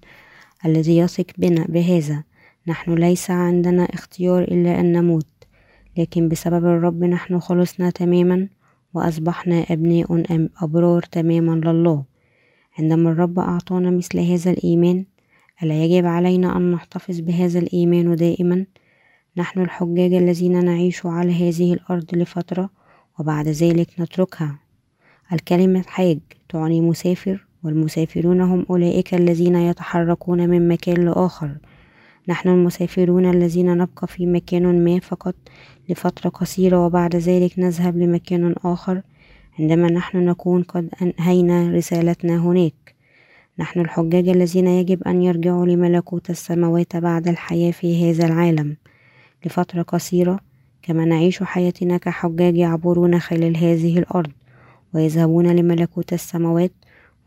الذي 0.66 0.98
يثق 0.98 1.26
بنا 1.38 1.66
بهذا. 1.70 2.24
نحن 2.68 2.94
ليس 2.94 3.32
عندنا 3.32 3.84
اختيار 3.84 4.42
إلا 4.44 4.80
أن 4.80 4.92
نموت 4.92 5.28
لكن 5.98 6.30
بسبب 6.30 6.66
الرب 6.66 7.04
نحن 7.04 7.40
خلصنا 7.40 7.90
تماما 7.90 8.48
وأصبحنا 8.94 9.66
أبناء 9.70 10.26
أبرار 10.62 11.02
تماما 11.02 11.52
لله. 11.52 12.04
عندما 12.80 13.12
الرب 13.12 13.40
أعطانا 13.40 13.92
مثل 13.92 14.20
هذا 14.20 14.52
الإيمان 14.52 15.06
ألا 15.64 15.84
يجب 15.84 16.06
علينا 16.06 16.58
أن 16.58 16.72
نحتفظ 16.72 17.20
بهذا 17.20 17.60
الإيمان 17.60 18.16
دائما؟ 18.16 18.66
نحن 19.38 19.62
الحجاج 19.62 20.14
الذين 20.14 20.66
نعيش 20.66 21.06
على 21.06 21.50
هذه 21.50 21.74
الأرض 21.74 22.06
لفترة 22.14 22.70
وبعد 23.20 23.48
ذلك 23.48 23.90
نتركها. 24.00 24.60
الكلمة 25.34 25.82
حاج 25.88 26.20
تعني 26.50 26.82
مسافر 26.82 27.48
والمسافرون 27.64 28.42
هم 28.42 28.66
أولئك 28.70 29.14
الذين 29.14 29.56
يتحركون 29.56 30.50
من 30.50 30.68
مكان 30.68 31.06
لآخر. 31.06 31.58
نحن 32.30 32.50
المسافرون 32.50 33.30
الذين 33.30 33.78
نبقى 33.78 34.08
في 34.08 34.26
مكان 34.26 34.84
ما 34.86 35.00
فقط 35.00 35.36
لفترة 35.90 36.30
قصيرة 36.30 36.86
وبعد 36.86 37.16
ذلك 37.16 37.60
نذهب 37.60 37.98
لمكان 37.98 38.56
آخر 38.66 39.02
عندما 39.60 39.92
نحن 39.92 40.18
نكون 40.26 40.64
قد 40.64 40.90
أنهينا 41.02 41.72
رسالتنا 41.72 42.38
هناك. 42.38 42.96
نحن 43.60 43.80
الحجاج 43.80 44.30
الذين 44.30 44.68
يجب 44.68 45.04
أن 45.04 45.22
يرجعوا 45.22 45.66
لملكوت 45.66 46.30
السماوات 46.30 46.96
بعد 46.98 47.28
الحياة 47.28 47.72
في 47.72 48.12
هذا 48.12 48.26
العالم. 48.26 48.78
لفترة 49.46 49.82
قصيرة 49.82 50.40
كما 50.82 51.06
نعيش 51.06 51.44
حياتنا 51.44 51.98
كحجاج 51.98 52.58
يعبرون 52.58 53.20
خلال 53.20 53.58
هذه 53.58 54.00
الأرض 54.00 54.32
ويذهبون 54.94 55.48
لملكوت 55.48 56.14
السماوات. 56.14 56.72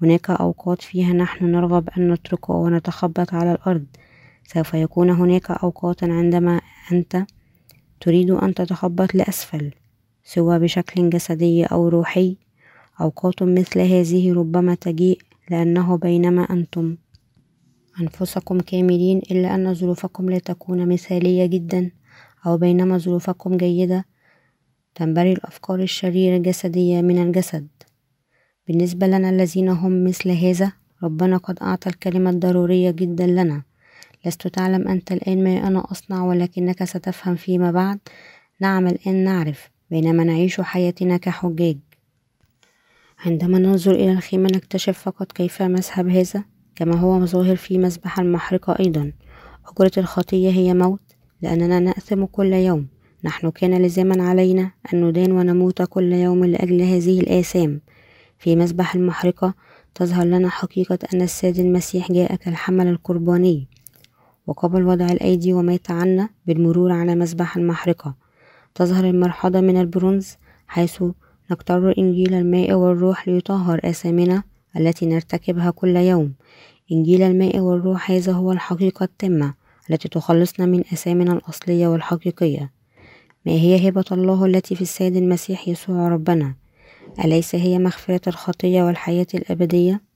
هناك 0.02 0.30
أوقات 0.30 0.82
فيها 0.82 1.12
نحن 1.12 1.44
نرغب 1.44 1.88
أن 1.98 2.12
نتركه 2.12 2.54
ونتخبط 2.54 3.34
على 3.34 3.52
الأرض. 3.52 3.84
سوف 4.44 4.74
يكون 4.74 5.10
هناك 5.10 5.50
أوقات 5.50 6.04
عندما 6.04 6.60
أنت 6.92 7.24
تريد 8.00 8.30
أن 8.30 8.54
تتخبط 8.54 9.14
لأسفل 9.14 9.72
سواء 10.24 10.58
بشكل 10.58 11.10
جسدي 11.10 11.64
أو 11.64 11.88
روحي. 11.88 12.36
أوقات 13.00 13.42
مثل 13.42 13.80
هذه 13.80 14.32
ربما 14.32 14.74
تجيء 14.74 15.18
لأنه 15.50 15.96
بينما 15.96 16.42
أنتم 16.42 16.96
أنفسكم 18.00 18.60
كاملين 18.60 19.18
إلا 19.18 19.54
أن 19.54 19.74
ظروفكم 19.74 20.30
لا 20.30 20.38
تكون 20.38 20.88
مثالية 20.88 21.46
جدا 21.46 21.90
أو 22.46 22.56
بينما 22.56 22.98
ظروفكم 22.98 23.56
جيدة 23.56 24.04
تنبري 24.94 25.32
الأفكار 25.32 25.80
الشريرة 25.80 26.36
الجسدية 26.36 27.00
من 27.00 27.22
الجسد. 27.22 27.68
بالنسبة 28.68 29.06
لنا 29.06 29.30
الذين 29.30 29.68
هم 29.68 30.04
مثل 30.04 30.30
هذا 30.30 30.72
ربنا 31.02 31.36
قد 31.36 31.58
أعطى 31.62 31.90
الكلمة 31.90 32.30
الضرورية 32.30 32.90
جدا 32.90 33.26
لنا. 33.26 33.62
لست 34.26 34.48
تعلم 34.48 34.88
أنت 34.88 35.12
الآن 35.12 35.44
ما 35.44 35.68
أنا 35.68 35.84
أصنع 35.92 36.24
ولكنك 36.24 36.84
ستفهم 36.84 37.34
فيما 37.34 37.70
بعد. 37.70 37.98
نعم 38.60 38.86
الآن 38.86 39.24
نعرف 39.24 39.70
بينما 39.90 40.24
نعيش 40.24 40.60
حياتنا 40.60 41.16
كحجاج. 41.16 41.78
عندما 43.26 43.58
ننظر 43.58 43.94
إلى 43.94 44.12
الخيمة 44.12 44.48
نكتشف 44.48 44.98
فقط 44.98 45.32
كيف 45.32 45.62
مذهب 45.62 46.08
هذا 46.08 46.44
كما 46.74 46.96
هو 46.96 47.26
ظاهر 47.26 47.56
في 47.56 47.78
مسبح 47.78 48.18
المحرقة 48.18 48.76
أيضا. 48.80 49.12
أجرة 49.66 49.92
الخطية 49.98 50.50
هي 50.50 50.74
موت 50.74 51.00
لأننا 51.42 51.80
نأثم 51.80 52.24
كل 52.24 52.52
يوم. 52.52 52.86
نحن 53.24 53.50
كان 53.50 53.82
لزاما 53.82 54.22
علينا 54.22 54.70
أن 54.94 55.04
ندان 55.04 55.32
ونموت 55.32 55.82
كل 55.82 56.12
يوم 56.12 56.44
لأجل 56.44 56.82
هذه 56.82 57.20
الآثام. 57.20 57.80
في 58.38 58.56
مسبح 58.56 58.94
المحرقة 58.94 59.54
تظهر 59.94 60.24
لنا 60.24 60.48
حقيقة 60.48 60.98
أن 61.14 61.22
السيد 61.22 61.58
المسيح 61.58 62.12
جاء 62.12 62.34
كالحمل 62.34 62.86
القرباني. 62.86 63.68
وقبل 64.46 64.82
وضع 64.82 65.06
الأيدي 65.06 65.52
ومات 65.52 65.90
عنا 65.90 66.28
بالمرور 66.46 66.92
على 66.92 67.14
مسبح 67.14 67.56
المحرقة. 67.56 68.14
تظهر 68.74 69.04
المرحضة 69.04 69.60
من 69.60 69.80
البرونز 69.80 70.36
حيث 70.66 71.02
نقتر 71.50 71.98
إنجيل 71.98 72.34
الماء 72.34 72.72
والروح 72.72 73.28
ليطهر 73.28 73.80
آثامنا 73.84 74.42
التي 74.76 75.06
نرتكبها 75.06 75.70
كل 75.70 75.96
يوم. 75.96 76.32
إنجيل 76.92 77.22
الماء 77.22 77.58
والروح 77.58 78.10
هذا 78.10 78.32
هو 78.32 78.52
الحقيقة 78.52 79.04
التامة 79.04 79.54
التي 79.90 80.08
تخلصنا 80.08 80.66
من 80.66 80.80
آثامنا 80.80 81.32
الأصلية 81.32 81.88
والحقيقية. 81.88 82.70
ما 83.46 83.52
هي 83.52 83.88
هبة 83.88 84.04
الله 84.12 84.46
التي 84.46 84.74
في 84.74 84.82
السيد 84.82 85.16
المسيح 85.16 85.68
يسوع 85.68 86.08
ربنا؟ 86.08 86.54
أليس 87.24 87.54
هي 87.54 87.78
مغفرة 87.78 88.20
الخطية 88.26 88.82
والحياة 88.82 89.26
الأبدية؟ 89.34 90.09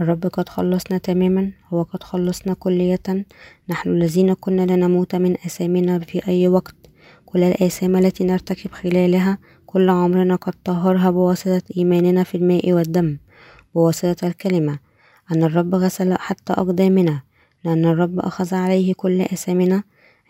الرب 0.00 0.26
قد 0.26 0.48
خلصنا 0.48 0.98
تماما 0.98 1.52
هو 1.68 1.82
قد 1.82 2.02
خلصنا 2.02 2.54
كلية. 2.54 3.26
نحن 3.68 3.90
الذين 3.90 4.34
كنا 4.34 4.62
لنموت 4.62 5.14
من 5.14 5.32
أثامنا 5.32 5.98
في 5.98 6.28
أي 6.28 6.48
وقت. 6.48 6.74
كل 7.26 7.42
الآثام 7.42 7.96
التي 7.96 8.24
نرتكب 8.24 8.72
خلالها 8.72 9.38
كل 9.66 9.88
عمرنا 9.88 10.36
قد 10.36 10.54
طهرها 10.64 11.10
بواسطة 11.10 11.62
إيماننا 11.76 12.22
في 12.24 12.36
الماء 12.36 12.72
والدم 12.72 13.18
بواسطة 13.74 14.26
الكلمة. 14.26 14.78
أن 15.32 15.42
الرب 15.42 15.74
غسل 15.74 16.14
حتى 16.14 16.52
أقدامنا 16.52 17.22
لأن 17.64 17.84
الرب 17.84 18.18
أخذ 18.18 18.54
عليه 18.54 18.94
كل 18.94 19.20
آثامنا 19.20 19.82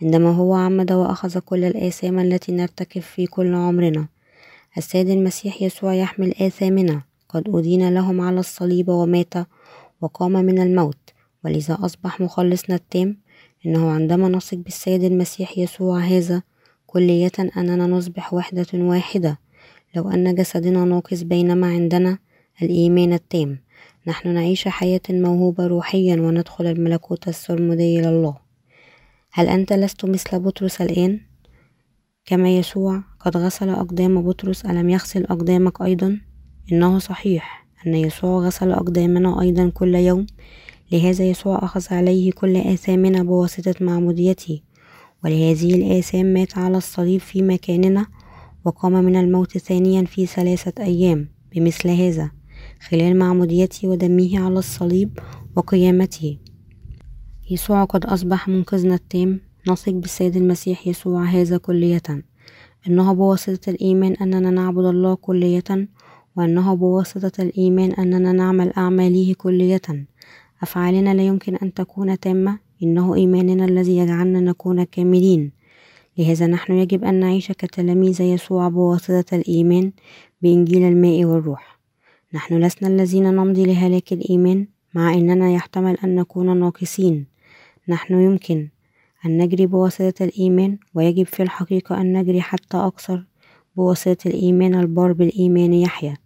عندما 0.02 0.30
هو 0.30 0.54
عمد 0.54 0.92
وأخذ 0.92 1.38
كل 1.38 1.64
الآثام 1.64 2.18
التي 2.18 2.52
نرتكب 2.52 3.00
في 3.00 3.26
كل 3.26 3.54
عمرنا. 3.54 4.08
السيد 4.76 5.08
المسيح 5.08 5.62
يسوع 5.62 5.94
يحمل 5.94 6.34
آثامنا. 6.40 7.13
قد 7.34 7.48
أدين 7.48 7.94
لهم 7.94 8.20
على 8.20 8.40
الصليب 8.40 8.88
ومات 8.88 9.34
وقام 10.00 10.32
من 10.32 10.58
الموت 10.58 11.10
ولذا 11.44 11.78
أصبح 11.80 12.20
مخلصنا 12.20 12.76
التام 12.76 13.16
إنه 13.66 13.90
عندما 13.90 14.28
نثق 14.28 14.56
بالسيد 14.56 15.04
المسيح 15.04 15.58
يسوع 15.58 15.98
هذا 15.98 16.42
كلية 16.86 17.32
أننا 17.56 17.86
نصبح 17.86 18.34
وحدة 18.34 18.66
واحدة 18.74 19.38
لو 19.96 20.10
أن 20.10 20.34
جسدنا 20.34 20.84
ناقص 20.84 21.22
بينما 21.22 21.66
عندنا 21.66 22.18
الإيمان 22.62 23.12
التام 23.12 23.58
نحن 24.06 24.34
نعيش 24.34 24.68
حياة 24.68 25.00
موهوبة 25.10 25.66
روحيا 25.66 26.16
وندخل 26.20 26.66
الملكوت 26.66 27.28
السرمدي 27.28 28.00
لله 28.00 28.36
هل 29.32 29.48
أنت 29.48 29.72
لست 29.72 30.04
مثل 30.04 30.38
بطرس 30.38 30.80
الآن؟ 30.80 31.20
كما 32.26 32.56
يسوع 32.58 33.02
قد 33.20 33.36
غسل 33.36 33.68
أقدام 33.68 34.22
بطرس 34.22 34.64
ألم 34.64 34.88
يغسل 34.88 35.24
أقدامك 35.24 35.82
أيضا؟ 35.82 36.20
إنه 36.72 36.98
صحيح 36.98 37.66
أن 37.86 37.94
يسوع 37.94 38.46
غسل 38.46 38.70
أقدامنا 38.70 39.40
أيضا 39.40 39.68
كل 39.68 39.94
يوم 39.94 40.26
لهذا 40.92 41.24
يسوع 41.24 41.64
أخذ 41.64 41.94
عليه 41.94 42.32
كل 42.32 42.56
آثامنا 42.56 43.22
بواسطة 43.22 43.74
معموديته 43.80 44.60
ولهذه 45.24 45.74
الآثام 45.74 46.26
مات 46.26 46.58
على 46.58 46.76
الصليب 46.76 47.20
في 47.20 47.42
مكاننا 47.42 48.06
وقام 48.64 48.92
من 48.92 49.16
الموت 49.16 49.58
ثانيا 49.58 50.04
في 50.04 50.26
ثلاثة 50.26 50.84
أيام 50.84 51.28
بمثل 51.54 51.88
هذا 51.88 52.30
خلال 52.88 53.18
معموديته 53.18 53.88
ودمه 53.88 54.44
على 54.44 54.58
الصليب 54.58 55.18
وقيامته. 55.56 56.38
يسوع 57.50 57.84
قد 57.84 58.04
أصبح 58.04 58.48
منقذنا 58.48 58.94
التام 58.94 59.40
نثق 59.68 59.92
بالسيد 59.92 60.36
المسيح 60.36 60.86
يسوع 60.86 61.24
هذا 61.24 61.56
كلية. 61.56 62.24
إنه 62.88 63.12
بواسطة 63.12 63.70
الإيمان 63.70 64.12
أننا 64.12 64.50
نعبد 64.50 64.84
الله 64.84 65.14
كلية 65.14 65.88
وأنه 66.36 66.74
بواسطة 66.74 67.42
الإيمان 67.42 67.92
أننا 67.92 68.32
نعمل 68.32 68.72
أعماله 68.72 69.34
كلية. 69.38 70.06
أفعالنا 70.62 71.14
لا 71.14 71.26
يمكن 71.26 71.56
أن 71.56 71.74
تكون 71.74 72.20
تامة. 72.20 72.58
إنه 72.82 73.14
إيماننا 73.14 73.64
الذي 73.64 73.96
يجعلنا 73.96 74.40
نكون 74.40 74.84
كاملين. 74.84 75.52
لهذا 76.18 76.46
نحن 76.46 76.72
يجب 76.72 77.04
أن 77.04 77.14
نعيش 77.14 77.52
كتلاميذ 77.52 78.20
يسوع 78.20 78.68
بواسطة 78.68 79.36
الإيمان 79.36 79.92
بإنجيل 80.42 80.82
الماء 80.82 81.24
والروح. 81.24 81.80
نحن 82.34 82.64
لسنا 82.64 82.88
الذين 82.88 83.34
نمضي 83.34 83.64
لهلاك 83.64 84.12
الإيمان 84.12 84.66
مع 84.94 85.14
أننا 85.14 85.50
يحتمل 85.50 85.96
أن 86.04 86.14
نكون 86.14 86.58
ناقصين. 86.58 87.26
نحن 87.88 88.14
يمكن 88.14 88.68
أن 89.26 89.38
نجري 89.38 89.66
بواسطة 89.66 90.24
الإيمان 90.24 90.78
ويجب 90.94 91.26
في 91.26 91.42
الحقيقة 91.42 92.00
أن 92.00 92.12
نجري 92.12 92.40
حتى 92.40 92.76
أكثر 92.76 93.26
بواسطة 93.76 94.28
الإيمان 94.28 94.74
البار 94.74 95.12
بالإيمان 95.12 95.72
يحيا. 95.72 96.23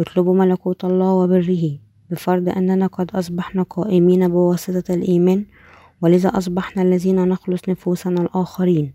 اطلبوا 0.00 0.34
ملكوت 0.34 0.84
الله 0.84 1.12
وبره 1.12 1.78
بفرض 2.10 2.48
أننا 2.48 2.86
قد 2.86 3.10
أصبحنا 3.10 3.62
قائمين 3.62 4.28
بواسطة 4.28 4.94
الإيمان 4.94 5.44
ولذا 6.02 6.28
أصبحنا 6.28 6.82
الذين 6.82 7.28
نخلص 7.28 7.68
نفوسنا 7.68 8.22
الآخرين. 8.22 8.92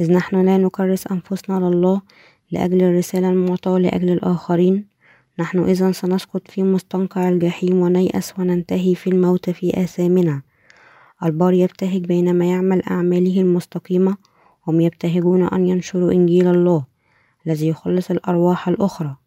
إذ 0.00 0.12
نحن 0.12 0.44
لا 0.46 0.56
نكرس 0.58 1.06
أنفسنا 1.06 1.58
لله 1.58 2.02
لأجل 2.50 2.82
الرسالة 2.82 3.30
المعطاة 3.30 3.78
لأجل 3.78 4.10
الآخرين. 4.12 4.86
نحن 5.38 5.58
إذا 5.58 5.92
سنسقط 5.92 6.50
في 6.50 6.62
مستنقع 6.62 7.28
الجحيم 7.28 7.80
ونيأس 7.80 8.38
وننتهي 8.38 8.94
في 8.94 9.10
الموت 9.10 9.50
في 9.50 9.84
آثامنا. 9.84 10.42
البار 11.24 11.52
يبتهج 11.52 12.04
بينما 12.06 12.44
يعمل 12.44 12.82
أعماله 12.82 13.40
المستقيمة 13.40 14.16
هم 14.66 14.80
يبتهجون 14.80 15.42
أن 15.42 15.66
ينشروا 15.66 16.12
إنجيل 16.12 16.46
الله 16.48 16.84
الذي 17.46 17.68
يخلص 17.68 18.10
الأرواح 18.10 18.68
الأخرى. 18.68 19.19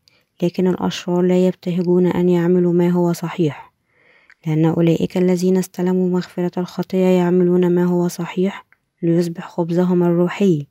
لكن 0.43 0.67
الأشرار 0.67 1.21
لا 1.21 1.47
يبتهجون 1.47 2.07
أن 2.07 2.29
يعملوا 2.29 2.73
ما 2.73 2.89
هو 2.89 3.13
صحيح. 3.13 3.73
لأن 4.47 4.65
أولئك 4.65 5.17
الذين 5.17 5.57
استلموا 5.57 6.09
مغفرة 6.09 6.59
الخطية 6.59 7.05
يعملون 7.05 7.75
ما 7.75 7.85
هو 7.85 8.07
صحيح 8.07 8.65
ليصبح 9.01 9.49
خبزهم 9.49 10.03
الروحي. 10.03 10.67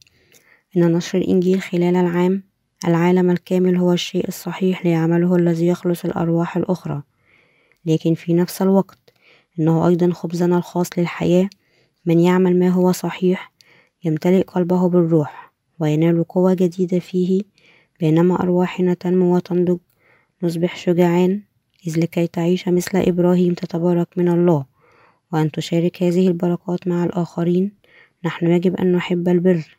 إن 0.76 0.92
نشر 0.92 1.18
الإنجيل 1.18 1.62
خلال 1.62 1.96
العام 1.96 2.42
العالم 2.88 3.30
الكامل 3.30 3.76
هو 3.76 3.92
الشيء 3.92 4.28
الصحيح 4.28 4.86
ليعمله 4.86 5.36
الذي 5.36 5.66
يخلص 5.66 6.04
الأرواح 6.04 6.56
الأخرى. 6.56 7.02
لكن 7.86 8.14
في 8.14 8.34
نفس 8.34 8.62
الوقت 8.62 8.98
إنه 9.58 9.88
أيضا 9.88 10.12
خبزنا 10.12 10.56
الخاص 10.56 10.88
للحياة. 10.98 11.48
من 12.06 12.20
يعمل 12.20 12.58
ما 12.58 12.68
هو 12.68 12.92
صحيح 12.92 13.52
يمتلئ 14.04 14.42
قلبه 14.42 14.88
بالروح 14.88 15.52
وينال 15.80 16.24
قوة 16.24 16.54
جديدة 16.54 16.98
فيه 16.98 17.42
بينما 18.02 18.42
أرواحنا 18.42 18.94
تنمو 18.94 19.36
وتنضج 19.36 19.78
نصبح 20.42 20.76
شجعان 20.76 21.42
إذ 21.86 22.00
لكي 22.00 22.26
تعيش 22.26 22.68
مثل 22.68 22.98
إبراهيم 22.98 23.54
تتبارك 23.54 24.08
من 24.16 24.28
الله 24.28 24.64
وأن 25.32 25.50
تشارك 25.50 26.02
هذه 26.02 26.28
البركات 26.28 26.88
مع 26.88 27.04
الآخرين 27.04 27.72
نحن 28.24 28.46
يجب 28.46 28.76
أن 28.76 28.92
نحب 28.92 29.28
البر 29.28 29.76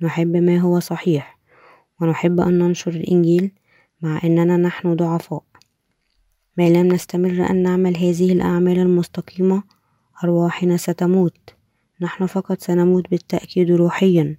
نحب 0.00 0.36
ما 0.36 0.58
هو 0.58 0.80
صحيح 0.80 1.38
ونحب 2.00 2.40
أن 2.40 2.58
ننشر 2.58 2.90
الإنجيل 2.90 3.50
مع 4.02 4.20
أننا 4.24 4.56
نحن 4.56 4.94
ضعفاء. 4.94 5.42
ما 6.58 6.68
لم 6.68 6.92
نستمر 6.92 7.50
أن 7.50 7.62
نعمل 7.62 7.96
هذه 7.96 8.32
الأعمال 8.32 8.78
المستقيمة 8.78 9.62
أرواحنا 10.24 10.76
ستموت 10.76 11.54
نحن 12.00 12.26
فقط 12.26 12.60
سنموت 12.60 13.10
بالتأكيد 13.10 13.70
روحيا. 13.70 14.36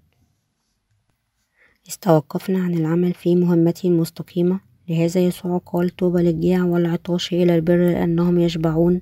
استوقفنا 1.88 2.60
عن 2.60 2.74
العمل 2.74 3.14
في 3.14 3.36
مهمته 3.36 3.88
المستقيمة 3.88 4.60
لهذا 4.90 5.22
يسوع 5.22 5.58
قال 5.66 5.96
طوبى 5.96 6.22
للجيع 6.22 6.64
والعطاش 6.64 7.34
إلى 7.34 7.56
البر 7.56 7.78
لأنهم 7.78 8.40
يشبعون 8.40 9.02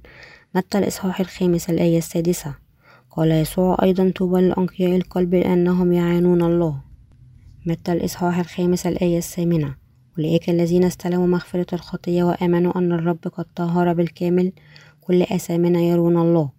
متى 0.55 0.77
الإصحاح 0.77 1.19
الخامس 1.19 1.69
الآية 1.69 1.97
السادسة 1.97 2.55
قال 3.11 3.31
يسوع 3.31 3.77
أيضا 3.83 4.11
طوبى 4.15 4.41
لأنقياء 4.41 4.95
القلب 4.95 5.35
لأنهم 5.35 5.93
يعانون 5.93 6.41
الله. 6.43 6.81
متى 7.65 7.93
الإصحاح 7.93 8.39
الخامس 8.39 8.87
الآية 8.87 9.17
الثامنة؟ 9.17 9.75
أولئك 10.17 10.49
الذين 10.49 10.83
استلموا 10.83 11.27
مغفرة 11.27 11.75
الخطية 11.75 12.23
وآمنوا 12.23 12.77
أن 12.77 12.91
الرب 12.91 13.19
قد 13.33 13.45
طهر 13.55 13.93
بالكامل. 13.93 14.51
كل 15.01 15.21
آثامنا 15.21 15.79
يرون 15.79 16.17
الله 16.17 16.49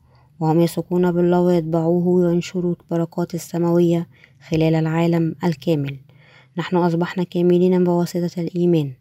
وهم 0.41 0.61
يثقون 0.61 1.13
بالله 1.13 1.41
ويتبعوه 1.41 2.07
وينشروا 2.07 2.75
البركات 2.81 3.35
السماوية 3.35 4.09
خلال 4.49 4.75
العالم 4.75 5.35
الكامل. 5.45 6.06
نحن 6.59 6.77
أصبحنا 6.77 7.25
كاملين 7.25 7.85
بواسطة 7.85 8.41
الإيمان. 8.41 8.93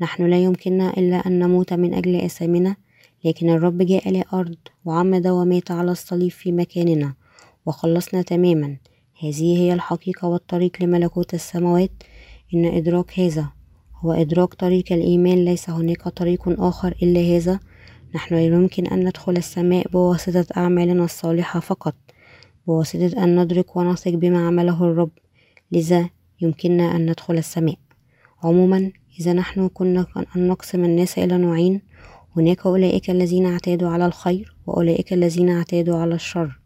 نحن 0.00 0.26
لا 0.26 0.42
يمكننا 0.42 0.90
إلا 0.90 1.16
أن 1.16 1.38
نموت 1.38 1.72
من 1.72 1.94
أجل 1.94 2.16
آثامنا 2.16 2.76
لكن 3.24 3.50
الرب 3.50 3.82
جاء 3.82 4.10
لأرض 4.10 4.56
وعمد 4.84 5.26
ومات 5.26 5.70
على 5.70 5.90
الصليب 5.90 6.30
في 6.30 6.52
مكاننا 6.52 7.14
وخلصنا 7.66 8.22
تماما. 8.22 8.76
هذه 9.22 9.58
هي 9.58 9.72
الحقيقة 9.72 10.28
والطريق 10.28 10.82
لملكوت 10.82 11.34
السماوات. 11.34 11.90
إن 12.54 12.64
إدراك 12.64 13.20
هذا 13.20 13.48
هو 13.96 14.12
إدراك 14.12 14.54
طريق 14.54 14.92
الإيمان 14.92 15.44
ليس 15.44 15.70
هناك 15.70 16.08
طريق 16.08 16.60
آخر 16.60 16.94
إلا 17.02 17.20
هذا. 17.20 17.60
نحن 18.14 18.34
لا 18.34 18.44
يمكن 18.44 18.86
أن 18.86 19.04
ندخل 19.08 19.36
السماء 19.36 19.88
بواسطة 19.88 20.46
أعمالنا 20.56 21.04
الصالحة 21.04 21.60
فقط 21.60 21.94
بواسطة 22.66 23.24
أن 23.24 23.40
ندرك 23.40 23.76
ونثق 23.76 24.10
بما 24.10 24.46
عمله 24.46 24.84
الرب. 24.84 25.10
لذا 25.72 26.15
يمكننا 26.40 26.96
أن 26.96 27.10
ندخل 27.10 27.38
السماء. 27.38 27.76
عموما 28.44 28.92
إذا 29.20 29.32
نحن 29.32 29.68
كنا 29.68 30.06
أن 30.36 30.48
نقسم 30.48 30.84
الناس 30.84 31.18
إلى 31.18 31.38
نوعين 31.38 31.82
هناك 32.36 32.66
أولئك 32.66 33.10
الذين 33.10 33.46
اعتادوا 33.46 33.88
على 33.88 34.06
الخير 34.06 34.56
وأولئك 34.66 35.12
الذين 35.12 35.50
اعتادوا 35.50 35.96
على 35.96 36.14
الشر. 36.14 36.58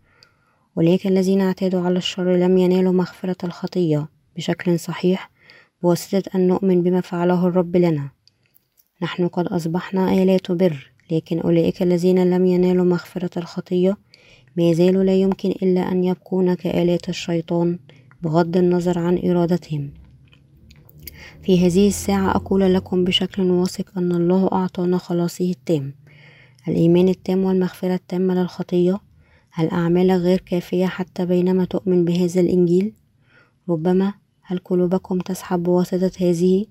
أولئك 0.78 1.06
الذين 1.06 1.40
اعتادوا 1.40 1.80
على 1.80 1.98
الشر 1.98 2.36
لم 2.36 2.58
ينالوا 2.58 2.92
مغفرة 2.92 3.36
الخطية 3.44 4.08
بشكل 4.36 4.78
صحيح 4.78 5.30
بواسطة 5.82 6.22
أن 6.34 6.48
نؤمن 6.48 6.82
بما 6.82 7.00
فعله 7.00 7.46
الرب 7.46 7.76
لنا. 7.76 8.10
نحن 9.02 9.28
قد 9.28 9.46
أصبحنا 9.46 10.12
آلات 10.12 10.52
بر 10.52 10.92
لكن 11.10 11.40
أولئك 11.40 11.82
الذين 11.82 12.30
لم 12.30 12.46
ينالوا 12.46 12.84
مغفرة 12.84 13.38
الخطية 13.38 13.96
ما 14.56 14.72
زالوا 14.72 15.04
لا 15.04 15.14
يمكن 15.14 15.50
إلا 15.50 15.92
أن 15.92 16.04
يبقون 16.04 16.54
كآلات 16.54 17.08
الشيطان 17.08 17.78
بغض 18.22 18.56
النظر 18.56 18.98
عن 18.98 19.20
إرادتهم. 19.24 19.90
في 21.42 21.66
هذه 21.66 21.88
الساعة 21.88 22.30
أقول 22.36 22.74
لكم 22.74 23.04
بشكل 23.04 23.42
واثق 23.42 23.98
أن 23.98 24.12
الله 24.12 24.48
أعطانا 24.52 24.98
خلاصه 24.98 25.50
التام. 25.50 25.94
الإيمان 26.68 27.08
التام 27.08 27.44
والمغفرة 27.44 27.94
التامة 27.94 28.34
للخطية 28.34 29.00
هل 29.52 29.68
أعمالك 29.70 30.20
غير 30.20 30.40
كافية 30.40 30.86
حتى 30.86 31.26
بينما 31.26 31.64
تؤمن 31.64 32.04
بهذا 32.04 32.40
الإنجيل؟ 32.40 32.92
ربما 33.68 34.12
هل 34.42 34.58
قلوبكم 34.58 35.18
تسحب 35.18 35.62
بواسطة 35.62 36.12
هذه؟ 36.20 36.66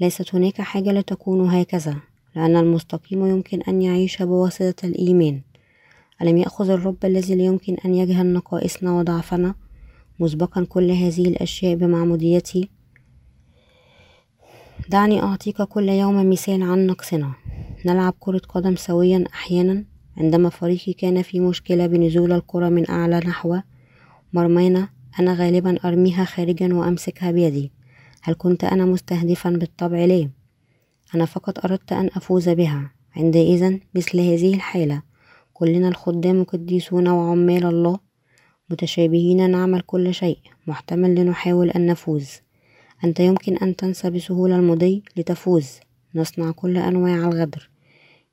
ليست 0.00 0.34
هناك 0.34 0.60
حاجة 0.60 0.92
لتكون 0.92 1.50
هكذا 1.50 1.96
لأن 2.36 2.56
المستقيم 2.56 3.26
يمكن 3.26 3.62
أن 3.62 3.82
يعيش 3.82 4.22
بواسطة 4.22 4.86
الإيمان. 4.86 5.40
ألم 6.22 6.36
يأخذ 6.36 6.70
الرب 6.70 7.04
الذي 7.04 7.34
لا 7.34 7.44
يمكن 7.44 7.76
أن 7.84 7.94
يجهل 7.94 8.32
نقائصنا 8.32 8.92
وضعفنا؟ 8.92 9.54
مسبقا 10.20 10.64
كل 10.64 10.90
هذه 10.90 11.28
الأشياء 11.28 11.74
بمعموديته 11.74 12.64
دعني 14.88 15.22
أعطيك 15.22 15.62
كل 15.62 15.88
يوم 15.88 16.30
مثال 16.30 16.62
عن 16.62 16.86
نقصنا. 16.86 17.32
نلعب 17.86 18.14
كرة 18.20 18.38
قدم 18.38 18.76
سويا 18.76 19.24
أحيانا 19.34 19.84
عندما 20.16 20.48
فريقي 20.48 20.92
كان 20.92 21.22
في 21.22 21.40
مشكلة 21.40 21.86
بنزول 21.86 22.32
الكرة 22.32 22.68
من 22.68 22.90
أعلى 22.90 23.18
نحو. 23.18 23.58
مرمينا 24.32 24.88
أنا 25.20 25.34
غالبا 25.34 25.78
أرميها 25.84 26.24
خارجا 26.24 26.74
وأمسكها 26.74 27.30
بيدي. 27.30 27.72
هل 28.22 28.34
كنت 28.38 28.64
أنا 28.64 28.84
مستهدفا 28.84 29.50
بالطبع؟ 29.50 30.04
ليه؟ 30.04 30.30
أنا 31.14 31.24
فقط 31.24 31.64
أردت 31.64 31.92
أن 31.92 32.06
أفوز 32.16 32.48
بها. 32.48 32.90
عندئذ 33.16 33.78
مثل 33.94 34.20
هذه 34.20 34.54
الحالة 34.54 35.02
كلنا 35.52 35.88
الخدام 35.88 36.44
قديسون 36.44 37.08
وعمال 37.08 37.64
الله 37.64 38.07
متشابهين 38.70 39.50
نعمل 39.50 39.80
كل 39.80 40.14
شيء 40.14 40.38
محتمل 40.66 41.14
لنحاول 41.14 41.70
أن 41.70 41.86
نفوز. 41.86 42.30
أنت 43.04 43.20
يمكن 43.20 43.56
أن 43.56 43.76
تنسى 43.76 44.10
بسهولة 44.10 44.56
المضي 44.56 45.02
لتفوز. 45.16 45.70
نصنع 46.14 46.50
كل 46.50 46.76
أنواع 46.76 47.14
الغدر. 47.14 47.70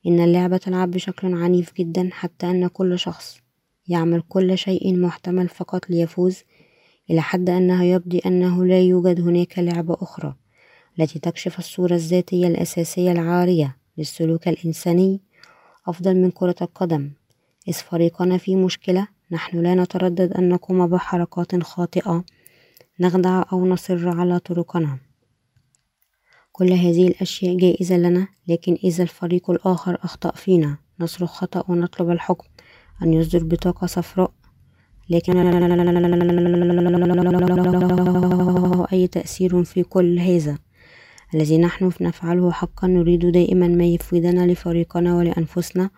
إن 0.08 0.20
اللعبة 0.20 0.58
تلعب 0.58 0.92
بشكل 0.92 1.34
عنيف 1.34 1.74
جدا 1.74 2.10
حتى 2.12 2.50
أن 2.50 2.68
كل 2.68 3.00
شخص 3.00 3.38
يعمل 3.88 4.22
كل 4.30 4.58
شيء 4.58 4.98
محتمل 4.98 5.48
فقط 5.50 5.90
ليفوز 5.90 6.44
إلى 7.10 7.22
حد 7.22 7.50
أنه 7.50 7.84
يبدي 7.84 8.20
أنه 8.20 8.66
لا 8.66 8.82
يوجد 8.82 9.22
هناك 9.22 9.60
لعبة 9.60 9.94
أخرى 9.94 10.36
التي 11.00 11.20
تكشف 11.20 11.60
الصورة 11.60 11.94
الذاتية 11.94 12.48
الأساسية 12.48 13.12
العارية 13.12 13.78
للسلوك 13.98 14.48
الإنساني 14.48 15.22
أفضل 15.88 16.16
من 16.16 16.32
كرة 16.32 16.56
القدم. 16.62 17.12
إذ 17.68 17.74
فريقنا 17.74 18.38
في 18.38 18.56
مشكلة 18.56 19.08
نحن 19.32 19.58
لا 19.58 19.76
نتردد 19.76 20.34
أن 20.34 20.50
نقوم 20.50 20.88
بحركات 20.88 21.64
خاطئة 21.64 22.24
نخدع 23.00 23.44
أو 23.54 23.66
نصر 23.66 24.10
على 24.10 24.40
طرقنا 24.40 24.98
كل 26.52 26.72
هذه 26.72 27.08
الأشياء 27.08 27.58
جائزة 27.58 27.98
لنا 27.98 28.28
لكن 28.48 28.78
إذا 28.84 29.04
الفريق 29.04 29.50
الآخر 29.50 29.98
أخطأ 30.04 30.32
فينا 30.32 30.78
نصرخ 31.00 31.32
خطأ 31.32 31.72
ونطلب 31.72 32.10
الحكم 32.10 32.48
أن 33.04 33.14
يصدر 33.14 33.44
بطاقة 33.44 33.88
صفراء 33.88 34.32
لكن 35.10 35.38
أي 38.94 39.08
تأثير 39.08 39.64
في 39.64 39.84
كل 39.84 40.20
هذا 40.20 40.58
الذي 41.34 41.58
نحن 41.58 41.92
نفعله 42.02 42.52
حقا 42.52 42.88
نريد 42.88 43.32
دائما 43.32 43.68
ما 43.68 43.86
يفيدنا 43.86 44.52
لفريقنا 44.52 45.16
ولأنفسنا 45.16 45.90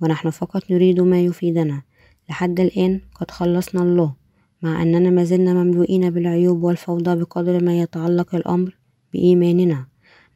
ونحن 0.00 0.30
فقط 0.30 0.70
نريد 0.70 1.00
ما 1.00 1.20
يفيدنا 1.20 1.82
لحد 2.30 2.60
الآن 2.60 3.00
قد 3.14 3.30
خلصنا 3.30 3.82
الله 3.82 4.14
مع 4.62 4.82
أننا 4.82 5.10
ما 5.10 5.24
زلنا 5.24 5.54
مملوئين 5.54 6.10
بالعيوب 6.10 6.62
والفوضى 6.62 7.20
بقدر 7.20 7.64
ما 7.64 7.80
يتعلق 7.80 8.34
الأمر 8.34 8.76
بإيماننا. 9.12 9.86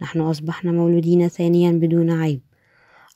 نحن 0.02 0.20
أصبحنا 0.20 0.72
مولودين 0.72 1.28
ثانيا 1.28 1.72
بدون 1.72 2.10
عيب. 2.10 2.40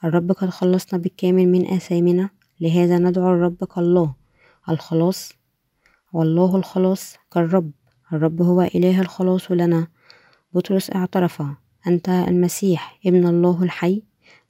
الرب 0.04 0.32
قد 0.32 0.50
خلصنا 0.50 0.98
بالكامل 0.98 1.48
من 1.48 1.66
آثامنا 1.66 2.30
لهذا 2.60 2.98
ندعو 2.98 3.34
الرب 3.34 3.64
كالله. 3.64 4.14
الخلاص؟ 4.68 5.32
والله 6.12 6.56
الخلاص 6.56 7.16
كالرب. 7.32 7.70
الرب 8.12 8.42
هو 8.42 8.62
إله 8.62 9.00
الخلاص 9.00 9.50
لنا. 9.50 9.88
بطرس 10.52 10.90
اعترف 10.90 11.42
أنت 11.86 12.08
المسيح 12.08 12.98
ابن 13.06 13.26
الله 13.26 13.62
الحي. 13.62 14.02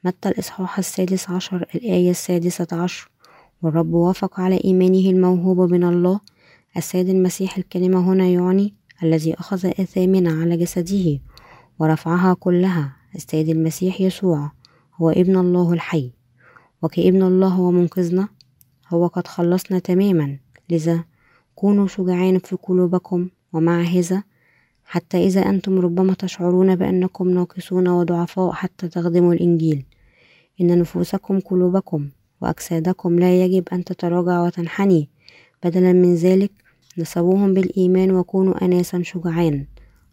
متى 0.04 0.28
الإصحاح 0.28 0.78
السادس 0.78 1.30
عشر 1.30 1.66
الآية 1.74 2.10
السادسة 2.10 2.66
عشر؟ 2.72 3.10
والرب 3.62 3.92
وافق 3.92 4.40
على 4.40 4.60
إيمانه 4.64 5.10
الموهوب 5.10 5.60
من 5.72 5.84
الله. 5.84 6.20
السيد 6.76 7.08
المسيح 7.08 7.58
الكلمة 7.58 8.12
هنا 8.12 8.26
يعني 8.26 8.74
الذي 9.02 9.34
أخذ 9.34 9.66
آثامنا 9.66 10.30
على 10.30 10.56
جسده 10.56 11.20
ورفعها 11.78 12.34
كلها. 12.34 12.96
السيد 13.14 13.48
المسيح 13.48 14.00
يسوع 14.00 14.50
هو 14.96 15.10
ابن 15.10 15.36
الله 15.36 15.72
الحي. 15.72 16.12
وكابن 16.82 17.22
الله 17.22 17.60
ومنقذنا 17.60 18.28
هو 18.88 19.06
قد 19.06 19.26
خلصنا 19.26 19.78
تماما. 19.78 20.38
لذا 20.70 21.04
كونوا 21.54 21.86
شجعان 21.86 22.38
في 22.38 22.56
قلوبكم 22.56 23.28
ومع 23.52 23.80
هذا 23.80 24.22
حتى 24.84 25.26
إذا 25.26 25.40
أنتم 25.40 25.78
ربما 25.78 26.14
تشعرون 26.14 26.76
بأنكم 26.76 27.30
ناقصون 27.30 27.88
وضعفاء 27.88 28.52
حتى 28.52 28.88
تخدموا 28.88 29.34
الإنجيل. 29.34 29.84
إن 30.60 30.78
نفوسكم 30.78 31.40
قلوبكم 31.40 32.08
وأجسادكم 32.40 33.18
لا 33.18 33.44
يجب 33.44 33.68
أن 33.72 33.84
تتراجع 33.84 34.42
وتنحني. 34.42 35.08
بدلا 35.64 35.92
من 35.92 36.14
ذلك 36.14 36.52
نصبوهم 36.98 37.54
بالإيمان 37.54 38.10
وكونوا 38.10 38.64
أناسا 38.64 39.02
شجعان 39.02 39.66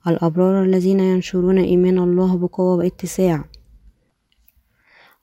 الأبرار 0.07 0.63
الذين 0.63 0.99
ينشرون 0.99 1.57
إيمان 1.57 1.97
الله 1.97 2.37
بقوة 2.37 2.75
واتساع. 2.75 3.45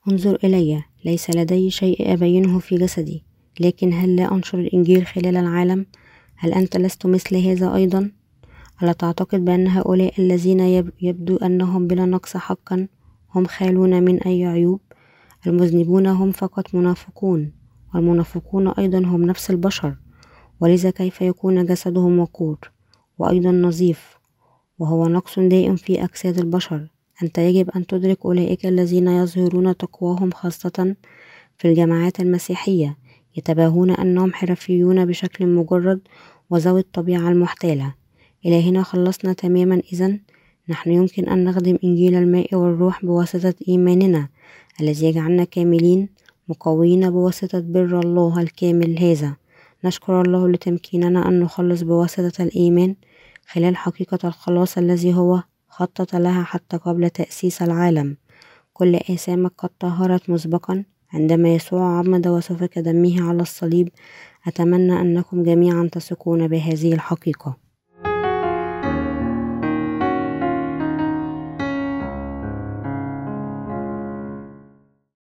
انظر 0.08 0.38
إلي 0.44 0.82
ليس 1.04 1.30
لدي 1.30 1.70
شيء 1.70 2.12
أبينه 2.12 2.58
في 2.58 2.76
جسدي 2.76 3.24
لكن 3.60 3.92
هل 3.92 4.16
لا 4.16 4.34
أنشر 4.34 4.58
الإنجيل 4.58 5.06
خلال 5.06 5.36
العالم؟ 5.36 5.86
هل 6.36 6.52
أنت 6.52 6.76
لست 6.76 7.06
مثل 7.06 7.36
هذا 7.36 7.74
أيضا؟ 7.74 8.10
ألا 8.82 8.92
تعتقد 8.92 9.44
بأن 9.44 9.68
هؤلاء 9.68 10.14
الذين 10.18 10.60
يبدو 11.02 11.36
أنهم 11.36 11.86
بلا 11.86 12.04
نقص 12.04 12.36
حقا؟ 12.36 12.88
هم 13.34 13.44
خالون 13.44 14.02
من 14.02 14.22
أي 14.22 14.46
عيوب 14.46 14.80
المذنبون 15.46 16.06
هم 16.06 16.30
فقط 16.30 16.74
منافقون 16.74 17.52
والمنافقون 17.94 18.68
أيضا 18.68 18.98
هم 18.98 19.24
نفس 19.24 19.50
البشر 19.50 19.96
ولذا 20.60 20.90
كيف 20.90 21.20
يكون 21.20 21.66
جسدهم 21.66 22.18
وقور 22.18 22.58
وأيضا 23.18 23.50
نظيف 23.50 24.18
وهو 24.78 25.08
نقص 25.08 25.38
دائم 25.38 25.76
في 25.76 26.04
أجساد 26.04 26.38
البشر. 26.38 26.88
أنت 27.22 27.38
يجب 27.38 27.70
أن 27.70 27.86
تدرك 27.86 28.26
أولئك 28.26 28.66
الذين 28.66 29.08
يظهرون 29.08 29.76
تقواهم 29.76 30.30
خاصة 30.30 30.96
في 31.58 31.68
الجماعات 31.68 32.20
المسيحية 32.20 32.96
يتباهون 33.36 33.90
أنهم 33.90 34.32
حرفيون 34.32 35.06
بشكل 35.06 35.46
مجرد 35.46 36.00
وذوي 36.50 36.80
الطبيعة 36.80 37.28
المحتالة. 37.28 37.94
إلى 38.46 38.70
هنا 38.70 38.82
خلصنا 38.82 39.32
تماما 39.32 39.82
إذا 39.92 40.18
نحن 40.68 40.90
يمكن 40.90 41.28
أن 41.28 41.44
نخدم 41.44 41.78
إنجيل 41.84 42.14
الماء 42.14 42.54
والروح 42.54 43.04
بواسطة 43.04 43.54
إيماننا. 43.68 44.28
الذي 44.80 45.06
يجعلنا 45.06 45.44
كاملين 45.44 46.08
مقوين 46.48 47.10
بواسطة 47.10 47.60
بر 47.60 48.00
الله 48.00 48.40
الكامل 48.40 48.98
هذا. 48.98 49.36
نشكر 49.84 50.22
الله 50.22 50.48
لتمكيننا 50.48 51.28
أن 51.28 51.40
نخلص 51.40 51.82
بواسطة 51.82 52.42
الإيمان 52.42 52.94
خلال 53.46 53.76
حقيقة 53.76 54.18
الخلاص 54.24 54.78
الذي 54.78 55.14
هو 55.14 55.42
خطط 55.68 56.14
لها 56.14 56.42
حتى 56.42 56.76
قبل 56.76 57.10
تأسيس 57.10 57.62
العالم. 57.62 58.16
كل 58.72 58.96
آثامك 58.96 59.52
قد 59.58 59.70
طهرت 59.78 60.30
مسبقا. 60.30 60.84
عندما 61.12 61.54
يسوع 61.54 61.98
عمد 61.98 62.28
وسفك 62.28 62.78
دمه 62.78 63.28
على 63.28 63.42
الصليب 63.42 63.88
أتمنى 64.46 65.00
أنكم 65.00 65.42
جميعا 65.42 65.88
تثقون 65.92 66.48
بهذه 66.48 66.92
الحقيقة. 66.92 67.61